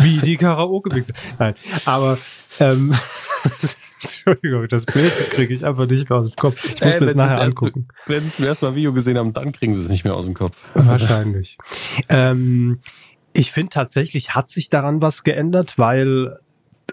[0.00, 1.14] wie die Karaoke-Mixer.
[1.38, 1.54] Nein,
[1.86, 2.18] aber
[2.60, 2.94] ähm,
[4.02, 6.64] Entschuldigung, das Bild kriege ich einfach nicht mehr aus dem Kopf.
[6.64, 7.88] Ich muss äh, mir das nachher angucken.
[7.88, 10.14] Erst, wenn Sie zum ersten Mal Video gesehen haben, dann kriegen Sie es nicht mehr
[10.14, 10.56] aus dem Kopf.
[10.74, 11.56] Wahrscheinlich.
[12.08, 12.80] ähm,
[13.32, 16.38] ich finde tatsächlich hat sich daran was geändert, weil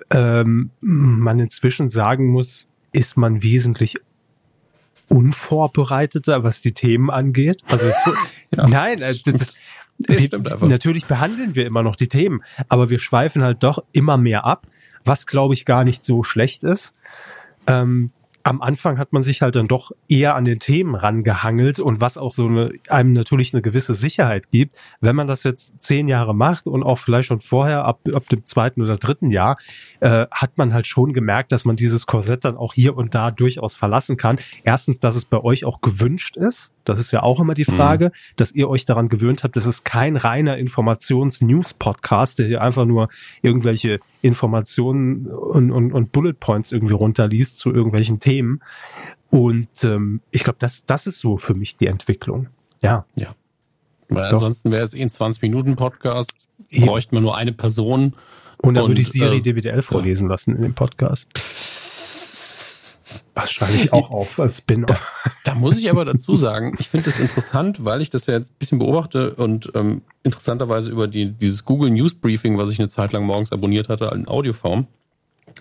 [0.09, 3.97] ähm, man inzwischen sagen muss, ist man wesentlich
[5.09, 7.63] unvorbereiteter, was die Themen angeht.
[7.67, 7.87] Also
[8.55, 9.57] ja, nein, äh, das,
[9.97, 10.29] Wir,
[10.67, 14.67] natürlich behandeln wir immer noch die Themen, aber wir schweifen halt doch immer mehr ab,
[15.05, 16.93] was glaube ich gar nicht so schlecht ist.
[17.67, 18.11] Ähm,
[18.43, 22.17] am Anfang hat man sich halt dann doch eher an den Themen rangehangelt und was
[22.17, 24.75] auch so eine, einem natürlich eine gewisse Sicherheit gibt.
[24.99, 28.45] Wenn man das jetzt zehn Jahre macht und auch vielleicht schon vorher, ab, ab dem
[28.45, 29.57] zweiten oder dritten Jahr,
[30.01, 33.31] äh, hat man halt schon gemerkt, dass man dieses Korsett dann auch hier und da
[33.31, 34.39] durchaus verlassen kann.
[34.65, 36.71] Erstens, dass es bei euch auch gewünscht ist.
[36.83, 37.75] Das ist ja auch immer die mhm.
[37.75, 38.33] Frage, mhm.
[38.35, 43.07] dass ihr euch daran gewöhnt habt, das ist kein reiner Informations-News-Podcast, der hier einfach nur
[43.41, 48.32] irgendwelche Informationen und, und, und Bullet Points irgendwie runterliest zu irgendwelchen Themen.
[49.29, 52.49] Und ähm, ich glaube, das, das ist so für mich die Entwicklung.
[52.81, 53.05] Ja.
[53.17, 53.35] Ja.
[54.09, 54.33] Weil Doch.
[54.33, 56.31] ansonsten wäre es eh ein 20-Minuten-Podcast,
[56.71, 58.13] bräuchte man nur eine Person.
[58.57, 61.27] Und dann würde ich Siri äh, DWDL vorlesen lassen in dem Podcast.
[63.35, 64.85] Das schreibe ich auch auf als Spin.
[64.85, 64.97] Da,
[65.43, 68.51] da, muss ich aber dazu sagen, ich finde das interessant, weil ich das ja jetzt
[68.51, 72.89] ein bisschen beobachte und ähm, interessanterweise über die, dieses Google News Briefing, was ich eine
[72.89, 74.87] Zeit lang morgens abonniert hatte, in Audioform,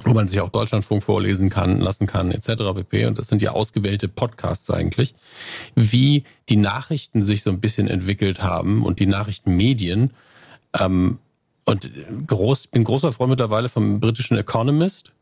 [0.05, 2.75] wo man sich auch Deutschlandfunk vorlesen kann, lassen kann, etc.
[2.75, 3.07] pp.
[3.07, 5.15] Und das sind ja ausgewählte Podcasts eigentlich,
[5.75, 10.13] wie die Nachrichten sich so ein bisschen entwickelt haben und die Nachrichtenmedien.
[10.79, 11.19] Ähm,
[11.65, 11.91] und
[12.27, 15.13] groß, bin großer Freund mittlerweile vom britischen Economist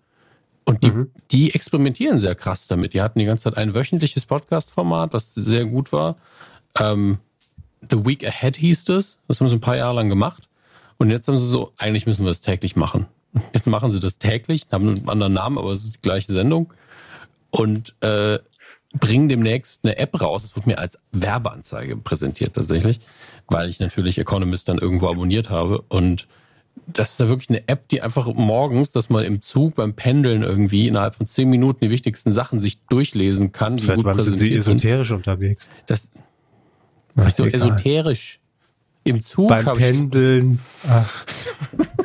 [0.65, 1.11] und die, mhm.
[1.31, 2.95] die experimentieren sehr krass damit.
[2.95, 6.17] Die hatten die ganze Zeit ein wöchentliches Podcast-Format, was sehr gut war.
[6.79, 7.19] Ähm,
[7.91, 9.19] The Week Ahead hieß das.
[9.27, 10.49] Das haben sie ein paar Jahre lang gemacht.
[10.99, 13.07] Und jetzt haben sie so, eigentlich müssen wir es täglich machen.
[13.55, 16.73] Jetzt machen sie das täglich, haben einen anderen Namen, aber es ist die gleiche Sendung.
[17.51, 18.39] Und äh,
[18.99, 20.43] bringen demnächst eine App raus.
[20.43, 23.01] Das wird mir als Werbeanzeige präsentiert tatsächlich,
[23.49, 25.83] weil ich natürlich Economist dann irgendwo abonniert habe.
[25.89, 26.27] Und
[26.87, 30.43] das ist ja wirklich eine App, die einfach morgens, dass man im Zug beim Pendeln
[30.43, 33.79] irgendwie innerhalb von zehn Minuten die wichtigsten Sachen sich durchlesen kann.
[33.79, 35.19] Seit gut wann sind Sie esoterisch sind.
[35.19, 35.69] unterwegs?
[35.87, 36.11] Das,
[37.15, 38.41] was so esoterisch.
[39.03, 40.59] Im Zug beim Pendeln.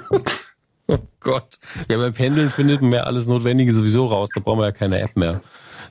[0.88, 1.60] oh Gott.
[1.90, 4.30] Ja, beim Pendeln findet man ja alles Notwendige sowieso raus.
[4.34, 5.41] Da brauchen wir ja keine App mehr.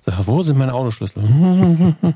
[0.00, 1.22] So, wo sind meine Autoschlüssel?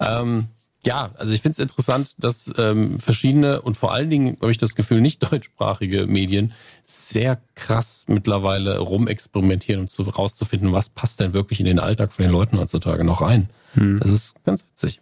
[0.00, 0.48] ähm,
[0.84, 4.58] ja, also ich finde es interessant, dass ähm, verschiedene und vor allen Dingen habe ich
[4.58, 6.52] das Gefühl, nicht deutschsprachige Medien
[6.86, 12.24] sehr krass mittlerweile rumexperimentieren, um zu, rauszufinden, was passt denn wirklich in den Alltag von
[12.24, 13.48] den Leuten heutzutage noch rein.
[13.74, 13.98] Hm.
[14.00, 15.00] Das ist ganz witzig.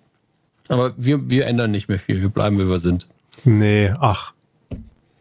[0.68, 3.06] Aber wir, wir ändern nicht mehr viel, wir bleiben, wie wir sind.
[3.44, 4.32] Nee, ach,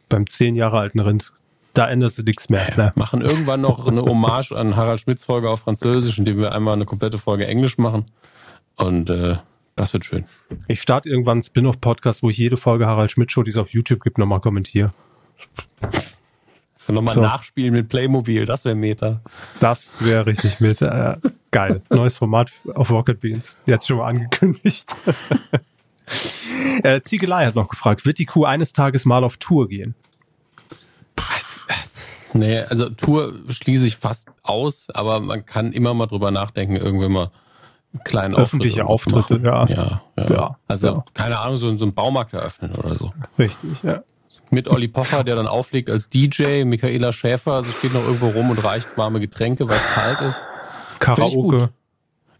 [0.09, 1.31] beim zehn Jahre alten Rind,
[1.75, 2.75] da änderst du nichts mehr.
[2.75, 2.93] Ne?
[2.95, 6.85] Machen irgendwann noch eine Hommage an Harald Schmidts Folge auf Französisch, indem wir einmal eine
[6.85, 8.05] komplette Folge Englisch machen.
[8.75, 9.37] Und äh,
[9.75, 10.25] das wird schön.
[10.67, 13.69] Ich starte irgendwann einen Spin-off-Podcast, wo ich jede Folge Harald Schmidt Show, die es auf
[13.69, 14.91] YouTube gibt, nochmal kommentiere.
[16.87, 17.21] Nochmal so.
[17.21, 19.21] nachspielen mit Playmobil, das wäre Meta.
[19.59, 21.13] Das wäre richtig Meta.
[21.13, 21.81] Äh, geil.
[21.89, 23.57] Neues Format auf Rocket Beans.
[23.65, 24.85] Jetzt schon mal angekündigt.
[26.83, 29.95] äh, Ziegelei hat noch gefragt, wird die Kuh eines Tages mal auf Tour gehen?
[32.35, 37.11] Nee, also Tour schließe ich fast aus, aber man kann immer mal drüber nachdenken, irgendwann
[37.13, 37.31] mal
[38.03, 39.65] kleinen öffentliche Auftritte, ja.
[39.67, 40.01] ja.
[40.17, 40.57] Ja, ja.
[40.67, 41.05] Also ja.
[41.13, 43.09] keine Ahnung, so, so einen Baumarkt eröffnen oder so.
[43.39, 44.03] Richtig, ja.
[44.51, 48.49] Mit Olli Pocher, der dann auflegt als DJ, Michaela Schäfer, sie steht noch irgendwo rum
[48.49, 50.41] und reicht warme Getränke, weil es kalt ist.
[50.99, 51.69] Karaoke.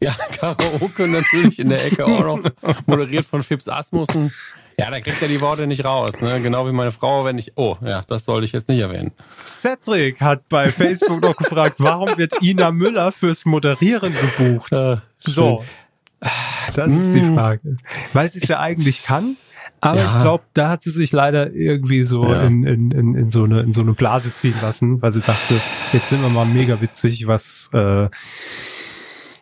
[0.01, 2.51] Ja, Karaoke natürlich in der Ecke auch noch.
[2.85, 4.34] Moderiert von Fips Asmussen.
[4.80, 6.41] Ja, da kriegt er die Worte nicht raus, ne?
[6.41, 7.53] Genau wie meine Frau, wenn ich.
[7.56, 9.11] Oh, ja, das sollte ich jetzt nicht erwähnen.
[9.45, 14.73] Cedric hat bei Facebook noch gefragt, warum wird Ina Müller fürs Moderieren gebucht?
[14.73, 15.64] Äh, so.
[16.76, 17.35] Das ist die mm.
[17.35, 17.77] Frage.
[18.14, 19.38] Weil sie es ja eigentlich kann,
[19.81, 20.06] aber ja.
[20.06, 22.43] ich glaube, da hat sie sich leider irgendwie so ja.
[22.43, 25.61] in, in, in, in, so eine, in so eine Blase ziehen lassen, weil sie dachte,
[25.93, 28.10] jetzt sind wir mal mega witzig, was, äh,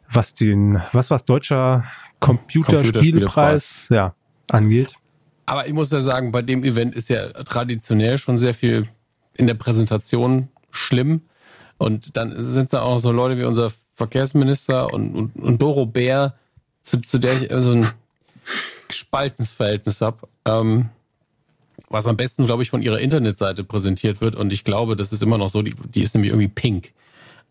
[0.09, 1.85] was den, was was deutscher
[2.19, 4.15] Computerspielpreis, ja,
[4.47, 4.95] angeht.
[5.45, 8.87] Aber ich muss ja sagen, bei dem Event ist ja traditionell schon sehr viel
[9.35, 11.21] in der Präsentation schlimm.
[11.77, 16.35] Und dann sind da auch so Leute wie unser Verkehrsminister und, und, und Doro Bär,
[16.81, 17.87] zu, zu der ich so ein
[18.87, 20.17] gespaltenes Verhältnis habe.
[20.45, 20.89] Ähm,
[21.89, 24.35] was am besten, glaube ich, von ihrer Internetseite präsentiert wird.
[24.35, 26.91] Und ich glaube, das ist immer noch so, die, die ist nämlich irgendwie pink.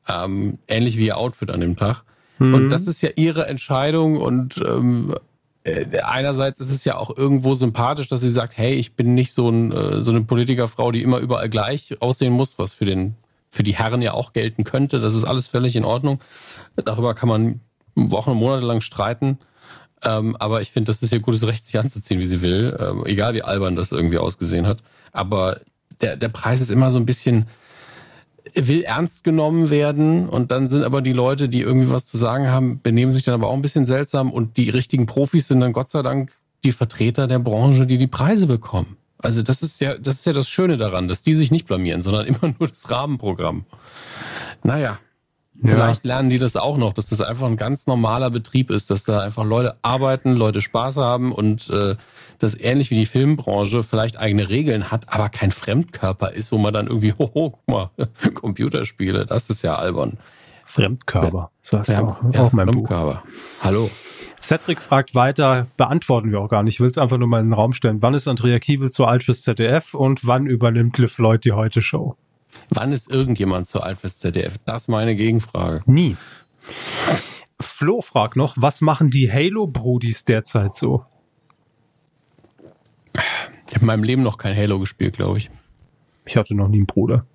[0.09, 2.03] Ähm, ähnlich wie ihr Outfit an dem Tag.
[2.39, 2.55] Mhm.
[2.55, 5.19] Und das ist ja ihre Entscheidung und ähm, äh,
[6.03, 9.49] einerseits ist es ja auch irgendwo sympathisch, dass sie sagt, hey, ich bin nicht so,
[9.49, 13.17] ein, äh, so eine Politikerfrau, die immer überall gleich aussehen muss, was für den
[13.53, 14.99] für die Herren ja auch gelten könnte.
[14.99, 16.21] Das ist alles völlig in Ordnung.
[16.75, 17.61] Darüber kann man
[17.95, 19.39] Wochen und Monate lang streiten.
[20.03, 22.77] Ähm, aber ich finde, das ist ihr gutes Recht, sich anzuziehen, wie sie will.
[22.81, 24.79] Ähm, egal wie albern das irgendwie ausgesehen hat.
[25.13, 25.61] Aber
[26.01, 27.47] der, der Preis ist immer so ein bisschen,
[28.55, 32.49] will ernst genommen werden und dann sind aber die Leute, die irgendwie was zu sagen
[32.49, 35.73] haben, benehmen sich dann aber auch ein bisschen seltsam und die richtigen Profis sind dann
[35.73, 36.33] Gott sei Dank
[36.65, 38.97] die Vertreter der Branche, die die Preise bekommen.
[39.19, 42.03] Also das ist ja, das ist ja das Schöne daran, dass die sich nicht blamieren,
[42.03, 43.65] sondern immer nur das Rahmenprogramm.
[44.65, 44.99] Naja,
[45.65, 49.05] vielleicht lernen die das auch noch, dass das einfach ein ganz normaler Betrieb ist, dass
[49.05, 51.97] da einfach Leute arbeiten, Leute Spaß haben und äh,
[52.43, 56.73] das ähnlich wie die Filmbranche vielleicht eigene Regeln hat, aber kein Fremdkörper ist, wo man
[56.73, 57.91] dann irgendwie, hoho, guck mal,
[58.35, 60.19] Computerspiele, das ist ja albern.
[60.65, 61.51] Fremdkörper.
[61.63, 63.23] So heißt ja, auch, ja, auch mein Fremdkörper.
[63.25, 63.63] Buch.
[63.63, 63.91] Hallo.
[64.41, 66.75] Cedric fragt weiter, beantworten wir auch gar nicht.
[66.75, 68.03] Ich will es einfach nur mal in den Raum stellen.
[68.03, 71.81] Wann ist Andrea Kiewel zu alt fürs ZDF und wann übernimmt Liv Lloyd die Heute
[71.81, 72.17] Show?
[72.71, 74.59] Wann ist irgendjemand zu alt fürs ZDF?
[74.65, 75.83] Das ist meine Gegenfrage.
[75.87, 76.17] Nie.
[77.61, 81.05] Flo fragt noch, was machen die Halo-Brudis derzeit so?
[83.15, 85.51] Ich habe in meinem Leben noch kein Halo gespielt, glaube ich.
[86.25, 87.27] Ich hatte noch nie einen Bruder.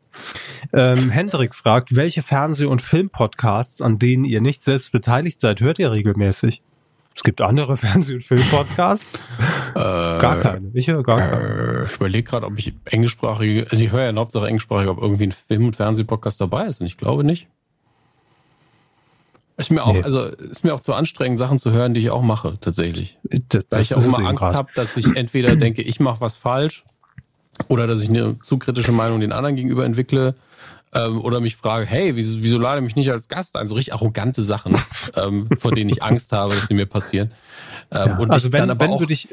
[0.74, 5.80] Ähm, Hendrik fragt, welche Fernseh- und Filmpodcasts, an denen ihr nicht selbst beteiligt seid, hört
[5.80, 6.62] ihr regelmäßig?
[7.16, 9.24] Es gibt andere Fernseh- und Filmpodcasts.
[9.72, 10.70] Äh, gar keine.
[10.74, 11.82] Ich höre gar keine.
[11.82, 15.02] Äh, ich überlege gerade, ob ich englischsprachige, also ich höre ja in Hauptsache englischsprachig, ob
[15.02, 16.82] irgendwie ein Film- und Fernsehpodcast dabei ist.
[16.82, 17.48] Und ich glaube nicht.
[19.58, 20.04] Ist mir auch, nee.
[20.04, 23.18] also ist mir auch zu anstrengend, Sachen zu hören, die ich auch mache, tatsächlich.
[23.50, 26.84] Das, Weil ich auch immer Angst habe, dass ich entweder denke, ich mache was falsch
[27.68, 30.36] oder dass ich eine zu kritische Meinung den anderen gegenüber entwickle
[30.94, 33.66] ähm, oder mich frage, hey, wieso, wieso lade mich nicht als Gast ein?
[33.66, 34.78] So richtig arrogante Sachen,
[35.16, 37.32] ähm, vor denen ich Angst habe, dass sie mir passieren.
[37.90, 39.28] Ähm, ja, und also wenn, wenn würde ich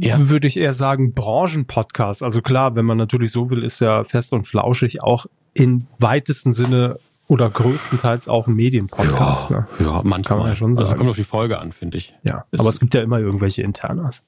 [0.00, 0.28] ja.
[0.28, 2.22] würde ich eher sagen Branchenpodcast.
[2.22, 6.52] Also klar, wenn man natürlich so will, ist ja fest und flauschig auch im weitesten
[6.52, 9.50] Sinne oder größtenteils auch ein Medienpodcast.
[9.50, 9.66] Ja, ne?
[9.80, 10.22] ja manchmal.
[10.22, 10.86] Kann man ja schon sagen.
[10.86, 12.14] Also kommt auf die Folge an, finde ich.
[12.22, 14.22] Ja, ist aber es gibt ja immer irgendwelche Internas.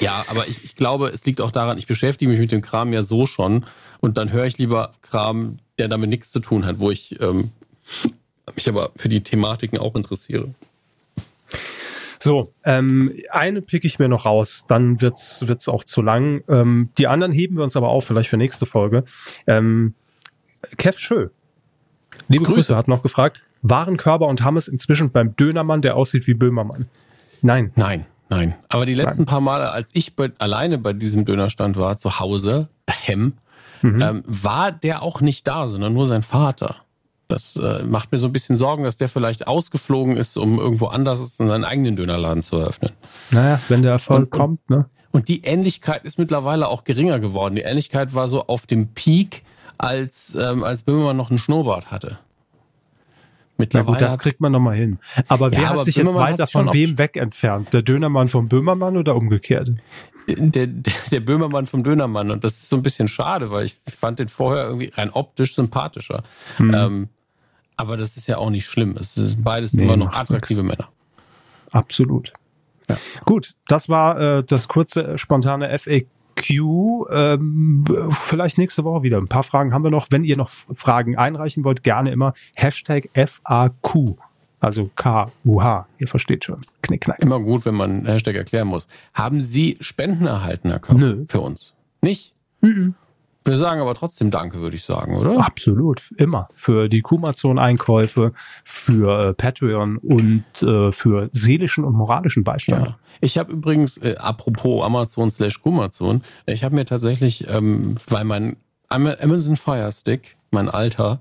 [0.00, 2.92] Ja, aber ich, ich glaube, es liegt auch daran, ich beschäftige mich mit dem Kram
[2.92, 3.64] ja so schon
[4.00, 7.50] und dann höre ich lieber Kram, der damit nichts zu tun hat, wo ich ähm,
[8.54, 10.48] mich aber für die Thematiken auch interessiere.
[12.18, 16.42] So, ähm, eine pick ich mir noch raus, dann wird's wird's auch zu lang.
[16.48, 19.04] Ähm, die anderen heben wir uns aber auf, vielleicht für nächste Folge.
[19.46, 19.94] Ähm,
[20.76, 21.28] Kev Schö,
[22.28, 22.54] liebe Grüße.
[22.54, 26.86] Grüße, hat noch gefragt, waren Körber und Hammes inzwischen beim Dönermann, der aussieht wie Böhmermann?
[27.42, 27.72] Nein.
[27.76, 28.06] Nein.
[28.28, 29.26] Nein, aber die letzten Nein.
[29.26, 33.34] paar Male, als ich bei, alleine bei diesem Dönerstand war, zu Hause, Hem,
[33.82, 34.02] mhm.
[34.02, 36.76] ähm, war der auch nicht da, sondern nur sein Vater.
[37.28, 40.86] Das äh, macht mir so ein bisschen Sorgen, dass der vielleicht ausgeflogen ist, um irgendwo
[40.86, 42.92] anders seinen eigenen Dönerladen zu eröffnen.
[43.30, 44.86] Naja, wenn der Erfolg und, kommt, ne?
[45.12, 47.54] Und die Ähnlichkeit ist mittlerweile auch geringer geworden.
[47.54, 49.44] Die Ähnlichkeit war so auf dem Peak,
[49.78, 52.18] als, ähm, als Böhmermann noch einen Schnurrbart hatte.
[53.58, 53.86] Mittlerweile.
[53.86, 54.98] Ja gut, das kriegt man nochmal hin.
[55.28, 57.72] Aber wer ja, hat sich jetzt weiter von wem weg entfernt?
[57.72, 59.70] Der Dönermann vom Böhmermann oder umgekehrt?
[60.28, 62.30] Der, der, der Böhmermann vom Dönermann.
[62.30, 65.54] Und das ist so ein bisschen schade, weil ich fand den vorher irgendwie rein optisch
[65.54, 66.22] sympathischer.
[66.56, 66.74] Hm.
[66.74, 67.08] Ähm,
[67.76, 68.96] aber das ist ja auch nicht schlimm.
[68.98, 70.76] Es ist beides nee, immer noch attraktive nix.
[70.76, 70.90] Männer.
[71.70, 72.32] Absolut.
[72.88, 72.96] Ja.
[73.24, 77.06] Gut, das war äh, das kurze, spontane FAQ Q.
[77.10, 79.18] Ähm, vielleicht nächste Woche wieder.
[79.18, 80.08] Ein paar Fragen haben wir noch.
[80.10, 84.16] Wenn ihr noch Fragen einreichen wollt, gerne immer Hashtag FAQ.
[84.60, 85.86] Also K-U-H.
[85.98, 86.60] Ihr versteht schon.
[86.82, 87.18] Knick, knack.
[87.20, 88.88] Immer gut, wenn man Hashtag erklären muss.
[89.12, 91.00] Haben Sie Spenden erhalten, Herr Körper?
[91.00, 91.24] Nö.
[91.28, 91.74] Für uns?
[92.00, 92.34] Nicht?
[92.60, 92.94] Mhm.
[93.46, 95.44] Wir sagen aber trotzdem Danke, würde ich sagen, oder?
[95.44, 96.48] Absolut, immer.
[96.54, 98.32] Für die Kumazon-Einkäufe,
[98.64, 102.86] für äh, Patreon und äh, für seelischen und moralischen Beistand.
[102.86, 102.98] Ja.
[103.20, 108.56] Ich habe übrigens, äh, apropos Amazon slash Kumazon, ich habe mir tatsächlich, ähm, weil mein
[108.88, 111.20] Amazon Fire Stick, mein alter,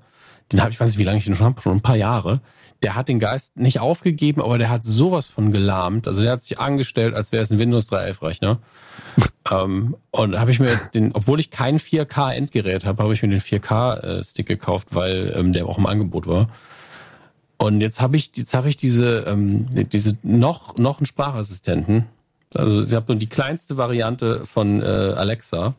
[0.51, 2.41] den habe ich, weiß nicht, wie lange ich den schon habe, schon ein paar Jahre,
[2.83, 6.07] der hat den Geist nicht aufgegeben, aber der hat sowas von gelahmt.
[6.07, 8.59] Also der hat sich angestellt, als wäre es ein Windows 3.11 Rechner.
[9.51, 13.21] ähm, und habe ich mir jetzt den, obwohl ich kein 4K Endgerät habe, habe ich
[13.21, 16.49] mir den 4K Stick gekauft, weil ähm, der auch im Angebot war.
[17.57, 22.05] Und jetzt habe ich, jetzt habe ich diese, ähm, diese noch noch einen Sprachassistenten.
[22.53, 25.73] Also ich habe nur die kleinste Variante von äh, Alexa,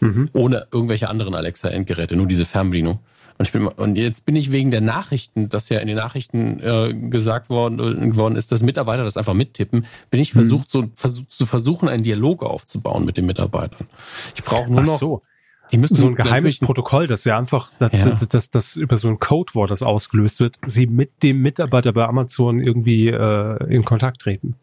[0.00, 0.30] mhm.
[0.32, 3.00] ohne irgendwelche anderen Alexa Endgeräte, nur diese Fernbedienung.
[3.40, 6.60] Und, ich bin, und jetzt bin ich wegen der Nachrichten, dass ja in den Nachrichten
[6.60, 10.80] äh, gesagt worden, worden ist, dass Mitarbeiter das einfach mittippen, bin ich versucht, mhm.
[10.82, 13.86] so versucht, zu versuchen, einen Dialog aufzubauen mit den Mitarbeitern.
[14.34, 14.92] Ich brauche nur noch.
[14.92, 15.22] Ach so.
[15.72, 18.10] Die müssen so ein geheimes Protokoll, das ja einfach, dass ja.
[18.10, 22.04] das, das, das über so ein Codewort, das ausgelöst wird, sie mit dem Mitarbeiter bei
[22.04, 24.56] Amazon irgendwie äh, in Kontakt treten.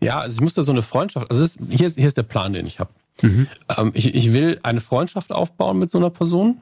[0.00, 2.24] Ja, also ich muss da so eine Freundschaft, also ist, hier, ist, hier ist der
[2.24, 2.90] Plan, den ich habe.
[3.22, 3.46] Mhm.
[3.76, 6.60] Ähm, ich, ich will eine Freundschaft aufbauen mit so einer Person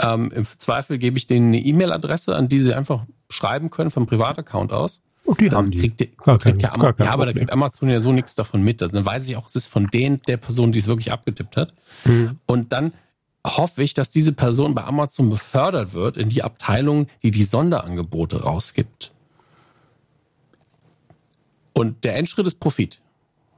[0.00, 4.06] ähm, Im Zweifel gebe ich denen eine E-Mail-Adresse, an die sie einfach schreiben können vom
[4.06, 5.00] Privataccount aus.
[5.24, 5.78] Oh, die haben die.
[5.78, 8.82] Kriegt, die, kriegt ja, Amazon, ja, aber da kriegt Amazon ja so nichts davon mit.
[8.82, 11.56] Also dann weiß ich auch, es ist von denen der Person, die es wirklich abgetippt
[11.56, 11.74] hat.
[12.04, 12.38] Mhm.
[12.46, 12.94] Und dann
[13.46, 18.42] hoffe ich, dass diese Person bei Amazon befördert wird in die Abteilung, die die Sonderangebote
[18.42, 19.12] rausgibt.
[21.72, 23.00] Und der Endschritt ist Profit.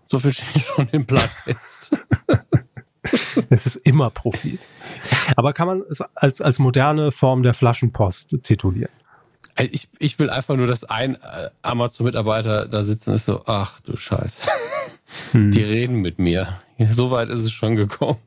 [0.09, 1.97] So viel steht schon im Blatt fest.
[3.51, 4.60] es ist immer Profit.
[5.36, 8.90] Aber kann man es als, als moderne Form der Flaschenpost titulieren?
[9.59, 13.97] Ich, ich will einfach nur, dass ein äh, Amazon-Mitarbeiter da sitzen ist so, ach du
[13.97, 14.47] Scheiß.
[15.32, 15.51] Hm.
[15.51, 16.60] Die reden mit mir.
[16.89, 18.18] So weit ist es schon gekommen.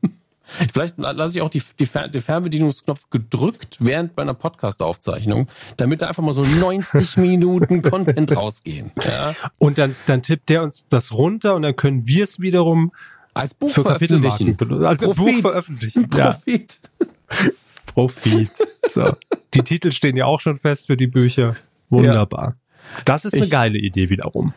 [0.72, 6.22] Vielleicht lasse ich auch die, die, den Fernbedienungsknopf gedrückt während meiner Podcast-Aufzeichnung, damit da einfach
[6.22, 8.92] mal so 90 Minuten Content rausgehen.
[9.02, 9.34] Ja.
[9.58, 12.92] Und dann, dann tippt der uns das runter und dann können wir es wiederum
[13.36, 14.56] als Buch für veröffentlichen.
[14.84, 15.16] Als Profit.
[15.16, 16.08] Buch veröffentlichen.
[16.08, 16.80] Profit.
[16.98, 17.06] Ja.
[17.86, 18.50] Profit.
[18.90, 19.16] So.
[19.54, 21.56] Die Titel stehen ja auch schon fest für die Bücher.
[21.90, 22.56] Wunderbar.
[22.56, 23.02] Ja.
[23.04, 24.52] Das ist eine ich, geile Idee wiederum.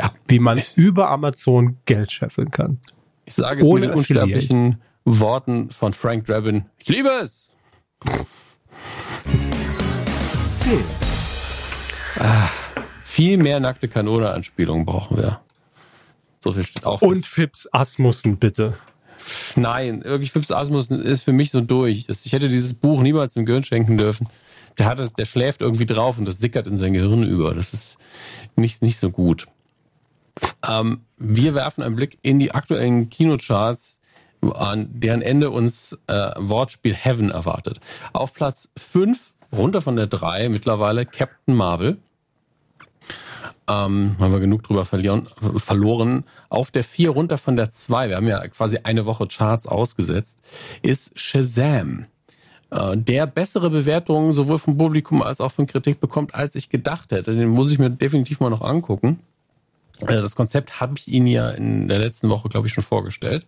[0.00, 0.10] Ja.
[0.26, 2.78] Wie man ich, über Amazon Geld scheffeln kann.
[3.24, 6.66] Ich sage es Ohne mit unsterblichen Worten von Frank Drabin.
[6.78, 7.54] Ich liebe es!
[10.60, 10.84] Viel.
[12.18, 12.48] Ah,
[13.04, 15.40] viel mehr nackte Kanone-Anspielungen brauchen wir.
[16.38, 17.02] So viel steht auch.
[17.02, 18.74] Und Fips Asmussen, bitte.
[19.56, 22.06] Nein, wirklich Fips Asmussen ist für mich so durch.
[22.08, 24.28] Ich hätte dieses Buch niemals im Gehirn schenken dürfen.
[24.78, 27.54] Der hat das, der schläft irgendwie drauf und das sickert in sein Gehirn über.
[27.54, 27.98] Das ist
[28.54, 29.46] nicht, nicht so gut.
[30.66, 33.98] Ähm, wir werfen einen Blick in die aktuellen Kinocharts
[34.54, 37.80] an deren Ende uns äh, Wortspiel Heaven erwartet.
[38.12, 39.18] Auf Platz 5,
[39.52, 41.98] runter von der 3 mittlerweile, Captain Marvel.
[43.66, 46.24] Ähm, haben wir genug drüber verlieren, verloren.
[46.48, 50.38] Auf der 4 runter von der 2, wir haben ja quasi eine Woche Charts ausgesetzt,
[50.82, 52.06] ist Shazam.
[52.70, 57.12] Äh, der bessere Bewertungen sowohl vom Publikum als auch von Kritik bekommt, als ich gedacht
[57.12, 57.34] hätte.
[57.34, 59.20] Den muss ich mir definitiv mal noch angucken.
[60.00, 63.46] Äh, das Konzept habe ich Ihnen ja in der letzten Woche, glaube ich, schon vorgestellt.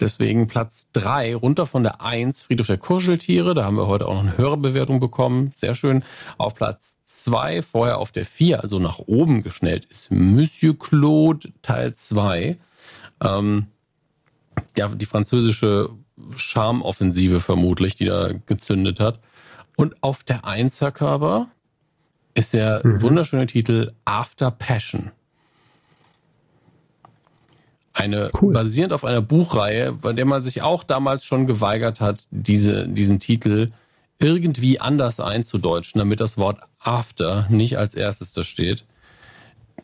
[0.00, 3.54] Deswegen Platz drei runter von der eins Friedhof der Kuscheltiere.
[3.54, 5.50] Da haben wir heute auch noch eine höhere Bewertung bekommen.
[5.54, 6.04] Sehr schön.
[6.38, 11.94] Auf Platz zwei vorher auf der vier also nach oben geschnellt, ist Monsieur Claude Teil
[11.94, 12.58] zwei
[13.22, 13.66] Ähm,
[14.76, 15.90] ja, die französische
[16.34, 19.20] Charmoffensive vermutlich, die da gezündet hat.
[19.76, 21.48] Und auf der Einser-Körper
[22.34, 23.02] ist der mhm.
[23.02, 25.10] wunderschöne Titel After Passion.
[27.94, 28.54] Eine cool.
[28.54, 33.18] basierend auf einer Buchreihe, bei der man sich auch damals schon geweigert hat, diese, diesen
[33.18, 33.72] Titel
[34.18, 38.86] irgendwie anders einzudeutschen, damit das Wort After nicht als erstes da steht.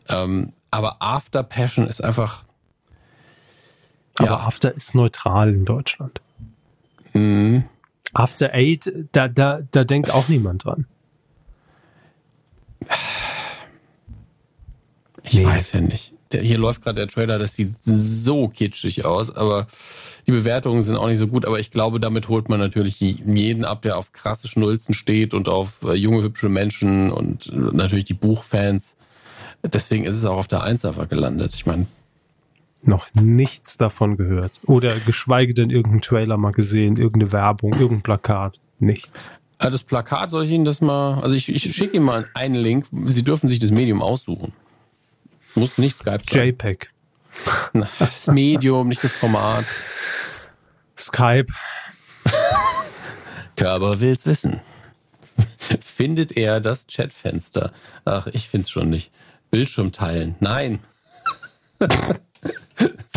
[0.07, 2.45] Ähm, aber After Passion ist einfach.
[4.17, 4.39] Aber ja.
[4.39, 6.19] After ist neutral in Deutschland.
[7.13, 7.65] Mhm.
[8.13, 10.87] After Eight, da, da, da denkt auch niemand dran.
[15.21, 15.45] Ich nee.
[15.45, 19.67] weiß ja nicht der, hier läuft gerade der Trailer, das sieht so kitschig aus, aber
[20.27, 23.65] die Bewertungen sind auch nicht so gut, aber ich glaube, damit holt man natürlich jeden
[23.65, 28.13] ab, der auf krasse Schnulzen steht und auf äh, junge, hübsche Menschen und natürlich die
[28.13, 28.95] Buchfans.
[29.63, 31.53] Deswegen ist es auch auf der Eins einfach gelandet.
[31.55, 31.87] Ich meine,
[32.83, 34.53] noch nichts davon gehört.
[34.65, 38.59] Oder geschweige denn irgendeinen Trailer mal gesehen, irgendeine Werbung, irgendein Plakat.
[38.79, 39.31] Nichts.
[39.57, 42.55] Ah, das Plakat soll ich Ihnen das mal, also ich, ich schicke Ihnen mal einen
[42.55, 42.85] Link.
[43.07, 44.53] Sie dürfen sich das Medium aussuchen.
[45.55, 46.47] Muss nicht Skype sein.
[46.47, 46.89] JPEG.
[47.99, 49.65] Das Medium, nicht das Format.
[50.97, 51.47] Skype.
[53.55, 54.61] Körper will's wissen.
[55.81, 57.71] Findet er das Chatfenster?
[58.05, 59.11] Ach, ich find's schon nicht.
[59.51, 60.35] Bildschirm teilen.
[60.39, 60.79] Nein.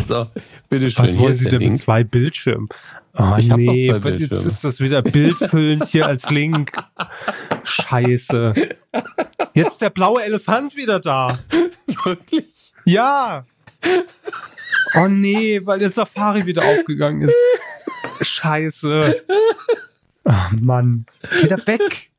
[0.07, 0.27] so,
[0.69, 1.03] bitteschön.
[1.03, 2.69] Was wollen Sie denn mit zwei Bildschirmen?
[3.15, 6.71] Oh, ich nee, habe zwei Jetzt ist das wieder bildfüllend hier als Link.
[7.63, 8.53] Scheiße.
[9.53, 11.37] Jetzt der blaue Elefant wieder da.
[12.05, 12.73] Wirklich?
[12.85, 13.45] Ja.
[14.95, 17.35] Oh nee, weil der Safari wieder aufgegangen ist.
[18.21, 19.23] Scheiße.
[20.25, 21.05] Oh Mann.
[21.49, 22.11] Da weg.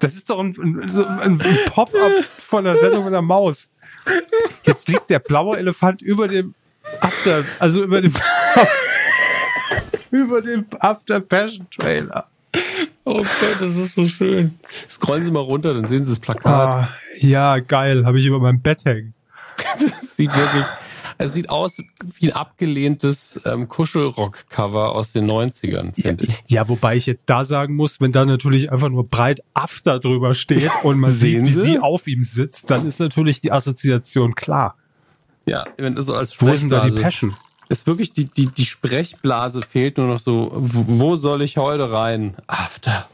[0.00, 3.70] Das ist doch ein, ein, ein Pop-up von der Sendung mit der Maus.
[4.64, 6.54] Jetzt liegt der blaue Elefant über dem
[7.00, 8.12] After, also über dem
[10.10, 12.26] über dem After Passion Trailer.
[13.04, 14.58] Oh Gott, das ist so schön.
[14.88, 16.52] Scrollen Sie mal runter, dann sehen Sie das Plakat.
[16.52, 18.04] Ah, ja, geil.
[18.04, 19.14] Habe ich über meinem Bett hängen.
[19.80, 20.64] das sieht wirklich.
[21.20, 21.78] Es sieht aus
[22.20, 26.44] wie ein abgelehntes ähm, Kuschelrock-Cover aus den 90ern, finde ja, ich.
[26.46, 30.32] Ja, wobei ich jetzt da sagen muss, wenn da natürlich einfach nur breit After drüber
[30.34, 34.76] steht und man sieht, wie sie auf ihm sitzt, dann ist natürlich die Assoziation klar.
[35.48, 36.50] Ja, wenn das so als Sprechblase.
[36.50, 37.36] Wo ist denn da die Passion?
[37.70, 40.50] Ist wirklich die, die, die Sprechblase fehlt nur noch so.
[40.54, 42.34] Wo soll ich heute rein?
[42.46, 43.06] After.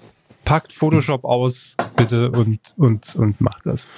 [0.44, 3.88] Packt Photoshop aus, bitte, und, und, und macht das.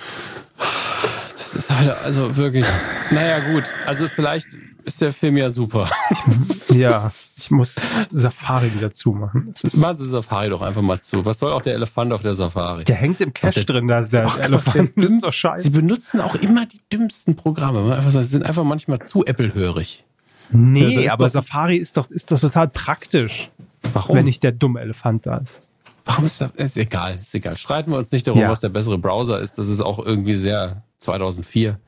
[1.57, 2.67] Das ist halt, also wirklich.
[3.11, 3.65] Naja, gut.
[3.87, 4.49] Also vielleicht
[4.85, 5.89] ist der Film ja super.
[6.69, 7.77] ja, ich muss
[8.13, 9.55] Safari wieder zumachen.
[9.77, 11.25] Machen Sie Safari doch einfach mal zu.
[11.25, 12.85] Was soll auch der Elefant auf der Safari?
[12.85, 14.93] Der hängt im Cache drin, da ist der Elefant.
[14.97, 15.63] Das ist doch scheiße.
[15.63, 18.03] Sie benutzen auch immer die dümmsten Programme.
[18.07, 20.05] Sie sind einfach manchmal zu Apple-hörig.
[20.51, 23.51] Nee, ja, aber Safari ist doch, ist doch total praktisch.
[23.95, 24.17] Warum?
[24.17, 25.63] Wenn nicht der dumme Elefant da ist.
[26.07, 26.53] Warum ist das?
[26.53, 27.57] Ist egal, ist egal.
[27.57, 28.49] Streiten wir uns nicht darum, ja.
[28.49, 29.59] was der bessere Browser ist.
[29.59, 31.79] Das ist auch irgendwie sehr 2004.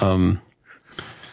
[0.00, 0.38] Ähm,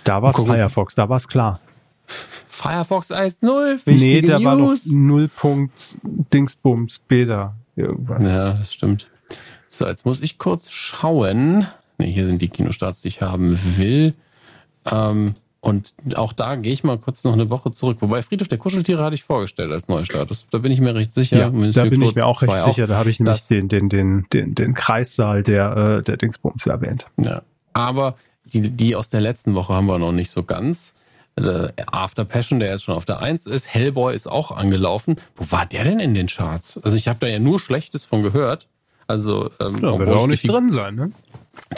[0.03, 1.61] da war es Firefox, da war es klar.
[2.05, 4.45] Firefox 1.0, Nee, da News.
[4.45, 5.69] war noch 0.
[6.03, 7.55] Dingsbums Beta.
[7.75, 8.23] Irgendwas.
[8.23, 9.09] Ja, das stimmt.
[9.69, 11.65] So, jetzt muss ich kurz schauen.
[11.97, 14.13] Ne, hier sind die Kinostarts, die ich haben will.
[14.85, 15.33] Ähm,
[15.63, 17.97] und auch da gehe ich mal kurz noch eine Woche zurück.
[17.99, 20.31] Wobei Friedhof der Kuscheltiere hatte ich vorgestellt als Neustart.
[20.31, 21.37] Das, da bin ich mir recht sicher.
[21.37, 22.85] Ja, da bin ich mir auch recht sicher.
[22.85, 26.65] Auch, da habe ich nämlich den, den, den, den, den Kreissaal der, äh, der Dingsbums
[26.65, 27.05] erwähnt.
[27.17, 27.43] Ja.
[27.73, 28.15] Aber
[28.45, 30.95] die, die aus der letzten Woche haben wir noch nicht so ganz.
[31.91, 33.73] After Passion, der jetzt schon auf der Eins ist.
[33.73, 35.15] Hellboy ist auch angelaufen.
[35.35, 36.77] Wo war der denn in den Charts?
[36.83, 38.67] Also ich habe da ja nur Schlechtes von gehört.
[39.07, 41.11] Also ähm, ja, wird auch nicht drin sein, ne?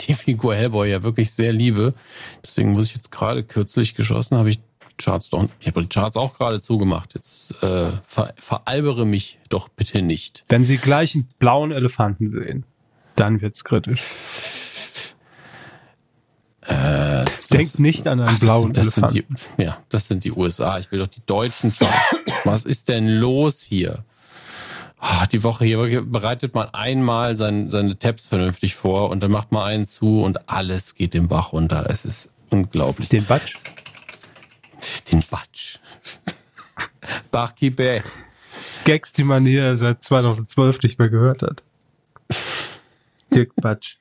[0.00, 1.94] Die Figur Hellboy ja wirklich sehr liebe.
[2.42, 4.60] Deswegen muss ich jetzt gerade kürzlich geschossen, habe ich
[4.96, 7.14] Charts doch, ich habe die Charts auch gerade zugemacht.
[7.14, 10.44] Jetzt äh, ver, veralbere mich doch bitte nicht.
[10.48, 12.64] Wenn Sie gleich einen blauen Elefanten sehen,
[13.16, 14.02] dann wird's kritisch.
[16.60, 19.36] Äh, Denkt nicht an einen ach, blauen das Elefanten.
[19.36, 20.78] Sind die, ja, das sind die USA.
[20.78, 22.22] Ich will doch die deutschen Charts.
[22.44, 24.04] Was ist denn los hier?
[25.04, 29.52] Oh, die Woche hier bereitet man einmal sein, seine Tabs vernünftig vor und dann macht
[29.52, 31.86] man einen zu und alles geht den Bach runter.
[31.88, 33.08] Es ist unglaublich.
[33.08, 33.56] Den Batsch?
[35.10, 35.78] Den Batsch.
[37.30, 38.02] Bachkibe.
[38.84, 41.62] Gags, die man hier seit 2012 nicht mehr gehört hat.
[43.32, 43.96] Dirk Batsch.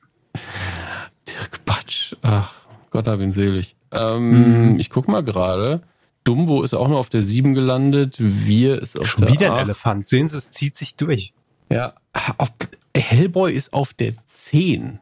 [1.27, 2.15] Dirk Batsch.
[2.21, 2.53] Ach,
[2.91, 3.75] Gott hab ihn selig.
[3.91, 4.79] Ähm, mhm.
[4.79, 5.81] Ich guck mal gerade.
[6.23, 8.15] Dumbo ist auch nur auf der 7 gelandet.
[8.19, 9.57] Wir ist auf Schon der wieder 8.
[9.57, 10.07] ein Elefant.
[10.07, 11.33] Sehen Sie, es zieht sich durch.
[11.69, 11.93] Ja,
[12.37, 12.51] auf,
[12.95, 14.99] Hellboy ist auf der 10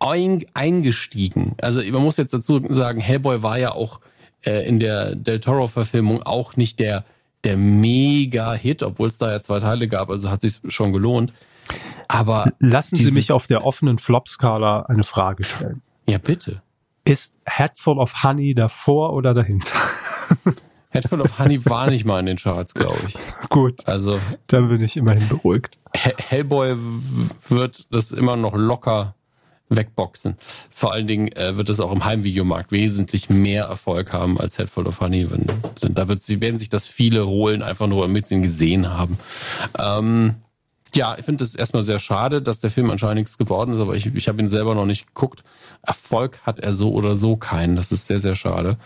[0.00, 1.54] ein, eingestiegen.
[1.60, 4.00] Also man muss jetzt dazu sagen, Hellboy war ja auch
[4.42, 7.04] äh, in der Del Toro-Verfilmung auch nicht der,
[7.44, 11.32] der Mega-Hit, obwohl es da ja zwei Teile gab, also hat sich schon gelohnt.
[12.08, 15.82] Aber lassen Sie mich auf der offenen Flop-Skala eine Frage stellen.
[16.08, 16.62] Ja, bitte.
[17.04, 19.78] Ist Headful of Honey davor oder dahinter?
[20.90, 23.14] Headful of Honey war nicht mal in den Charts, glaube ich.
[23.48, 23.86] Gut.
[23.86, 24.18] Also.
[24.48, 25.78] Dann bin ich immerhin beruhigt.
[25.94, 26.76] Hellboy
[27.48, 29.14] wird das immer noch locker
[29.70, 30.36] wegboxen.
[30.70, 34.86] Vor allen Dingen äh, wird es auch im Heimvideomarkt wesentlich mehr Erfolg haben als Headful
[34.86, 35.30] of Honey.
[35.30, 35.46] Wenn,
[35.94, 39.18] da wird, sie werden sich das viele holen, einfach nur damit sie ihn gesehen haben.
[39.78, 40.34] Ähm,
[40.94, 43.94] ja, ich finde es erstmal sehr schade, dass der Film anscheinend nichts geworden ist, aber
[43.94, 45.42] ich, ich habe ihn selber noch nicht geguckt.
[45.82, 47.76] Erfolg hat er so oder so keinen.
[47.76, 48.76] Das ist sehr, sehr schade.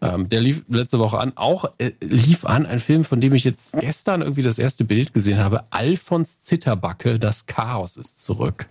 [0.00, 1.32] Ähm, der lief letzte Woche an.
[1.36, 5.12] Auch äh, lief an ein Film, von dem ich jetzt gestern irgendwie das erste Bild
[5.12, 5.64] gesehen habe.
[5.70, 8.68] Alfons Zitterbacke, das Chaos ist zurück.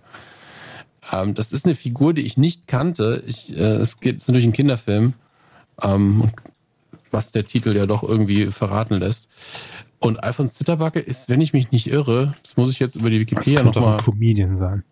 [1.12, 3.22] Ähm, das ist eine Figur, die ich nicht kannte.
[3.26, 5.14] Ich, äh, es ist natürlich ein Kinderfilm.
[5.82, 6.30] Ähm,
[7.10, 9.28] was der Titel ja doch irgendwie verraten lässt.
[10.00, 13.20] Und Alfons Zitterbacke ist, wenn ich mich nicht irre, das muss ich jetzt über die
[13.20, 13.98] Wikipedia nochmal.
[13.98, 14.82] Comedian sein.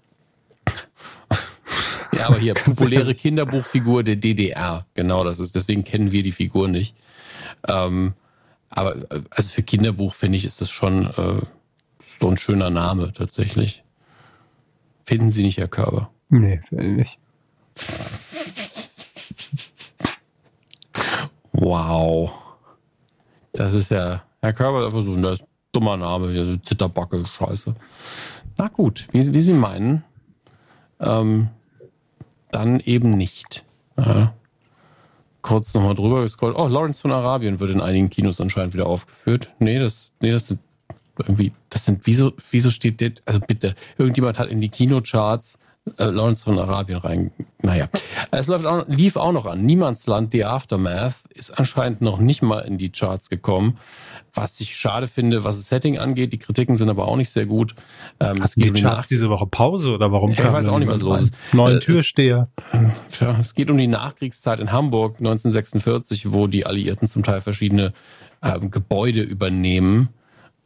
[2.13, 4.87] ja, aber hier, populäre Kinderbuchfigur der DDR.
[4.93, 6.95] Genau, das ist, deswegen kennen wir die Figur nicht.
[7.67, 8.13] Ähm,
[8.69, 8.97] aber
[9.31, 11.41] also für Kinderbuch finde ich, ist das schon äh,
[12.01, 13.85] so ein schöner Name tatsächlich.
[15.07, 16.11] Finden Sie nicht, Herr Körber?
[16.29, 17.19] Nee, finde ich nicht.
[21.53, 22.31] Wow.
[23.55, 27.75] Das ist ja Herr Körber einfach so, ist ein dummer Name, Zitterbacke, scheiße.
[28.57, 30.05] Na gut, wie, wie Sie meinen,
[31.01, 31.49] ähm,
[32.51, 33.63] dann eben nicht.
[33.99, 34.33] Ja.
[35.43, 36.57] Kurz nochmal drüber gescrollt.
[36.57, 39.51] Oh, Lawrence von Arabien wird in einigen Kinos anscheinend wieder aufgeführt.
[39.59, 40.61] Nee, das, nee, das sind
[41.19, 45.59] irgendwie, das sind, wieso, wieso steht der, also bitte, irgendjemand hat in die Kinocharts
[45.99, 47.31] äh, Lawrence von Arabien rein.
[47.63, 47.89] Naja,
[48.31, 49.65] es läuft auch, lief auch noch an.
[49.65, 53.79] Niemandsland, The Aftermath, ist anscheinend noch nicht mal in die Charts gekommen.
[54.35, 56.33] Was ich schade finde, was das Setting angeht.
[56.33, 57.75] Die Kritiken sind aber auch nicht sehr gut.
[58.21, 60.33] Ähm, es geht die Charts diese Woche Pause oder warum?
[60.33, 61.35] Ja, ich weiß auch nicht, was los ist.
[61.53, 62.49] Neuen äh, Türsteher.
[63.11, 67.93] Es, es geht um die Nachkriegszeit in Hamburg 1946, wo die Alliierten zum Teil verschiedene
[68.43, 70.11] ähm, Gebäude übernehmen,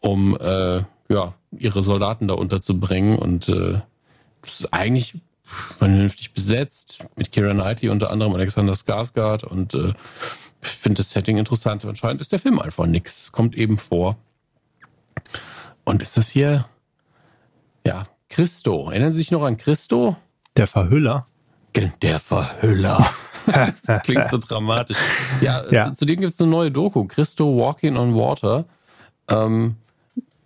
[0.00, 3.18] um äh, ja, ihre Soldaten da unterzubringen.
[3.18, 3.80] Und äh,
[4.44, 5.14] ist eigentlich
[5.78, 9.92] vernünftig besetzt, mit Kira Knightley unter anderem Alexander Skarsgård und äh,
[10.62, 11.84] ich finde das Setting interessant.
[11.84, 13.22] Anscheinend ist der Film einfach nix.
[13.22, 14.16] Es kommt eben vor.
[15.84, 16.66] Und ist das hier,
[17.84, 18.88] ja, Christo.
[18.90, 20.16] Erinnern Sie sich noch an Christo?
[20.56, 21.26] Der Verhüller.
[22.00, 23.10] Der Verhüller.
[23.86, 24.96] das klingt so dramatisch.
[25.40, 25.94] Ja, ja.
[25.94, 28.66] zudem gibt es eine neue Doku, Christo Walking on Water,
[29.28, 29.76] ähm,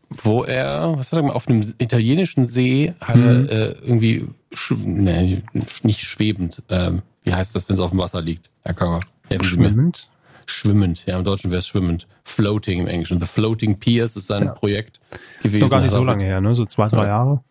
[0.08, 3.48] wo er, was hat er gemacht, auf einem italienischen See hat er mhm.
[3.48, 4.26] äh, irgendwie,
[4.70, 5.42] nee,
[5.82, 8.50] nicht schwebend, ähm, wie heißt das, wenn es auf dem Wasser liegt?
[8.62, 10.08] Herr helfen Schwimmend?
[10.48, 12.06] Schwimmend, ja, im Deutschen wäre es schwimmend.
[12.22, 13.18] Floating im Englischen.
[13.18, 14.52] The Floating Piers ist sein ja.
[14.52, 15.00] Projekt
[15.42, 15.64] gewesen.
[15.64, 16.54] Ist doch gar nicht so lange her, ne?
[16.54, 17.42] So zwei, drei Jahre.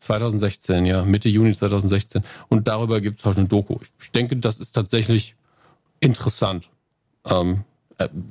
[0.00, 2.22] 2016, ja, Mitte Juni 2016.
[2.48, 3.78] Und darüber gibt es halt eine Doku.
[4.02, 5.34] Ich denke, das ist tatsächlich
[6.00, 6.68] interessant.
[7.24, 7.69] Ähm, äh,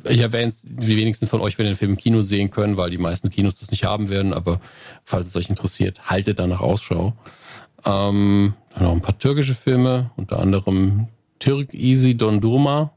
[0.03, 2.89] ich erwähne es, die wenigsten von euch werden den Film im Kino sehen können, weil
[2.89, 4.33] die meisten Kinos das nicht haben werden.
[4.33, 4.59] Aber
[5.03, 7.13] falls es euch interessiert, haltet danach Ausschau.
[7.85, 11.07] Ähm, noch ein paar türkische Filme, unter anderem
[11.39, 12.91] Türk Easy Dondurma.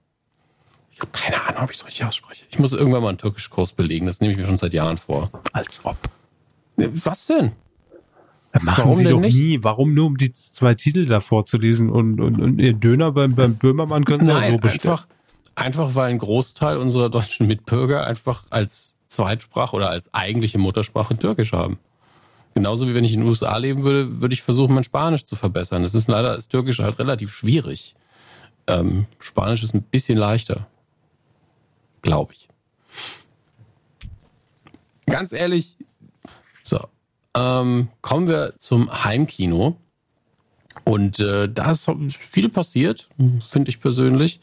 [0.93, 2.44] Ich habe keine Ahnung, ob ich es richtig ausspreche.
[2.51, 4.07] Ich muss irgendwann mal einen Türkischkurs belegen.
[4.07, 5.31] Das nehme ich mir schon seit Jahren vor.
[5.53, 5.97] Als ob.
[6.77, 7.53] Was denn?
[8.61, 9.35] Machen Warum Sie doch nicht?
[9.35, 9.59] nie.
[9.62, 13.55] Warum nur, um die zwei Titel da vorzulesen und, und, und Ihr Döner beim, beim
[13.57, 14.93] Böhmermann können Sie Nein, auch so bestellen?
[14.93, 15.07] Einfach,
[15.55, 21.53] einfach, weil ein Großteil unserer deutschen Mitbürger einfach als Zweitsprache oder als eigentliche Muttersprache Türkisch
[21.53, 21.79] haben.
[22.55, 25.37] Genauso wie wenn ich in den USA leben würde, würde ich versuchen, mein Spanisch zu
[25.37, 25.83] verbessern.
[25.83, 27.95] Das ist leider, ist Türkisch halt relativ schwierig.
[28.66, 30.66] Ähm, Spanisch ist ein bisschen leichter.
[32.03, 32.49] Glaube ich.
[35.07, 35.77] Ganz ehrlich,
[36.62, 36.89] so,
[37.35, 39.77] ähm, kommen wir zum Heimkino.
[40.85, 41.90] Und äh, da ist
[42.31, 43.09] viel passiert,
[43.51, 44.40] finde ich persönlich.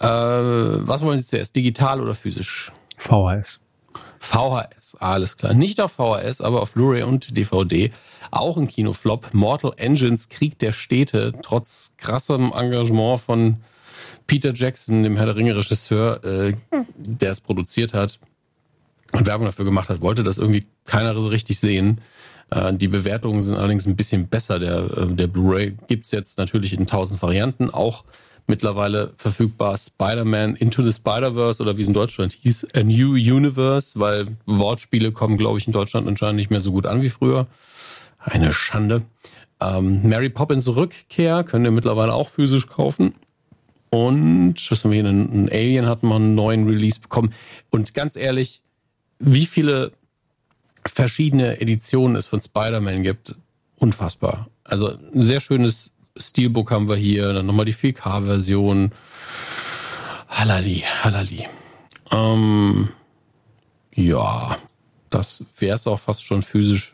[0.00, 2.72] Äh, was wollen Sie zuerst, digital oder physisch?
[2.96, 3.60] VHS.
[4.18, 5.54] VHS, alles klar.
[5.54, 7.90] Nicht auf VHS, aber auf Blu-ray und DVD.
[8.30, 9.32] Auch ein Kinoflop.
[9.32, 13.56] Mortal Engines, Krieg der Städte, trotz krassem Engagement von
[14.26, 16.54] Peter Jackson, dem Herr der Ringe-Regisseur, äh,
[16.96, 18.18] der es produziert hat
[19.12, 22.00] und Werbung dafür gemacht hat, wollte das irgendwie keiner so richtig sehen.
[22.50, 24.58] Äh, die Bewertungen sind allerdings ein bisschen besser.
[24.58, 28.04] Der, äh, der Blu-ray gibt's jetzt natürlich in tausend Varianten, auch
[28.46, 33.98] mittlerweile verfügbar Spider-Man Into the Spider-Verse oder wie es in Deutschland hieß, A New Universe,
[33.98, 37.46] weil Wortspiele kommen, glaube ich, in Deutschland anscheinend nicht mehr so gut an wie früher.
[38.18, 39.02] Eine Schande.
[39.60, 43.14] Ähm, Mary Poppins Rückkehr könnt ihr mittlerweile auch physisch kaufen.
[43.90, 45.10] Und was haben wir hier?
[45.10, 47.32] Ein Alien hat mal einen neuen Release bekommen.
[47.70, 48.62] Und ganz ehrlich,
[49.18, 49.92] wie viele
[50.88, 53.34] verschiedene Editionen es von Spider-Man gibt,
[53.76, 54.48] unfassbar.
[54.64, 58.92] Also ein sehr schönes Steelbook haben wir hier, dann nochmal die 4K-Version.
[60.28, 61.46] Halali, halali.
[62.10, 62.88] Ähm,
[63.94, 64.56] ja,
[65.10, 66.92] das wäre es auch fast schon physisch.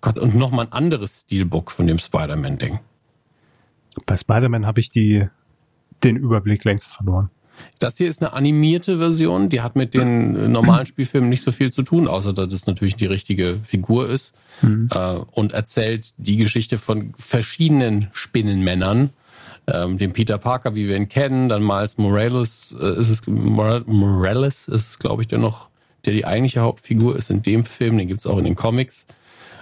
[0.00, 2.78] Gott, und nochmal ein anderes Steelbook von dem Spider-Man-Ding.
[4.04, 5.26] Bei Spider-Man habe ich die,
[6.04, 7.30] den Überblick längst verloren.
[7.78, 11.70] Das hier ist eine animierte Version, die hat mit den normalen Spielfilmen nicht so viel
[11.70, 14.88] zu tun, außer dass es natürlich die richtige Figur ist mhm.
[14.90, 19.10] äh, und erzählt die Geschichte von verschiedenen Spinnenmännern.
[19.68, 24.68] Ähm, dem Peter Parker, wie wir ihn kennen, dann Miles Morales, äh, ist es Morales
[24.68, 25.70] ist es, glaube ich, der noch,
[26.04, 29.06] der die eigentliche Hauptfigur ist in dem Film, den gibt es auch in den Comics,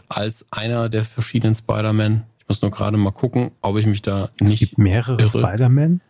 [0.09, 2.25] als einer der verschiedenen Spider-Man.
[2.39, 4.53] Ich muss nur gerade mal gucken, ob ich mich da nicht.
[4.53, 6.03] Es gibt mehrere Spider-Man?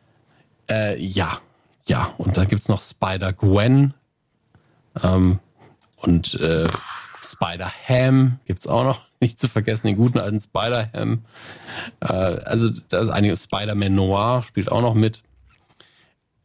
[0.68, 1.38] Äh, ja,
[1.86, 3.94] ja, und dann gibt's noch Spider-Gwen
[5.02, 5.38] ähm,
[5.96, 6.66] und äh,
[7.22, 9.00] Spider-Ham gibt's auch noch.
[9.20, 11.24] Nicht zu vergessen, den guten alten Spider-Ham.
[12.00, 15.22] Äh, also da ist einige Spider-Man Noir spielt auch noch mit.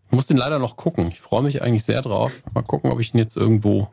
[0.07, 1.10] Ich muss den leider noch gucken.
[1.11, 2.32] Ich freue mich eigentlich sehr drauf.
[2.53, 3.90] Mal gucken, ob ich ihn jetzt irgendwo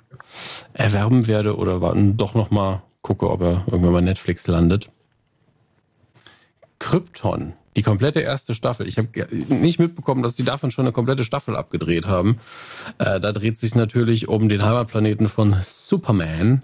[0.73, 1.81] erwerben werde oder
[2.15, 4.91] doch noch mal gucke, ob er irgendwann bei Netflix landet.
[6.79, 8.89] Krypton die komplette erste Staffel.
[8.89, 9.09] Ich habe
[9.49, 12.39] nicht mitbekommen, dass die davon schon eine komplette Staffel abgedreht haben.
[12.99, 16.63] Äh, da dreht sich natürlich um den Heimatplaneten von Superman.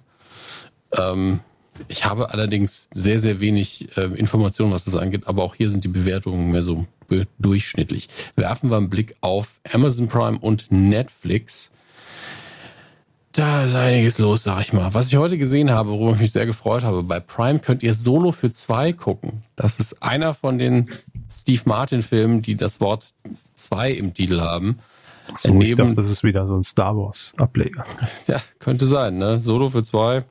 [0.93, 1.41] Ähm,
[1.89, 5.85] ich habe allerdings sehr, sehr wenig äh, Informationen, was das angeht, aber auch hier sind
[5.85, 6.87] die Bewertungen mehr so
[7.39, 8.09] durchschnittlich.
[8.37, 11.73] Werfen wir einen Blick auf Amazon Prime und Netflix.
[13.33, 14.93] Da ist einiges los, sag ich mal.
[14.93, 17.95] Was ich heute gesehen habe, worüber ich mich sehr gefreut habe, bei Prime könnt ihr
[17.95, 19.43] Solo für zwei gucken.
[19.57, 20.91] Das ist einer von den
[21.31, 23.15] Steve Martin-Filmen, die das Wort
[23.55, 24.81] zwei im Titel haben.
[25.39, 27.85] So, Neben, ich dachte, das ist wieder so ein Star Wars-Ableger.
[28.27, 29.41] Ja, könnte sein, ne?
[29.41, 30.25] Solo für zwei.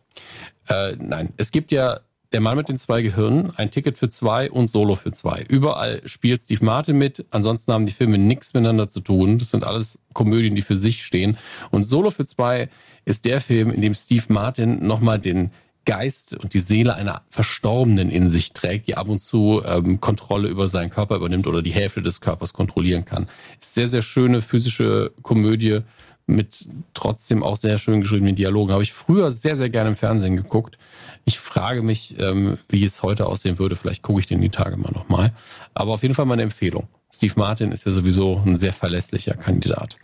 [0.68, 2.02] Äh, nein, es gibt ja
[2.34, 5.44] der Mann mit den zwei Gehirnen, ein Ticket für zwei und Solo für zwei.
[5.49, 7.26] Überall spielt Steve Martin mit.
[7.32, 9.40] Ansonsten haben die Filme nichts miteinander zu tun.
[9.40, 11.38] Das sind alles Komödien, die für sich stehen.
[11.72, 12.69] Und Solo für zwei
[13.06, 15.52] ist der Film, in dem Steve Martin nochmal den
[15.86, 20.48] Geist und die Seele einer Verstorbenen in sich trägt, die ab und zu ähm, Kontrolle
[20.48, 23.28] über seinen Körper übernimmt oder die Hälfte des Körpers kontrollieren kann.
[23.60, 25.80] Ist sehr, sehr schöne physische Komödie
[26.28, 28.72] mit trotzdem auch sehr schön geschriebenen Dialogen.
[28.72, 30.78] Habe ich früher sehr, sehr gerne im Fernsehen geguckt.
[31.26, 33.76] Ich frage mich, ähm, wie es heute aussehen würde.
[33.76, 35.34] Vielleicht gucke ich den die Tage mal nochmal.
[35.73, 36.88] Aber auf jeden Fall meine Empfehlung.
[37.11, 39.98] Steve Martin ist ja sowieso ein sehr verlässlicher Kandidat.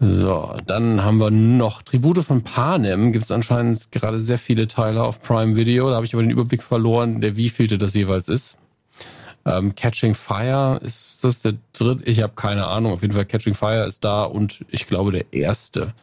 [0.00, 3.12] So, dann haben wir noch Tribute von Panem.
[3.12, 5.88] Gibt es anscheinend gerade sehr viele Teile auf Prime Video.
[5.88, 8.58] Da habe ich aber den Überblick verloren, der wievielte das jeweils ist.
[9.46, 12.04] Ähm, Catching Fire ist das der dritte?
[12.04, 12.92] Ich habe keine Ahnung.
[12.92, 15.94] Auf jeden Fall Catching Fire ist da und ich glaube der erste.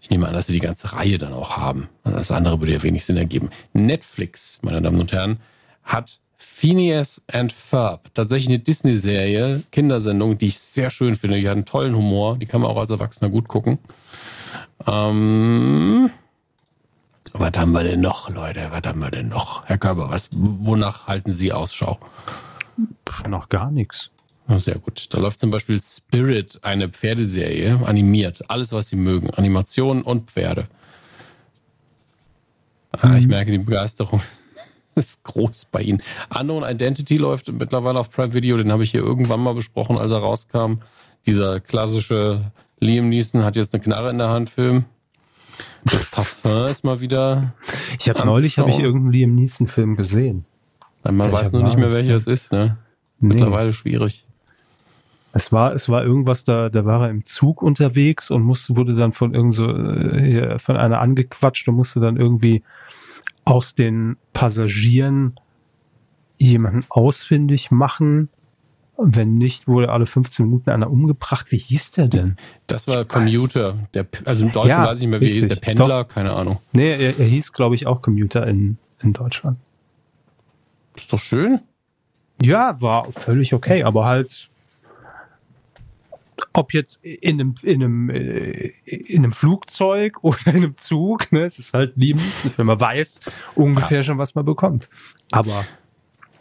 [0.00, 1.88] Ich nehme an, dass sie die ganze Reihe dann auch haben.
[2.04, 3.50] Das andere würde ja wenig Sinn ergeben.
[3.72, 5.38] Netflix, meine Damen und Herren,
[5.82, 11.40] hat Phineas and Ferb, tatsächlich eine Disney-Serie, Kindersendung, die ich sehr schön finde.
[11.40, 13.78] Die hat einen tollen Humor, die kann man auch als Erwachsener gut gucken.
[14.86, 16.10] Ähm,
[17.32, 18.68] was haben wir denn noch, Leute?
[18.70, 19.66] Was haben wir denn noch?
[19.66, 21.98] Herr Körber, was, wonach halten Sie Ausschau?
[23.26, 24.10] Noch gar nichts.
[24.58, 25.12] sehr gut.
[25.12, 28.48] Da läuft zum Beispiel Spirit, eine Pferdeserie, animiert.
[28.48, 29.30] Alles, was Sie mögen.
[29.30, 30.68] Animationen und Pferde.
[32.92, 33.30] Ah, ich mhm.
[33.30, 34.22] merke die Begeisterung
[34.98, 36.02] ist groß bei Ihnen.
[36.38, 38.56] Unknown Identity läuft mittlerweile auf Prime Video.
[38.56, 40.80] Den habe ich hier irgendwann mal besprochen, als er rauskam.
[41.26, 44.84] Dieser klassische Liam Neeson hat jetzt eine Knarre in der Hand Film.
[45.84, 47.54] Das Parfum ist mal wieder.
[47.98, 50.44] Ich habe neulich habe ich irgendeinen Liam Neeson Film gesehen.
[51.04, 52.76] Man weiß nur nicht mehr, welcher es ist, ne?
[53.20, 53.28] Nee.
[53.28, 54.24] Mittlerweile schwierig.
[55.32, 58.94] Es war, es war irgendwas, da, da war er im Zug unterwegs und musste, wurde
[58.94, 62.62] dann von irgend so, äh, von einer angequatscht und musste dann irgendwie
[63.44, 65.38] aus den Passagieren
[66.38, 68.28] jemanden ausfindig machen.
[69.00, 71.52] Wenn nicht, wurde alle 15 Minuten einer umgebracht.
[71.52, 72.36] Wie hieß der denn?
[72.66, 73.76] Das war ich Commuter.
[73.94, 75.42] Der, also im Deutschen ja, weiß ich nicht mehr, wie richtig.
[75.42, 75.48] hieß.
[75.48, 76.08] Der Pendler, Doch.
[76.08, 76.58] keine Ahnung.
[76.72, 79.58] Nee, er, er hieß, glaube ich, auch Commuter in, in Deutschland.
[80.96, 81.60] Ist doch schön.
[82.42, 84.50] Ja, war völlig okay, aber halt
[86.52, 91.44] ob jetzt in einem, in einem, äh, in einem Flugzeug oder in einem Zug, ne,
[91.44, 92.24] es ist halt liebend,
[92.56, 93.20] wenn man weiß
[93.54, 94.02] ungefähr ja.
[94.02, 94.88] schon, was man bekommt.
[95.30, 95.64] Aber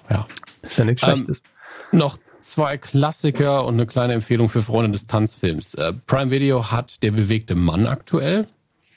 [0.10, 0.28] ja,
[0.62, 1.44] ist ja nichts ähm, Schlechtes.
[1.92, 5.74] Noch zwei Klassiker und eine kleine Empfehlung für Freunde des Tanzfilms.
[5.74, 8.48] Äh, Prime Video hat Der bewegte Mann aktuell,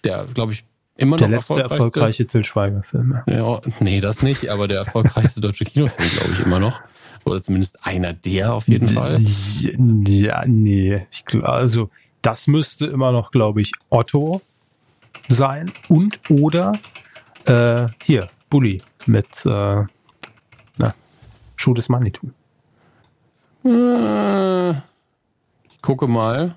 [0.05, 0.65] der, glaube ich,
[1.01, 3.23] immer noch der letzte erfolgreiche Till Schweiger-Film.
[3.27, 6.81] Ja, nee, das nicht, aber der erfolgreichste deutsche Kinofilm, glaube ich, immer noch.
[7.25, 9.19] Oder zumindest einer der auf jeden Fall.
[10.07, 11.07] Ja, nee.
[11.11, 11.91] Ich, also,
[12.23, 14.43] das müsste immer noch, glaube ich, Otto
[15.29, 16.73] sein und oder
[17.47, 19.85] äh, hier, Bully mit äh,
[20.79, 20.95] na,
[21.57, 22.31] Schuh des Manitou.
[23.65, 26.57] Äh, ich gucke mal.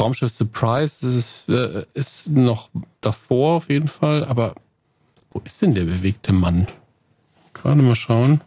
[0.00, 2.70] Traumschiff Surprise ist, äh, ist noch
[3.02, 4.54] davor auf jeden Fall, aber
[5.30, 6.66] wo ist denn der bewegte Mann?
[7.52, 8.40] Gerade mal schauen.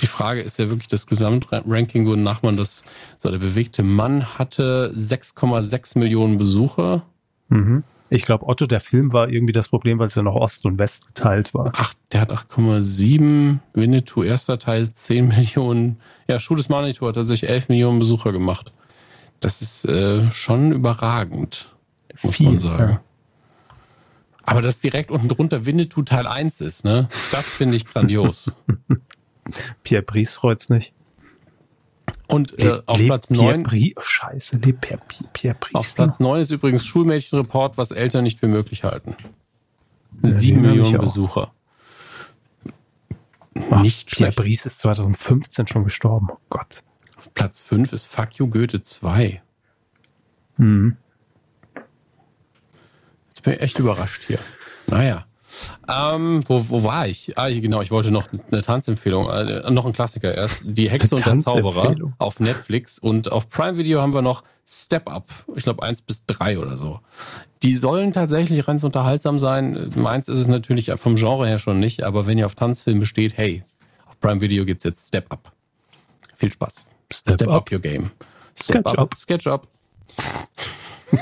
[0.00, 2.84] Die Frage ist ja wirklich das Gesamtranking, wonach man das,
[3.18, 7.06] so der bewegte Mann hatte 6,6 Millionen Besucher.
[7.48, 7.84] Mhm.
[8.10, 10.78] Ich glaube, Otto, der Film war irgendwie das Problem, weil es ja noch Ost und
[10.80, 11.70] West geteilt war.
[11.72, 13.60] Ach, der hat 8,7.
[13.74, 16.00] Winnetou, erster Teil 10 Millionen.
[16.26, 18.72] Ja, Schuh des Manitou hat tatsächlich 11 Millionen Besucher gemacht.
[19.40, 21.68] Das ist äh, schon überragend,
[22.22, 22.92] muss Viel, man sagen.
[22.92, 23.00] Ja.
[24.42, 27.08] Aber das direkt unten drunter Winnetou Teil 1 ist, ne?
[27.32, 28.52] Das finde ich grandios.
[29.82, 30.92] Pierre Brice freut's nicht.
[32.28, 33.64] Und äh, auf Le Platz 9.
[33.64, 35.00] Pierre oh, Scheiße, Le Pierre,
[35.32, 35.74] Pierre Brice.
[35.74, 39.14] Auf Platz 9 ist übrigens Schulmädchenreport, was Eltern nicht für möglich halten.
[40.22, 41.52] Ja, Sieben Millionen Besucher.
[43.70, 44.36] Ach, nicht Pierre schlecht.
[44.36, 46.28] Brice ist 2015 schon gestorben.
[46.30, 46.82] Oh Gott.
[47.36, 49.40] Platz 5 ist Fuck You Goethe 2.
[50.56, 50.96] Mhm
[53.46, 54.40] bin echt überrascht hier.
[54.88, 55.24] Naja.
[55.88, 57.38] Ähm, wo, wo war ich?
[57.38, 60.62] Ah, genau, ich wollte noch eine Tanzempfehlung, äh, noch ein Klassiker erst.
[60.64, 65.08] Die Hexe und der Zauberer auf Netflix und auf Prime Video haben wir noch Step
[65.08, 65.28] Up.
[65.54, 67.00] Ich glaube eins bis drei oder so.
[67.62, 69.90] Die sollen tatsächlich ganz unterhaltsam sein.
[69.94, 73.36] Meins ist es natürlich vom Genre her schon nicht, aber wenn ihr auf Tanzfilme steht,
[73.36, 73.62] hey,
[74.06, 75.52] auf Prime Video gibt's jetzt Step Up.
[76.34, 76.86] Viel Spaß.
[77.12, 77.54] Step, Step up.
[77.54, 77.70] up.
[77.70, 78.10] your game.
[78.54, 78.98] Step Sketch up.
[78.98, 79.14] up.
[79.16, 79.66] Sketch up.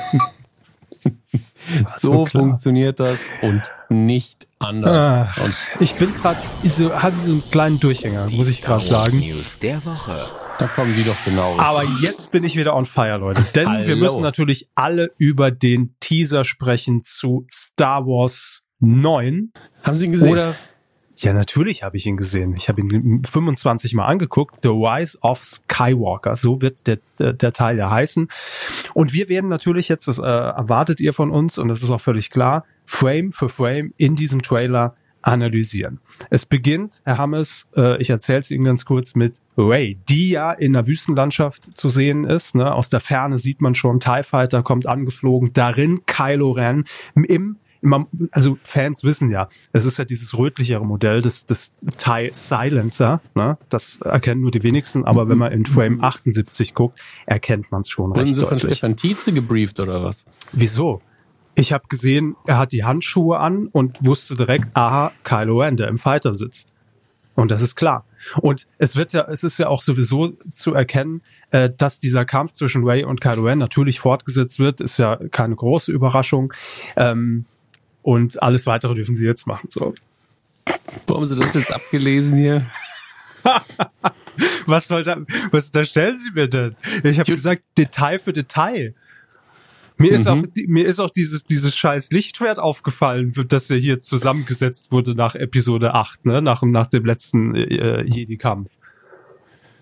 [1.98, 5.28] so funktioniert das und nicht anders.
[5.36, 5.44] Ah,
[5.81, 9.19] ich bin gerade, so, habe so einen kleinen Durchhänger, muss ich gerade sagen.
[9.19, 10.15] News der Woche.
[10.59, 11.56] Da kommen die doch genau.
[11.59, 13.43] Aber jetzt bin ich wieder on fire, Leute.
[13.55, 13.86] Denn Hallo.
[13.86, 19.52] wir müssen natürlich alle über den Teaser sprechen zu Star Wars 9.
[19.82, 20.31] Haben Sie ihn gesehen?
[20.31, 20.55] Oder
[21.16, 22.54] ja, natürlich habe ich ihn gesehen.
[22.56, 24.56] Ich habe ihn 25 Mal angeguckt.
[24.62, 26.36] The Rise of Skywalker.
[26.36, 28.28] So wird der, der, der Teil ja heißen.
[28.94, 32.00] Und wir werden natürlich jetzt, das äh, erwartet ihr von uns, und das ist auch
[32.00, 36.00] völlig klar, Frame für Frame in diesem Trailer analysieren.
[36.30, 40.52] Es beginnt, Herr Hammes, äh, ich erzähle es Ihnen ganz kurz mit Ray, die ja
[40.52, 42.54] in der Wüstenlandschaft zu sehen ist.
[42.54, 42.72] Ne?
[42.72, 46.84] Aus der Ferne sieht man schon, TIE Fighter kommt angeflogen, darin Kylo Ren
[47.14, 52.31] im man, also Fans wissen ja, es ist ja dieses rötlichere Modell des, des TIE
[52.32, 53.59] Silencer, ne?
[53.69, 57.89] Das erkennen nur die wenigsten, aber wenn man in Frame 78 guckt, erkennt man es
[57.89, 58.78] schon Wurden Sie von deutlich.
[58.78, 60.24] Stefan Tietze gebrieft oder was?
[60.52, 61.02] Wieso?
[61.55, 65.89] Ich habe gesehen, er hat die Handschuhe an und wusste direkt, aha, Kylo Ren, der
[65.89, 66.73] im Fighter sitzt.
[67.36, 68.05] Und das ist klar.
[68.40, 72.52] Und es wird ja, es ist ja auch sowieso zu erkennen, äh, dass dieser Kampf
[72.52, 76.52] zwischen Ray und Kylo Ren natürlich fortgesetzt wird, ist ja keine große Überraschung.
[76.97, 77.44] Ähm,
[78.05, 79.68] und alles weitere dürfen sie jetzt machen.
[79.70, 79.94] So.
[81.06, 82.66] Wo haben Sie das jetzt abgelesen hier?
[84.66, 85.18] Was soll da,
[85.52, 86.76] was da stellen Sie mir denn?
[87.02, 88.94] Ich habe gesagt, Detail für Detail.
[89.97, 90.51] Mir ist auch, Mhm.
[90.66, 95.94] mir ist auch dieses, dieses scheiß Lichtschwert aufgefallen, das ja hier zusammengesetzt wurde nach Episode
[95.94, 98.70] 8, ne, nach, nach dem letzten äh, Jedi-Kampf.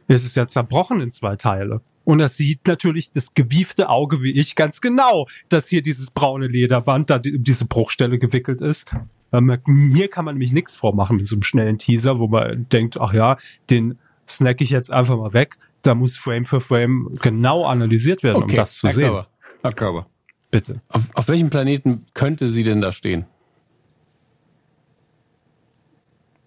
[0.09, 1.81] Es ist ja zerbrochen in zwei Teile.
[2.05, 6.49] Und das sieht natürlich das gewiefte Auge wie ich ganz genau, dass hier dieses braune
[6.49, 8.91] Lederband da um diese Bruchstelle gewickelt ist.
[9.33, 13.01] Ähm, Mir kann man nämlich nichts vormachen mit so einem schnellen Teaser, wo man denkt,
[13.01, 13.39] ach ja,
[13.70, 13.99] den
[14.29, 15.59] snack ich jetzt einfach mal weg.
[15.83, 19.05] Da muss Frame für Frame genau analysiert werden, um das zu Herr sehen.
[19.05, 19.27] Körber.
[19.62, 20.07] Herr Körber.
[20.51, 20.83] Bitte.
[20.89, 23.24] Auf, auf welchem Planeten könnte sie denn da stehen?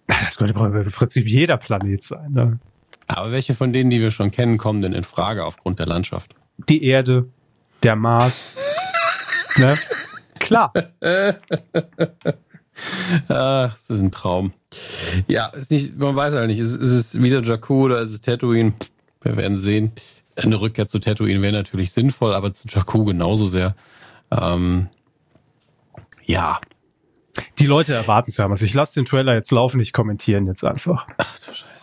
[0.06, 2.32] Das könnte im Prinzip jeder Planet sein.
[2.32, 2.58] Ne?
[3.06, 6.34] Aber welche von denen, die wir schon kennen, kommen denn in Frage aufgrund der Landschaft?
[6.68, 7.28] Die Erde,
[7.82, 8.56] der Mars.
[9.56, 9.76] ne?
[10.38, 10.72] Klar.
[13.28, 14.52] Ach, es ist ein Traum.
[15.28, 18.20] Ja, ist nicht, man weiß halt nicht, ist, ist es wieder Jakku oder ist es
[18.20, 18.74] Tatooine?
[19.22, 19.92] Wir werden sehen.
[20.36, 23.74] Eine Rückkehr zu Tatooine wäre natürlich sinnvoll, aber zu Jakku genauso sehr.
[24.30, 24.88] Ähm,
[26.24, 26.60] ja.
[27.58, 28.48] Die Leute erwarten es ja.
[28.48, 31.06] Also ich lasse den Trailer jetzt laufen, ich kommentiere ihn jetzt einfach.
[31.18, 31.75] Ach du Scheiße.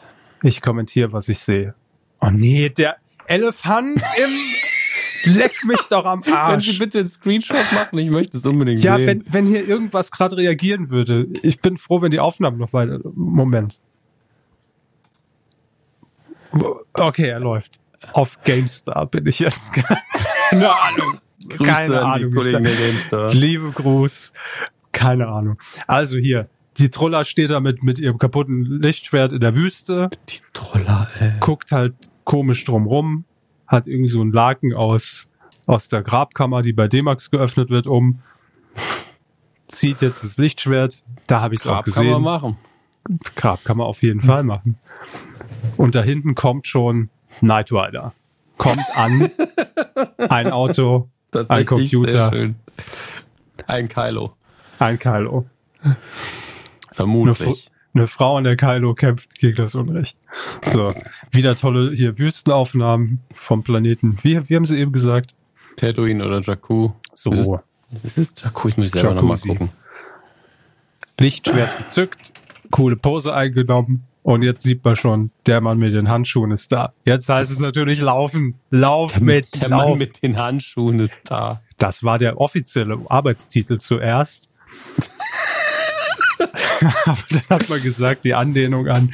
[0.44, 1.74] Ich kommentiere, was ich sehe.
[2.22, 2.98] Oh nee, der
[3.28, 4.32] Elefant im
[5.36, 6.80] Leck mich doch am Können Sie Arsch.
[6.80, 7.98] bitte einen Screenshot machen?
[7.98, 9.07] Ich möchte es unbedingt Ja, sehen.
[9.07, 11.28] wenn, wenn hier irgendwas gerade reagieren würde.
[11.44, 12.99] Ich bin froh, wenn die Aufnahme noch weiter.
[13.15, 13.80] Moment.
[16.94, 17.80] Okay, er läuft.
[18.11, 19.72] Auf GameStar bin ich jetzt.
[20.49, 21.20] Keine Ahnung.
[21.49, 22.34] Grüße Keine an die Ahnung.
[22.36, 23.34] Kollegen der GameStar.
[23.34, 24.34] Liebe Gruß.
[24.91, 25.57] Keine Ahnung.
[25.88, 30.40] Also hier, die Troller steht da mit, mit ihrem kaputten Lichtschwert in der Wüste, Die
[30.54, 31.34] Troller, ey.
[31.40, 31.94] guckt halt
[32.24, 33.26] komisch drum rum,
[33.68, 35.28] hat irgendwie so einen Laken aus,
[35.66, 38.20] aus der Grabkammer, die bei D-Max geöffnet wird, um,
[39.68, 42.24] zieht jetzt das Lichtschwert, da habe ich es auch Grab kann man gesehen.
[42.24, 42.58] machen.
[43.36, 44.78] Grab kann man auf jeden Fall machen.
[45.78, 47.10] Und da hinten kommt schon
[47.40, 48.14] Knight Rider.
[48.58, 49.30] Kommt an,
[50.30, 51.10] ein Auto,
[51.48, 52.56] ein Computer, Sehr schön.
[53.68, 54.34] Ein Kylo.
[54.80, 55.45] ein Kylo.
[56.94, 57.70] Vermutlich.
[57.95, 60.18] Eine Frau an der Kylo kämpft gegen das Unrecht.
[60.64, 60.94] So,
[61.32, 64.18] wieder tolle hier Wüstenaufnahmen vom Planeten.
[64.24, 65.36] Wie, wie haben sie eben gesagt?
[65.76, 66.91] Tatooine oder Jakku.
[67.14, 67.52] So, Das ist-
[68.03, 69.70] Das ist Jakku, ich muss selber nochmal gucken.
[71.20, 72.32] Lichtschwert gezückt,
[72.72, 76.94] coole Pose eingenommen und jetzt sieht man schon, der Mann mit den Handschuhen ist da.
[77.06, 79.90] Jetzt heißt es natürlich laufen, lauf mit, Der lauf.
[79.90, 81.61] Mann mit den Handschuhen ist da.
[81.78, 84.49] Das war der offizielle Arbeitstitel zuerst.
[87.05, 89.14] Aber dann hat man gesagt, die Anlehnung an,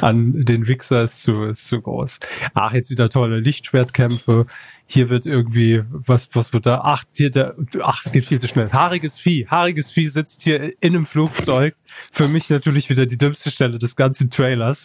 [0.00, 2.20] an den Wichser ist zu, ist zu groß.
[2.54, 4.46] Ach, jetzt wieder tolle Lichtschwertkämpfe.
[4.86, 6.82] Hier wird irgendwie, was, was wird da?
[6.84, 8.70] Ach, hier der, ach, es geht viel zu schnell.
[8.72, 9.46] Haariges Vieh.
[9.48, 11.74] Haariges Vieh sitzt hier in einem Flugzeug.
[12.12, 14.84] Für mich natürlich wieder die dümmste Stelle des ganzen Trailers.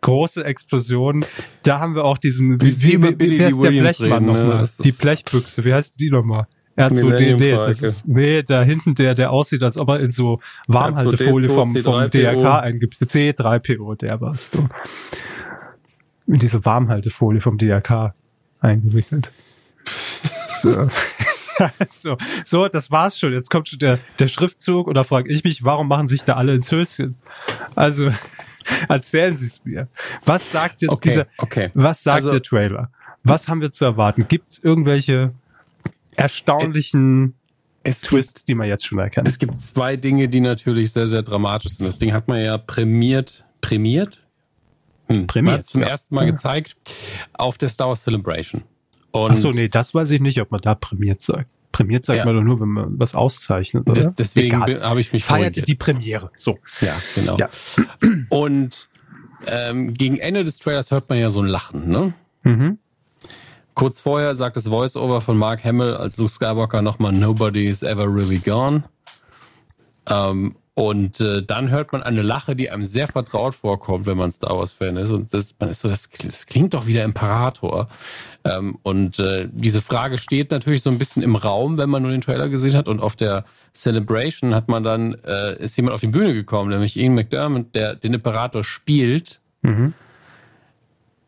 [0.00, 1.24] Große Explosion.
[1.62, 4.32] Da haben wir auch diesen, Wie Sie über Billy wie heißt der Blechmann ne?
[4.32, 4.58] nochmal?
[4.58, 6.46] Das Die Blechbüchse, wie heißt die nochmal?
[6.76, 10.10] R2D, Millennium nee, das ist, nee, da hinten der, der aussieht, als ob er in
[10.10, 12.08] so Warmhaltefolie vom, vom C3PO.
[12.08, 12.94] DRK eingibt.
[12.96, 14.68] C3PO, der war's du.
[16.26, 18.14] In diese Warmhaltefolie vom DRK
[18.60, 19.30] eingewickelt.
[20.62, 20.88] So.
[21.90, 23.32] so, so, das war's schon.
[23.32, 26.34] Jetzt kommt schon der, der Schriftzug und da frage ich mich, warum machen sich da
[26.34, 27.16] alle ins Höschen?
[27.74, 28.10] Also,
[28.88, 29.88] erzählen Sie es mir.
[30.24, 31.70] Was sagt jetzt Okay, dieser, okay.
[31.74, 32.90] was sagt Also- der Trailer?
[33.22, 34.28] Was haben wir zu erwarten?
[34.28, 35.34] Gibt es irgendwelche
[36.16, 37.34] erstaunlichen
[37.82, 39.28] Es Twists, die man jetzt schon erkennt?
[39.28, 41.86] Es gibt zwei Dinge, die natürlich sehr, sehr dramatisch sind.
[41.86, 44.22] Das Ding hat man ja prämiert, prämiert?
[45.08, 45.88] Hm, Prämiert, zum ja.
[45.88, 46.32] ersten Mal Ja.
[46.32, 46.76] gezeigt
[47.34, 48.62] auf der Star Wars Celebration.
[49.12, 51.48] Und Ach so, nee, das weiß ich nicht, ob man da prämiert sagt.
[51.70, 52.24] Prämiert sagt Ja.
[52.24, 54.00] man doch nur, wenn man was auszeichnet, oder?
[54.00, 56.32] des, deswegen habe ich mich Feiert die Premiere.
[56.38, 56.58] So.
[56.80, 57.36] Ja, genau.
[57.38, 57.48] Ja.
[58.30, 58.86] Und
[59.46, 62.14] ähm, gegen Ende des Trailers hört man ja so ein Lachen, ne?
[62.42, 62.78] Mhm.
[63.76, 68.12] Kurz vorher sagt das Voice-Over von Mark Hamill als Luke Skywalker nochmal Nobody is ever
[68.12, 68.82] really gone.
[70.08, 74.30] Ähm, Und äh, dann hört man eine Lache, die einem sehr vertraut vorkommt, wenn man
[74.30, 75.10] Star Wars-Fan ist.
[75.10, 77.88] Und das, man ist so, das, das klingt doch wieder Imperator.
[78.44, 82.10] Ähm, und äh, diese Frage steht natürlich so ein bisschen im Raum, wenn man nur
[82.10, 82.88] den Trailer gesehen hat.
[82.88, 86.96] Und auf der Celebration hat man dann, äh, ist jemand auf die Bühne gekommen, nämlich
[86.96, 89.40] Ian McDermott, der den Imperator spielt.
[89.62, 89.94] Mhm.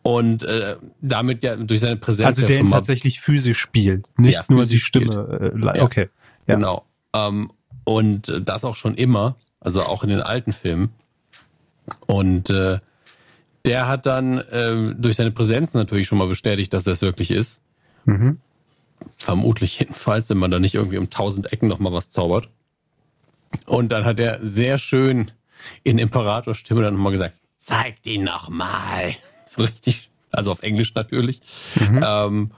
[0.09, 2.29] Und äh, damit ja durch seine Präsenz.
[2.29, 5.53] Also der ihn tatsächlich physisch spielt, nicht ja, nur die Stimme.
[5.55, 6.09] Äh, okay.
[6.47, 6.55] Ja.
[6.55, 6.87] Genau.
[7.13, 7.53] Ähm,
[7.85, 10.95] und das auch schon immer, also auch in den alten Filmen.
[12.07, 12.79] Und äh,
[13.67, 17.61] der hat dann äh, durch seine Präsenz natürlich schon mal bestätigt, dass das wirklich ist.
[18.07, 18.39] Mhm.
[19.19, 22.49] Vermutlich jedenfalls, wenn man da nicht irgendwie um tausend Ecken nochmal was zaubert.
[23.67, 25.33] Und dann hat er sehr schön
[25.85, 29.15] in Imperatorstimme dann nochmal gesagt, zeig die nochmal.
[29.57, 31.41] So richtig, also auf Englisch natürlich.
[31.77, 32.05] Mhm.
[32.05, 32.51] Ähm,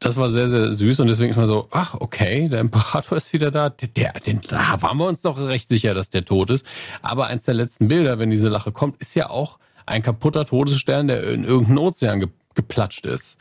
[0.00, 3.32] das war sehr, sehr süß und deswegen ist man so, ach, okay, der Imperator ist
[3.32, 3.70] wieder da.
[3.70, 6.66] Der, den, da waren wir uns doch recht sicher, dass der tot ist.
[7.02, 11.08] Aber eins der letzten Bilder, wenn diese Lache kommt, ist ja auch ein kaputter Todesstern,
[11.08, 13.38] der in irgendeinen Ozean ge, geplatscht ist.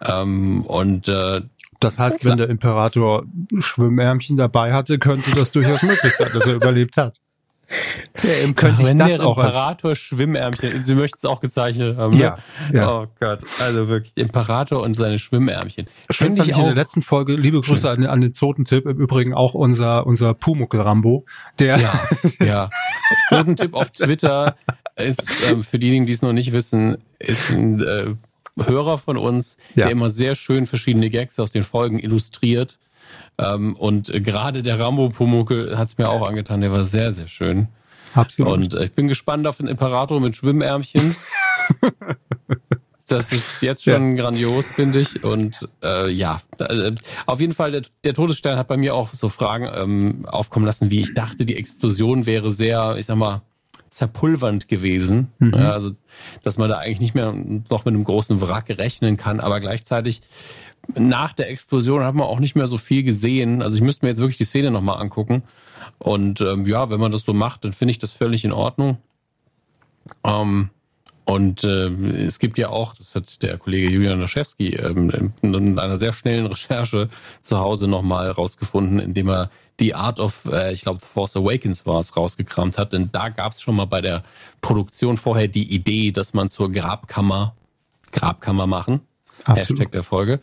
[0.00, 1.42] Ähm, und äh,
[1.80, 3.24] das heißt, wenn der Imperator
[3.58, 7.20] Schwimmärmchen dabei hatte, könnte das durchaus möglich sein, dass er überlebt hat.
[8.22, 10.82] Der Im könnte ich das auch Imperator Schwimmärmchen.
[10.82, 12.16] Sie möchten es auch gezeichnet haben.
[12.16, 12.22] Ne?
[12.22, 12.38] Ja,
[12.72, 13.00] ja.
[13.02, 13.40] Oh Gott.
[13.60, 15.86] Also wirklich Imperator und seine Schwimmärmchen.
[16.10, 17.34] Schön fand ich, ich in der letzten Folge.
[17.34, 18.86] Liebe Grüße an, an, den Zotentipp.
[18.86, 21.24] Im Übrigen auch unser, unser Pumuckel Rambo.
[21.58, 21.78] Der.
[21.78, 22.08] Ja,
[22.44, 22.70] ja.
[23.28, 24.56] Zotentipp auf Twitter
[24.96, 28.14] ist, ähm, für diejenigen, die es noch nicht wissen, ist ein, äh,
[28.56, 29.84] Hörer von uns, ja.
[29.84, 32.78] der immer sehr schön verschiedene Gags aus den Folgen illustriert.
[33.38, 36.60] Ähm, und gerade der Rambo Pumuckel hat es mir auch angetan.
[36.60, 37.68] Der war sehr, sehr schön.
[38.14, 38.52] Absolut.
[38.52, 41.16] Und äh, ich bin gespannt auf den Imperator mit Schwimmärmchen.
[43.08, 44.22] das ist jetzt schon ja.
[44.22, 45.24] grandios, finde ich.
[45.24, 46.92] Und äh, ja, äh,
[47.26, 50.90] auf jeden Fall, der, der, Todesstern hat bei mir auch so Fragen ähm, aufkommen lassen,
[50.90, 53.42] wie ich dachte, die Explosion wäre sehr, ich sag mal,
[53.94, 55.28] zerpulvernd gewesen.
[55.38, 55.54] Mhm.
[55.54, 55.92] Also,
[56.42, 60.20] dass man da eigentlich nicht mehr noch mit einem großen Wrack rechnen kann, aber gleichzeitig
[60.94, 63.62] nach der Explosion hat man auch nicht mehr so viel gesehen.
[63.62, 65.42] Also ich müsste mir jetzt wirklich die Szene nochmal angucken.
[65.98, 68.98] Und ähm, ja, wenn man das so macht, dann finde ich das völlig in Ordnung.
[70.24, 70.70] Ähm,
[71.24, 71.88] und äh,
[72.26, 76.46] es gibt ja auch, das hat der Kollege Julian Laschewski ähm, in einer sehr schnellen
[76.46, 77.08] Recherche
[77.40, 79.50] zu Hause nochmal rausgefunden, indem er
[79.80, 82.92] die Art of, äh, ich glaube, Force Awakens war es, rausgekramt hat.
[82.92, 84.22] Denn da gab es schon mal bei der
[84.60, 87.54] Produktion vorher die Idee, dass man zur Grabkammer,
[88.12, 89.00] Grabkammer machen.
[89.44, 89.80] Absolut.
[89.80, 90.40] Hashtag der Folge.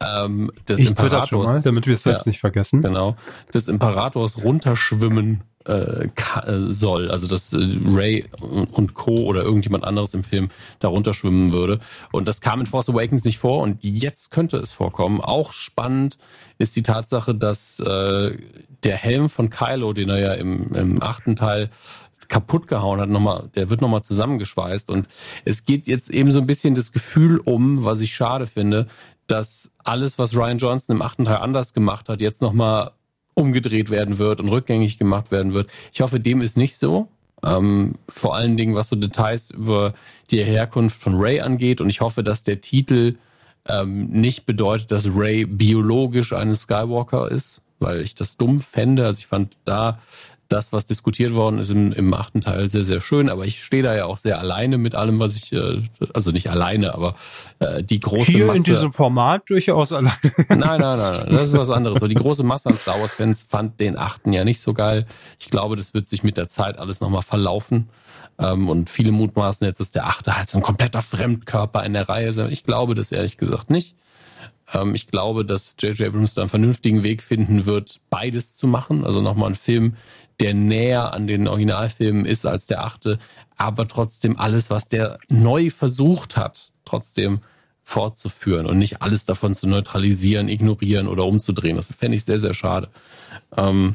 [0.00, 2.82] Ähm, des ich Imperators, schon mal, damit wir es selbst ja, nicht vergessen.
[2.82, 3.16] Genau.
[3.52, 6.08] Des Imperators runterschwimmen äh, äh
[6.46, 7.10] soll.
[7.10, 9.24] Also dass äh, Ray und Co.
[9.24, 10.48] oder irgendjemand anderes im Film
[10.80, 11.78] da runterschwimmen würde.
[12.12, 15.20] Und das kam in Force Awakens nicht vor und jetzt könnte es vorkommen.
[15.20, 16.18] Auch spannend
[16.58, 18.36] ist die Tatsache, dass äh,
[18.84, 21.70] der Helm von Kylo, den er ja im, im achten Teil
[22.28, 24.90] kaputt gehauen hat, nochmal, der wird nochmal zusammengeschweißt.
[24.90, 25.08] Und
[25.44, 28.86] es geht jetzt eben so ein bisschen das Gefühl um, was ich schade finde,
[29.26, 32.92] dass alles, was Ryan Johnson im achten Teil anders gemacht hat, jetzt nochmal
[33.34, 35.70] umgedreht werden wird und rückgängig gemacht werden wird.
[35.92, 37.08] Ich hoffe, dem ist nicht so.
[37.44, 39.92] Ähm, vor allen Dingen, was so Details über
[40.30, 41.80] die Herkunft von Ray angeht.
[41.80, 43.16] Und ich hoffe, dass der Titel
[43.68, 49.04] ähm, nicht bedeutet, dass Ray biologisch eine Skywalker ist, weil ich das dumm fände.
[49.04, 50.00] Also ich fand da
[50.48, 53.28] das, was diskutiert worden ist im, im achten Teil, sehr, sehr schön.
[53.28, 55.82] Aber ich stehe da ja auch sehr alleine mit allem, was ich, äh,
[56.14, 57.16] also nicht alleine, aber
[57.58, 58.58] äh, die große Hier Masse.
[58.58, 60.16] in diesem Format durchaus alleine.
[60.48, 62.00] Nein, nein, nein, nein, das ist was anderes.
[62.00, 65.06] Die große Masse an Star Wars-Fans fand den achten ja nicht so geil.
[65.38, 67.88] Ich glaube, das wird sich mit der Zeit alles nochmal verlaufen.
[68.38, 72.08] Ähm, und viele mutmaßen jetzt, dass der achte halt so ein kompletter Fremdkörper in der
[72.08, 72.38] Reihe ist.
[72.38, 73.94] Ich glaube das ehrlich gesagt nicht.
[74.72, 76.08] Ähm, ich glaube, dass J.J.
[76.08, 79.04] Abrams da einen vernünftigen Weg finden wird, beides zu machen.
[79.04, 79.96] Also nochmal einen Film,
[80.40, 83.18] der näher an den Originalfilmen ist als der achte,
[83.56, 87.40] aber trotzdem alles, was der neu versucht hat, trotzdem
[87.82, 91.76] fortzuführen und nicht alles davon zu neutralisieren, ignorieren oder umzudrehen.
[91.76, 92.88] Das fände ich sehr, sehr schade.
[93.56, 93.94] Ähm,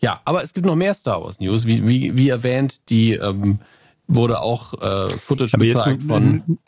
[0.00, 1.66] ja, aber es gibt noch mehr Star Wars News.
[1.66, 3.60] Wie, wie, wie erwähnt, die ähm,
[4.06, 6.58] wurde auch äh, Footage aber gezeigt jetzt, von.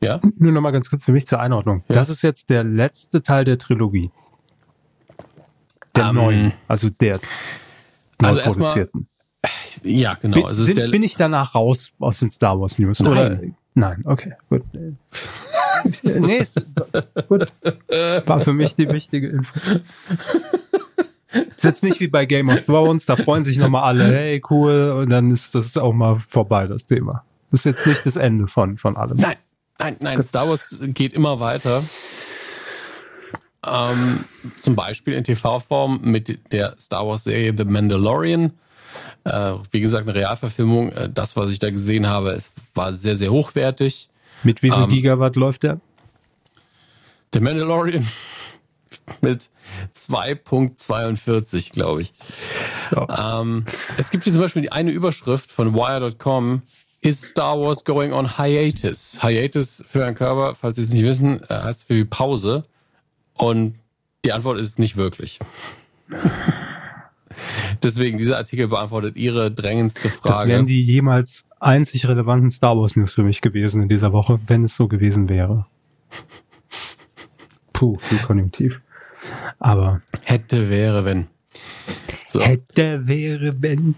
[0.00, 0.20] Ja?
[0.38, 1.84] Nur noch mal ganz kurz für mich zur Einordnung.
[1.88, 1.94] Ja.
[1.96, 4.10] Das ist jetzt der letzte Teil der Trilogie.
[5.94, 7.20] Der um, ähm, neuen, also der
[8.26, 9.08] also produzierten.
[9.82, 10.34] Ja, genau.
[10.34, 13.00] Bin, also sind, der, bin ich danach raus aus den Star Wars News?
[13.00, 13.12] Nein.
[13.12, 13.40] Oder?
[13.74, 14.62] Nein, okay, gut.
[16.02, 16.44] nee,
[17.28, 17.46] gut.
[18.26, 19.58] War für mich die wichtige Info.
[21.32, 24.96] Ist jetzt nicht wie bei Game of Thrones, da freuen sich nochmal alle, hey, cool,
[24.98, 27.24] und dann ist das auch mal vorbei, das Thema.
[27.50, 29.16] Das ist jetzt nicht das Ende von, von allem.
[29.16, 29.36] Nein,
[29.78, 31.84] nein, nein, Star Wars geht immer weiter.
[33.66, 34.24] Ähm,
[34.56, 38.52] zum Beispiel in TV-Form mit der Star Wars-Serie The Mandalorian.
[39.24, 40.92] Äh, wie gesagt, eine Realverfilmung.
[40.92, 44.08] Äh, das, was ich da gesehen habe, es war sehr, sehr hochwertig.
[44.42, 45.80] Mit wie viel ähm, Gigawatt läuft der?
[47.34, 48.06] The Mandalorian
[49.20, 49.50] mit
[49.94, 52.12] 2.42, glaube ich.
[52.90, 53.06] So.
[53.08, 53.66] Ähm,
[53.98, 56.62] es gibt hier zum Beispiel die eine Überschrift von Wire.com.
[57.02, 59.20] Is Star Wars going on hiatus?
[59.22, 62.64] Hiatus für einen Körper, falls Sie es nicht wissen, äh, heißt für Pause.
[63.40, 63.74] Und
[64.24, 65.38] die Antwort ist nicht wirklich.
[67.82, 70.28] Deswegen, dieser Artikel beantwortet Ihre drängendste Frage.
[70.28, 74.38] Das wären die jemals einzig relevanten Star Wars News für mich gewesen in dieser Woche,
[74.46, 75.66] wenn es so gewesen wäre.
[77.72, 78.82] Puh, viel Konjunktiv.
[79.58, 80.02] Aber.
[80.22, 81.28] Hätte, wäre, wenn.
[82.26, 82.42] So.
[82.42, 83.94] Hätte, wäre, wenn.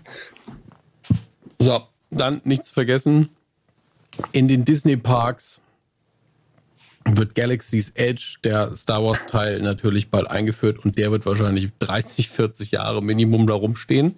[1.58, 3.30] So, dann nicht zu vergessen.
[4.30, 5.62] In den Disney Parks
[7.04, 12.28] wird Galaxy's Edge, der Star Wars Teil, natürlich bald eingeführt und der wird wahrscheinlich 30,
[12.28, 14.14] 40 Jahre Minimum da rumstehen.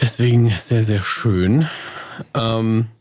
[0.00, 1.68] Deswegen sehr, sehr schön.
[2.34, 2.95] Ähm, äh,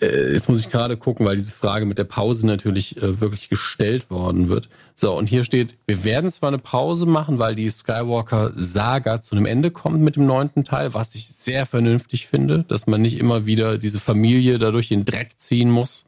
[0.00, 4.10] jetzt muss ich gerade gucken, weil diese Frage mit der Pause natürlich äh, wirklich gestellt
[4.10, 4.68] worden wird.
[4.94, 9.46] So, und hier steht, wir werden zwar eine Pause machen, weil die Skywalker-Saga zu einem
[9.46, 13.46] Ende kommt mit dem neunten Teil, was ich sehr vernünftig finde, dass man nicht immer
[13.46, 16.04] wieder diese Familie dadurch in den Dreck ziehen muss.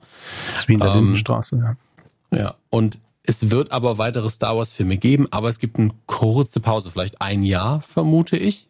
[0.52, 1.76] Das ist wie in der ähm, Lindenstraße, ja.
[2.36, 6.90] Ja, und es wird aber weitere Star Wars-Filme geben, aber es gibt eine kurze Pause,
[6.90, 8.66] vielleicht ein Jahr, vermute ich,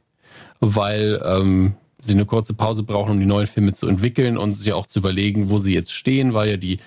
[0.60, 4.72] weil ähm, sie eine kurze Pause brauchen, um die neuen Filme zu entwickeln und sich
[4.72, 6.78] auch zu überlegen, wo sie jetzt stehen, weil ja die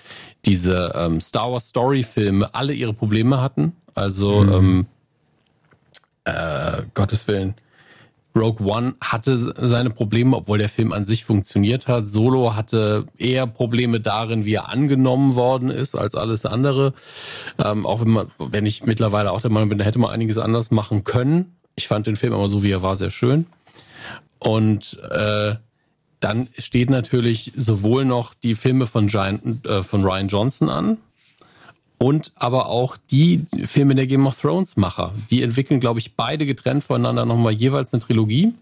[0.44, 3.72] diese ähm, Star Wars Story Filme alle ihre Probleme hatten.
[3.94, 4.52] Also mhm.
[4.52, 4.86] ähm,
[6.24, 7.54] äh, Gottes Willen.
[8.36, 12.08] Rogue One hatte seine Probleme, obwohl der Film an sich funktioniert hat.
[12.08, 16.94] Solo hatte eher Probleme darin, wie er angenommen worden ist, als alles andere.
[17.64, 20.38] Ähm, auch wenn man, wenn ich mittlerweile auch der Meinung bin, da hätte man einiges
[20.38, 21.54] anders machen können.
[21.76, 23.46] Ich fand den Film aber so, wie er war, sehr schön.
[24.44, 25.56] Und äh,
[26.20, 30.98] dann steht natürlich sowohl noch die Filme von, Giant, äh, von Ryan Johnson an
[31.98, 35.14] und aber auch die Filme der Game of Thrones Macher.
[35.30, 38.52] Die entwickeln, glaube ich, beide getrennt voneinander nochmal jeweils eine Trilogie.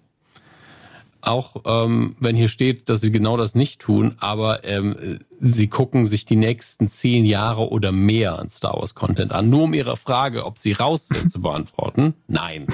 [1.20, 6.06] Auch ähm, wenn hier steht, dass sie genau das nicht tun, aber ähm, sie gucken
[6.06, 9.96] sich die nächsten zehn Jahre oder mehr an Star Wars Content an, nur um ihre
[9.96, 12.14] Frage, ob sie raus sind, zu beantworten.
[12.28, 12.66] Nein.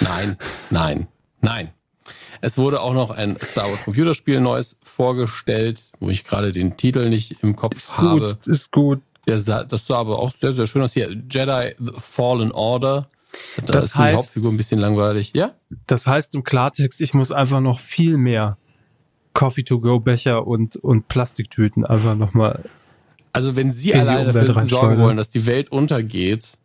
[0.00, 0.36] Nein,
[0.70, 1.08] nein,
[1.40, 1.70] nein.
[2.40, 7.08] Es wurde auch noch ein Star Wars Computerspiel Neues vorgestellt, wo ich gerade den Titel
[7.08, 8.36] nicht im Kopf ist habe.
[8.36, 9.00] Gut, ist gut.
[9.28, 10.92] Sah, das sah aber auch sehr, sehr schön aus.
[10.92, 13.08] Hier, Jedi The Fallen Order.
[13.58, 15.32] Da das ist heißt, die Hauptfigur ein bisschen langweilig.
[15.34, 15.52] Ja?
[15.86, 18.56] Das heißt im Klartext, ich muss einfach noch viel mehr
[19.34, 22.64] Coffee-to-go-Becher und, und Plastiktüten einfach nochmal.
[23.32, 26.58] Also wenn Sie alleine dafür sorgen wollen, dass die Welt untergeht,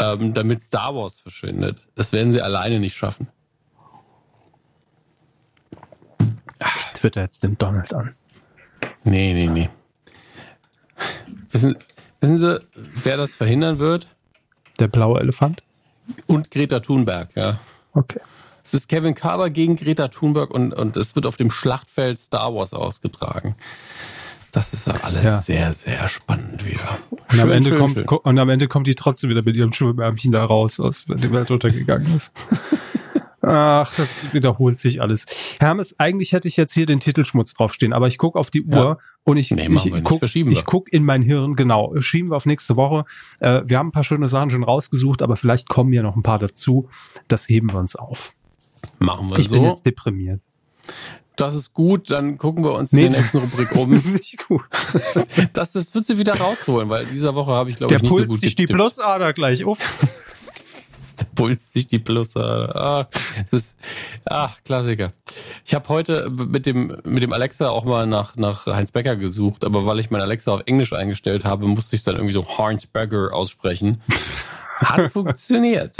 [0.00, 3.28] ähm, damit Star Wars verschwindet, das werden Sie alleine nicht schaffen.
[6.60, 8.14] Ich twitter jetzt den Donald an.
[9.04, 9.68] Nee, nee, nee.
[11.52, 11.76] Wissen,
[12.20, 14.08] wissen Sie, wer das verhindern wird?
[14.78, 15.62] Der blaue Elefant?
[16.26, 17.60] Und Greta Thunberg, ja.
[17.92, 18.20] Okay.
[18.62, 22.54] Es ist Kevin Carver gegen Greta Thunberg und, und es wird auf dem Schlachtfeld Star
[22.54, 23.56] Wars ausgetragen.
[24.52, 25.38] Das ist alles ja.
[25.38, 26.98] sehr, sehr spannend wieder.
[27.10, 28.06] Und, am Ende schön, kommt, schön.
[28.06, 31.30] und am Ende kommt die trotzdem wieder mit ihrem Schwimmärmchen da raus, aus, wenn die
[31.30, 32.32] Welt untergegangen ist.
[33.40, 35.26] Ach, das wiederholt sich alles.
[35.60, 38.74] Hermes, eigentlich hätte ich jetzt hier den Titelschmutz draufstehen, aber ich gucke auf die Uhr
[38.74, 38.98] ja.
[39.22, 40.26] und ich, nee, ich, ich gucke
[40.64, 43.04] guck in mein Hirn, genau, schieben wir auf nächste Woche.
[43.38, 46.22] Äh, wir haben ein paar schöne Sachen schon rausgesucht, aber vielleicht kommen ja noch ein
[46.22, 46.88] paar dazu.
[47.28, 48.32] Das heben wir uns auf.
[48.98, 49.54] Machen wir ich so.
[49.54, 50.40] Ich bin jetzt deprimiert.
[51.36, 53.92] Das ist gut, dann gucken wir uns nee, in der nächsten Rubrik um.
[53.92, 54.62] Das ist nicht gut.
[55.52, 58.24] Das, das wird sie wieder rausholen, weil dieser Woche habe ich, glaube ich, nicht so
[58.24, 59.78] gut sich die Plusader gleich auf.
[61.34, 62.40] Pulst sich die Plusse.
[62.74, 63.08] Ah,
[63.50, 63.76] das ist,
[64.24, 65.12] ach, Klassiker.
[65.64, 69.64] Ich habe heute mit dem, mit dem Alexa auch mal nach, nach Heinz Becker gesucht,
[69.64, 72.46] aber weil ich mein Alexa auf Englisch eingestellt habe, musste ich es dann irgendwie so
[72.58, 74.00] Heinz Becker aussprechen.
[74.78, 75.96] Hat funktioniert.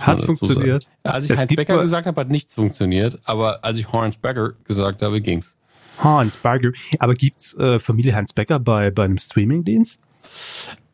[0.00, 0.88] Hat funktioniert.
[1.04, 4.16] Ja, als ich es Heinz Becker gesagt habe, hat nichts funktioniert, aber als ich Heinz
[4.16, 5.56] Becker gesagt habe, ging's.
[6.02, 6.72] Heinz Becker.
[6.98, 10.00] Aber gibt's äh, Familie Heinz Becker bei, bei einem Streamingdienst?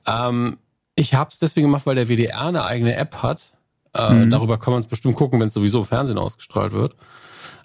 [0.06, 0.58] Ähm,
[0.94, 3.52] ich habe es deswegen gemacht, weil der WDR eine eigene App hat.
[3.94, 4.30] Äh, mhm.
[4.30, 6.94] Darüber kann man es bestimmt gucken, wenn es sowieso im Fernsehen ausgestrahlt wird.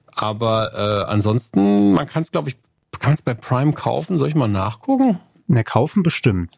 [0.07, 2.57] Aber äh, ansonsten, man kann es, glaube ich,
[2.99, 4.17] kann es bei Prime kaufen.
[4.17, 5.19] Soll ich mal nachgucken?
[5.47, 6.51] Ne, kaufen bestimmt.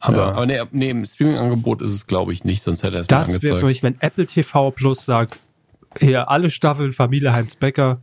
[0.00, 3.00] Aber, ja, aber nee, nee, im Streaming-Angebot ist es, glaube ich, nicht, sonst hätte er
[3.02, 3.42] es mal angezeigt.
[3.42, 5.40] Das wäre für mich, wenn Apple TV Plus sagt,
[5.98, 8.00] hier alle Staffeln Familie Heinz Becker.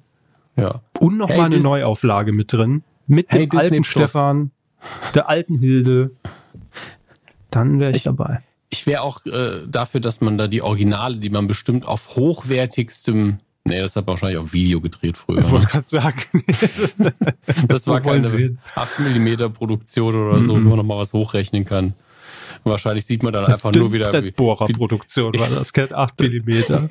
[0.55, 0.81] Ja.
[0.99, 2.83] Und nochmal hey, eine Dis Neuauflage mit drin.
[3.07, 4.09] Mit hey, dem Disney alten Plus.
[4.09, 4.51] Stefan,
[5.13, 6.11] der alten Hilde.
[7.51, 8.41] Dann wäre ich, ich, dabei.
[8.69, 13.39] Ich wäre auch äh, dafür, dass man da die Originale, die man bestimmt auf hochwertigstem
[13.63, 15.41] Nee, das hat man wahrscheinlich auf Video gedreht früher.
[15.45, 15.71] Ich wollte ne?
[15.71, 16.23] gerade sagen.
[17.67, 20.65] das war keine 8 mm Produktion oder so, mhm.
[20.65, 21.93] wo man nochmal was hochrechnen kann.
[22.63, 24.19] wahrscheinlich sieht man dann einfach nur wieder.
[24.31, 26.89] Bohrerproduktion war das, kennt 8 mm.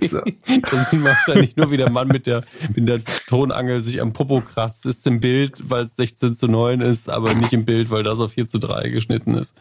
[0.00, 0.20] So.
[0.70, 2.42] Das sieht man wahrscheinlich nur, wie der Mann mit der,
[2.74, 4.86] mit der Tonangel sich am Popo kratzt.
[4.86, 8.20] Ist im Bild, weil es 16 zu 9 ist, aber nicht im Bild, weil das
[8.20, 9.54] auf 4 zu 3 geschnitten ist.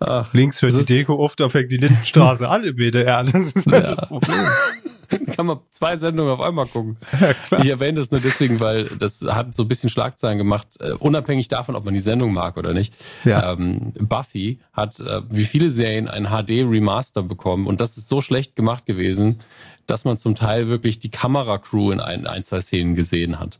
[0.00, 3.24] Ach, Links hört die Deko oft, da fängt die Lindenstraße an im WDR.
[3.24, 3.94] Das ist halt ja.
[3.94, 4.46] das Problem.
[5.36, 6.96] Kann man zwei Sendungen auf einmal gucken.
[7.50, 10.96] Ja, ich erwähne das nur deswegen, weil das hat so ein bisschen Schlagzeilen gemacht, uh,
[10.98, 12.94] unabhängig davon, ob man die Sendung mag oder nicht.
[13.24, 13.52] Ja.
[13.52, 18.56] Ähm, Buffy hat, uh, wie viele Serien, ein HD-Remaster bekommen und das ist so schlecht
[18.56, 19.38] gemacht gewesen,
[19.86, 23.58] dass man zum Teil wirklich die Kameracrew in ein, ein, zwei Szenen gesehen hat.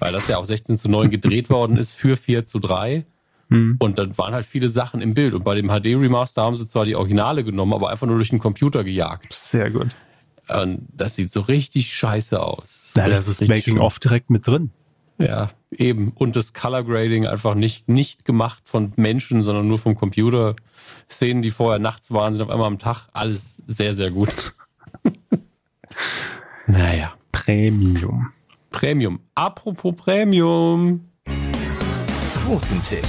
[0.00, 3.06] Weil das ja auch 16 zu 9 gedreht worden ist für 4 zu 3.
[3.50, 3.76] Hm.
[3.78, 5.34] Und dann waren halt viele Sachen im Bild.
[5.34, 8.38] Und bei dem HD-Remaster haben sie zwar die Originale genommen, aber einfach nur durch den
[8.38, 9.32] Computer gejagt.
[9.32, 9.96] Sehr gut.
[10.48, 12.94] Und das sieht so richtig scheiße aus.
[12.96, 14.70] Ja, das ist Making-of direkt mit drin.
[15.18, 16.12] Ja, eben.
[16.14, 20.54] Und das Color Grading einfach nicht, nicht gemacht von Menschen, sondern nur vom Computer.
[21.10, 23.08] Szenen, die vorher nachts waren, sind auf einmal am Tag.
[23.12, 24.54] Alles sehr, sehr gut.
[26.68, 27.14] Naja.
[27.32, 28.30] Premium.
[28.70, 29.20] Premium.
[29.34, 31.08] Apropos Premium.
[32.44, 33.06] Quotentipp.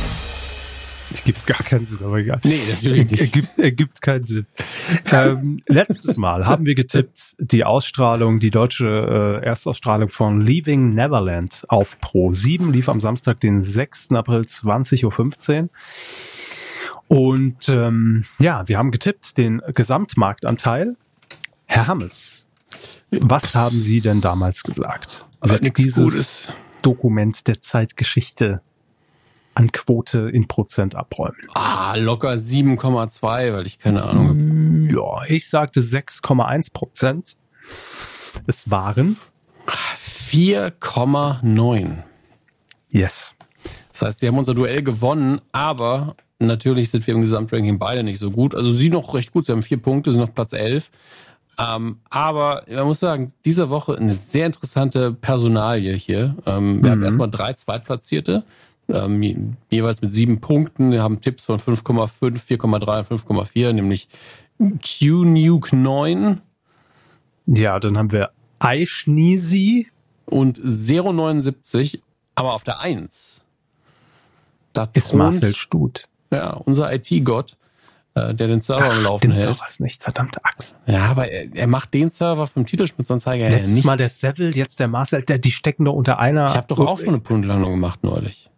[1.25, 2.39] Gibt gar keinen Sinn, aber egal.
[2.43, 3.21] Nee, natürlich nicht.
[3.21, 4.45] Ergibt, ergibt keinen Sinn.
[5.11, 11.65] ähm, letztes Mal haben wir getippt die Ausstrahlung, die deutsche äh, Erstausstrahlung von Leaving Neverland
[11.67, 14.11] auf Pro 7 lief am Samstag, den 6.
[14.11, 15.69] April 20.15 Uhr.
[17.07, 20.95] Und ähm, ja, wir haben getippt den Gesamtmarktanteil.
[21.65, 22.47] Herr Hammes,
[23.11, 25.25] was haben Sie denn damals gesagt?
[25.41, 26.49] Wird dieses Gutes.
[26.81, 28.61] Dokument der Zeitgeschichte
[29.60, 31.36] an Quote in Prozent abräumen?
[31.53, 34.40] Ah, locker 7,2, weil ich keine Ahnung habe.
[34.95, 37.36] Ja, ich sagte 6,1 Prozent.
[38.48, 39.18] Es waren
[40.31, 42.03] 4,9.
[42.90, 43.36] Yes.
[43.91, 48.19] Das heißt, sie haben unser Duell gewonnen, aber natürlich sind wir im Gesamtranking beide nicht
[48.19, 48.56] so gut.
[48.56, 50.90] Also sie noch recht gut, sie haben vier Punkte, sind auf Platz 11.
[51.57, 56.38] Ähm, aber man muss sagen, diese Woche eine sehr interessante Personalie hier.
[56.45, 56.91] Ähm, wir mhm.
[56.91, 58.45] haben erstmal drei Zweitplatzierte,
[58.90, 60.91] ähm, jeweils mit sieben Punkten.
[60.91, 64.10] Wir haben Tipps von 5,5, 4,3 und 5,4, nämlich
[64.57, 66.41] Q-Nuke 9.
[67.48, 69.88] Ja, dann haben wir Eischnisi.
[70.26, 72.03] Und 079,
[72.36, 73.45] aber auf der 1.
[74.74, 76.03] Da ist Marcel Stut.
[76.32, 77.57] Ja, unser IT-Gott.
[78.16, 79.48] Äh, der den Server am Laufen hält.
[79.48, 80.76] Doch was nicht, verdammte Axt.
[80.88, 83.86] Ja, aber er, er macht den Server vom Titelspitzanzeiger Letztes nicht.
[83.86, 86.48] Mal der Seville, jetzt der Marcel, der, die stecken doch unter einer.
[86.48, 88.48] Ich habe doch auch schon eine Punktlandung gemacht neulich.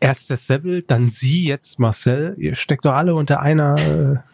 [0.00, 2.34] Erst der Seville, dann Sie, jetzt Marcel.
[2.38, 4.24] Ihr steckt doch alle unter einer.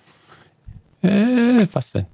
[1.03, 2.07] Äh, äh was denn?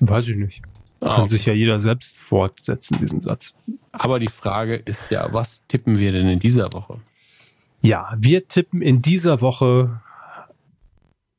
[0.00, 0.62] Weiß ich nicht.
[1.00, 1.28] Ah, Kann okay.
[1.30, 3.54] sich ja jeder selbst fortsetzen, diesen Satz.
[3.90, 7.00] Aber die Frage ist ja, was tippen wir denn in dieser Woche?
[7.82, 10.00] Ja, wir tippen in dieser Woche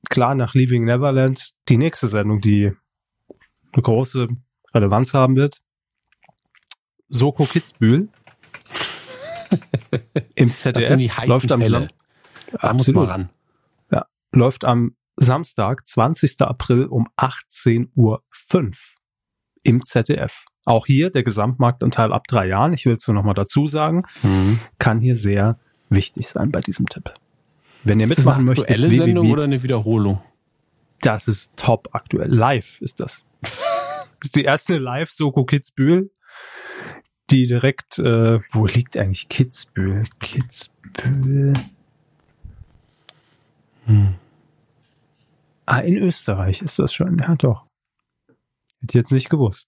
[0.10, 2.72] klar nach Leaving Neverland die nächste Sendung, die
[3.72, 4.28] eine große
[4.74, 5.62] Relevanz haben wird.
[7.08, 8.10] Soko Kitzbühel
[10.35, 11.88] im ZDF läuft am Sam
[12.61, 13.30] da muss man ran.
[13.91, 16.41] Ja, läuft am Samstag, 20.
[16.41, 18.23] April um 18.05 Uhr
[19.64, 20.45] im ZDF.
[20.65, 24.03] Auch hier der Gesamtmarktanteil ab drei Jahren, ich will es nur noch mal dazu sagen,
[24.22, 24.60] mhm.
[24.80, 27.14] kann hier sehr wichtig sein bei diesem Tipp.
[27.84, 28.69] Wenn ihr ist mitmachen möchtet.
[28.69, 30.22] Eine aktuelle Sendung oder eine Wiederholung?
[31.01, 32.34] Das ist top aktuell.
[32.34, 33.23] Live ist das.
[33.41, 33.51] das
[34.23, 36.11] ist die erste Live-Soko Kitzbühel,
[37.34, 40.03] die direkt, äh, wo liegt eigentlich Kitzbühel?
[40.19, 41.53] Kitzbühel.
[43.85, 44.15] Hm.
[45.65, 47.18] Ah, in Österreich ist das schon.
[47.18, 47.65] Ja, doch.
[48.81, 49.68] Hätte ich jetzt nicht gewusst.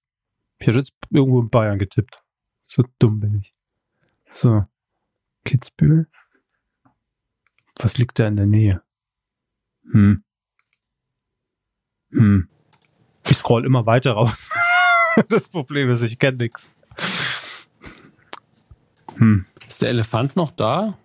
[0.59, 2.21] Ich hätte jetzt irgendwo in Bayern getippt.
[2.67, 3.55] So dumm bin ich.
[4.29, 4.65] So.
[5.43, 6.07] Kitzbühel.
[7.79, 8.83] Was liegt da in der Nähe?
[9.91, 10.23] Hm.
[12.11, 12.47] Hm.
[13.27, 14.49] Ich scroll immer weiter raus.
[15.29, 16.74] das Problem ist, ich kenne nix.
[19.17, 19.45] Hm.
[19.67, 20.97] Ist der Elefant noch da?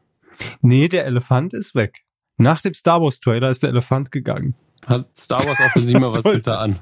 [0.60, 2.04] Nee, der Elefant ist weg.
[2.36, 4.54] Nach dem Star Wars Trailer ist der Elefant gegangen.
[4.86, 6.78] Hat Star Wars auch für Sie mal was getan?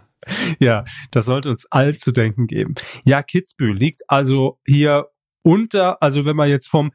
[0.58, 2.74] Ja, das sollte uns all zu denken geben.
[3.04, 5.08] Ja, Kitzbühel liegt also hier
[5.42, 6.92] unter, also wenn man jetzt vom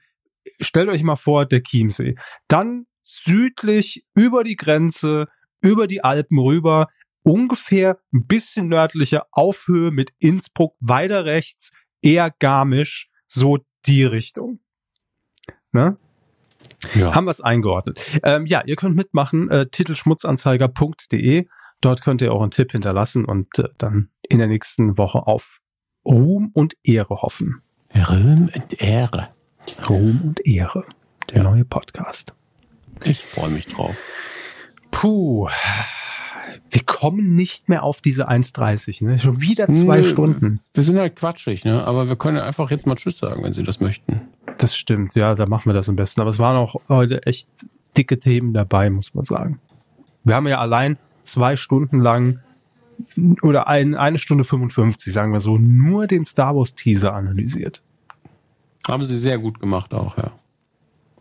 [0.60, 2.16] stellt euch mal vor, der Chiemsee.
[2.48, 5.28] Dann südlich über die Grenze,
[5.62, 6.88] über die Alpen rüber,
[7.24, 14.60] ungefähr ein bisschen nördlicher Aufhöhe mit Innsbruck, weiter rechts, eher Garmisch, so die Richtung.
[15.72, 15.98] Ne?
[16.96, 17.16] Ja.
[17.16, 18.00] Haben wir es eingeordnet.
[18.24, 21.48] Ähm, ja, ihr könnt mitmachen, äh, titelschmutzanzeiger.de.
[21.82, 25.60] Dort könnt ihr auch einen Tipp hinterlassen und äh, dann in der nächsten Woche auf
[26.06, 27.62] Ruhm und Ehre hoffen.
[28.10, 29.30] Ruhm und Ehre.
[29.88, 30.86] Ruhm und Ehre.
[31.30, 31.44] Der ja.
[31.44, 32.34] neue Podcast.
[33.04, 33.98] Ich freue mich drauf.
[34.92, 35.50] Puh.
[36.74, 39.20] Wir kommen nicht mehr auf diese 1,30, ne?
[39.20, 40.60] Schon wieder zwei Nö, Stunden.
[40.74, 41.86] Wir sind halt quatschig, ne?
[41.86, 44.22] Aber wir können einfach jetzt mal Tschüss sagen, wenn Sie das möchten.
[44.58, 46.22] Das stimmt, ja, da machen wir das am besten.
[46.22, 47.48] Aber es waren auch heute echt
[47.96, 49.60] dicke Themen dabei, muss man sagen.
[50.24, 52.40] Wir haben ja allein zwei Stunden lang
[53.44, 57.84] oder ein, eine Stunde 55, sagen wir so, nur den Star Wars Teaser analysiert.
[58.90, 60.32] Haben sie sehr gut gemacht auch, ja.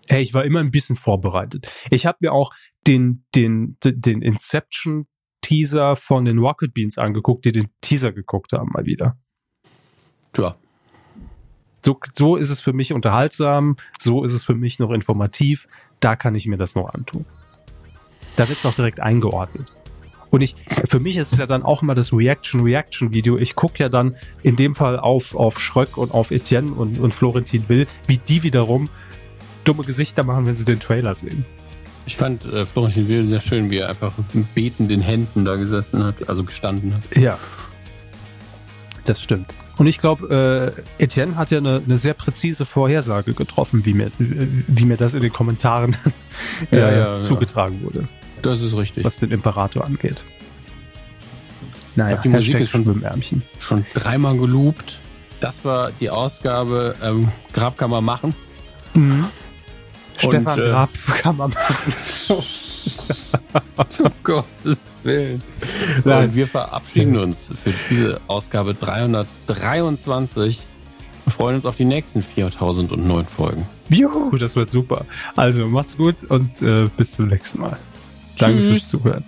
[0.08, 1.70] Hey, ich war immer ein bisschen vorbereitet.
[1.90, 2.52] Ich habe mir auch
[2.86, 5.06] den, den, den Inception
[5.42, 9.18] Teaser von den Rocket Beans angeguckt, die den Teaser geguckt haben, mal wieder.
[10.32, 10.56] Tja.
[11.84, 15.68] So, so ist es für mich unterhaltsam, so ist es für mich noch informativ,
[16.00, 17.26] da kann ich mir das noch antun.
[18.36, 19.70] Da wird es noch direkt eingeordnet.
[20.30, 20.56] Und ich,
[20.88, 23.36] für mich ist es ja dann auch immer das Reaction-Reaction-Video.
[23.36, 27.12] Ich gucke ja dann in dem Fall auf, auf Schröck und auf Etienne und, und
[27.12, 28.88] Florentin Will, wie die wiederum
[29.64, 31.44] dumme Gesichter machen, wenn sie den Trailer sehen.
[32.06, 36.04] Ich fand äh, Florentin Will sehr schön, wie er einfach mit betenden Händen da gesessen
[36.04, 37.16] hat, also gestanden hat.
[37.16, 37.38] Ja.
[39.04, 39.52] Das stimmt.
[39.78, 44.10] Und ich glaube, äh, Etienne hat ja eine, eine sehr präzise Vorhersage getroffen, wie mir,
[44.18, 45.96] wie mir das in den Kommentaren
[46.70, 47.86] äh, ja, ja, zugetragen ja.
[47.86, 48.08] wurde.
[48.42, 49.04] Das ist richtig.
[49.04, 50.24] Was den Imperator angeht.
[51.94, 53.42] Naja, die Musik ist schon beim Ärmchen.
[53.58, 54.98] Schon dreimal geloopt.
[55.40, 58.34] Das war die Ausgabe ähm, Grabkammer machen.
[58.94, 59.26] Mhm.
[60.18, 61.92] Stefan äh, Grabkammer machen.
[64.04, 65.42] um Gottes Willen.
[66.04, 66.28] Nein.
[66.28, 70.62] Und wir verabschieden uns für diese Ausgabe 323.
[71.24, 73.66] Wir freuen uns auf die nächsten 4009 Folgen.
[73.88, 75.04] Juhu, das wird super.
[75.36, 77.76] Also macht's gut und äh, bis zum nächsten Mal.
[78.38, 79.24] Danke fürs Zuhören.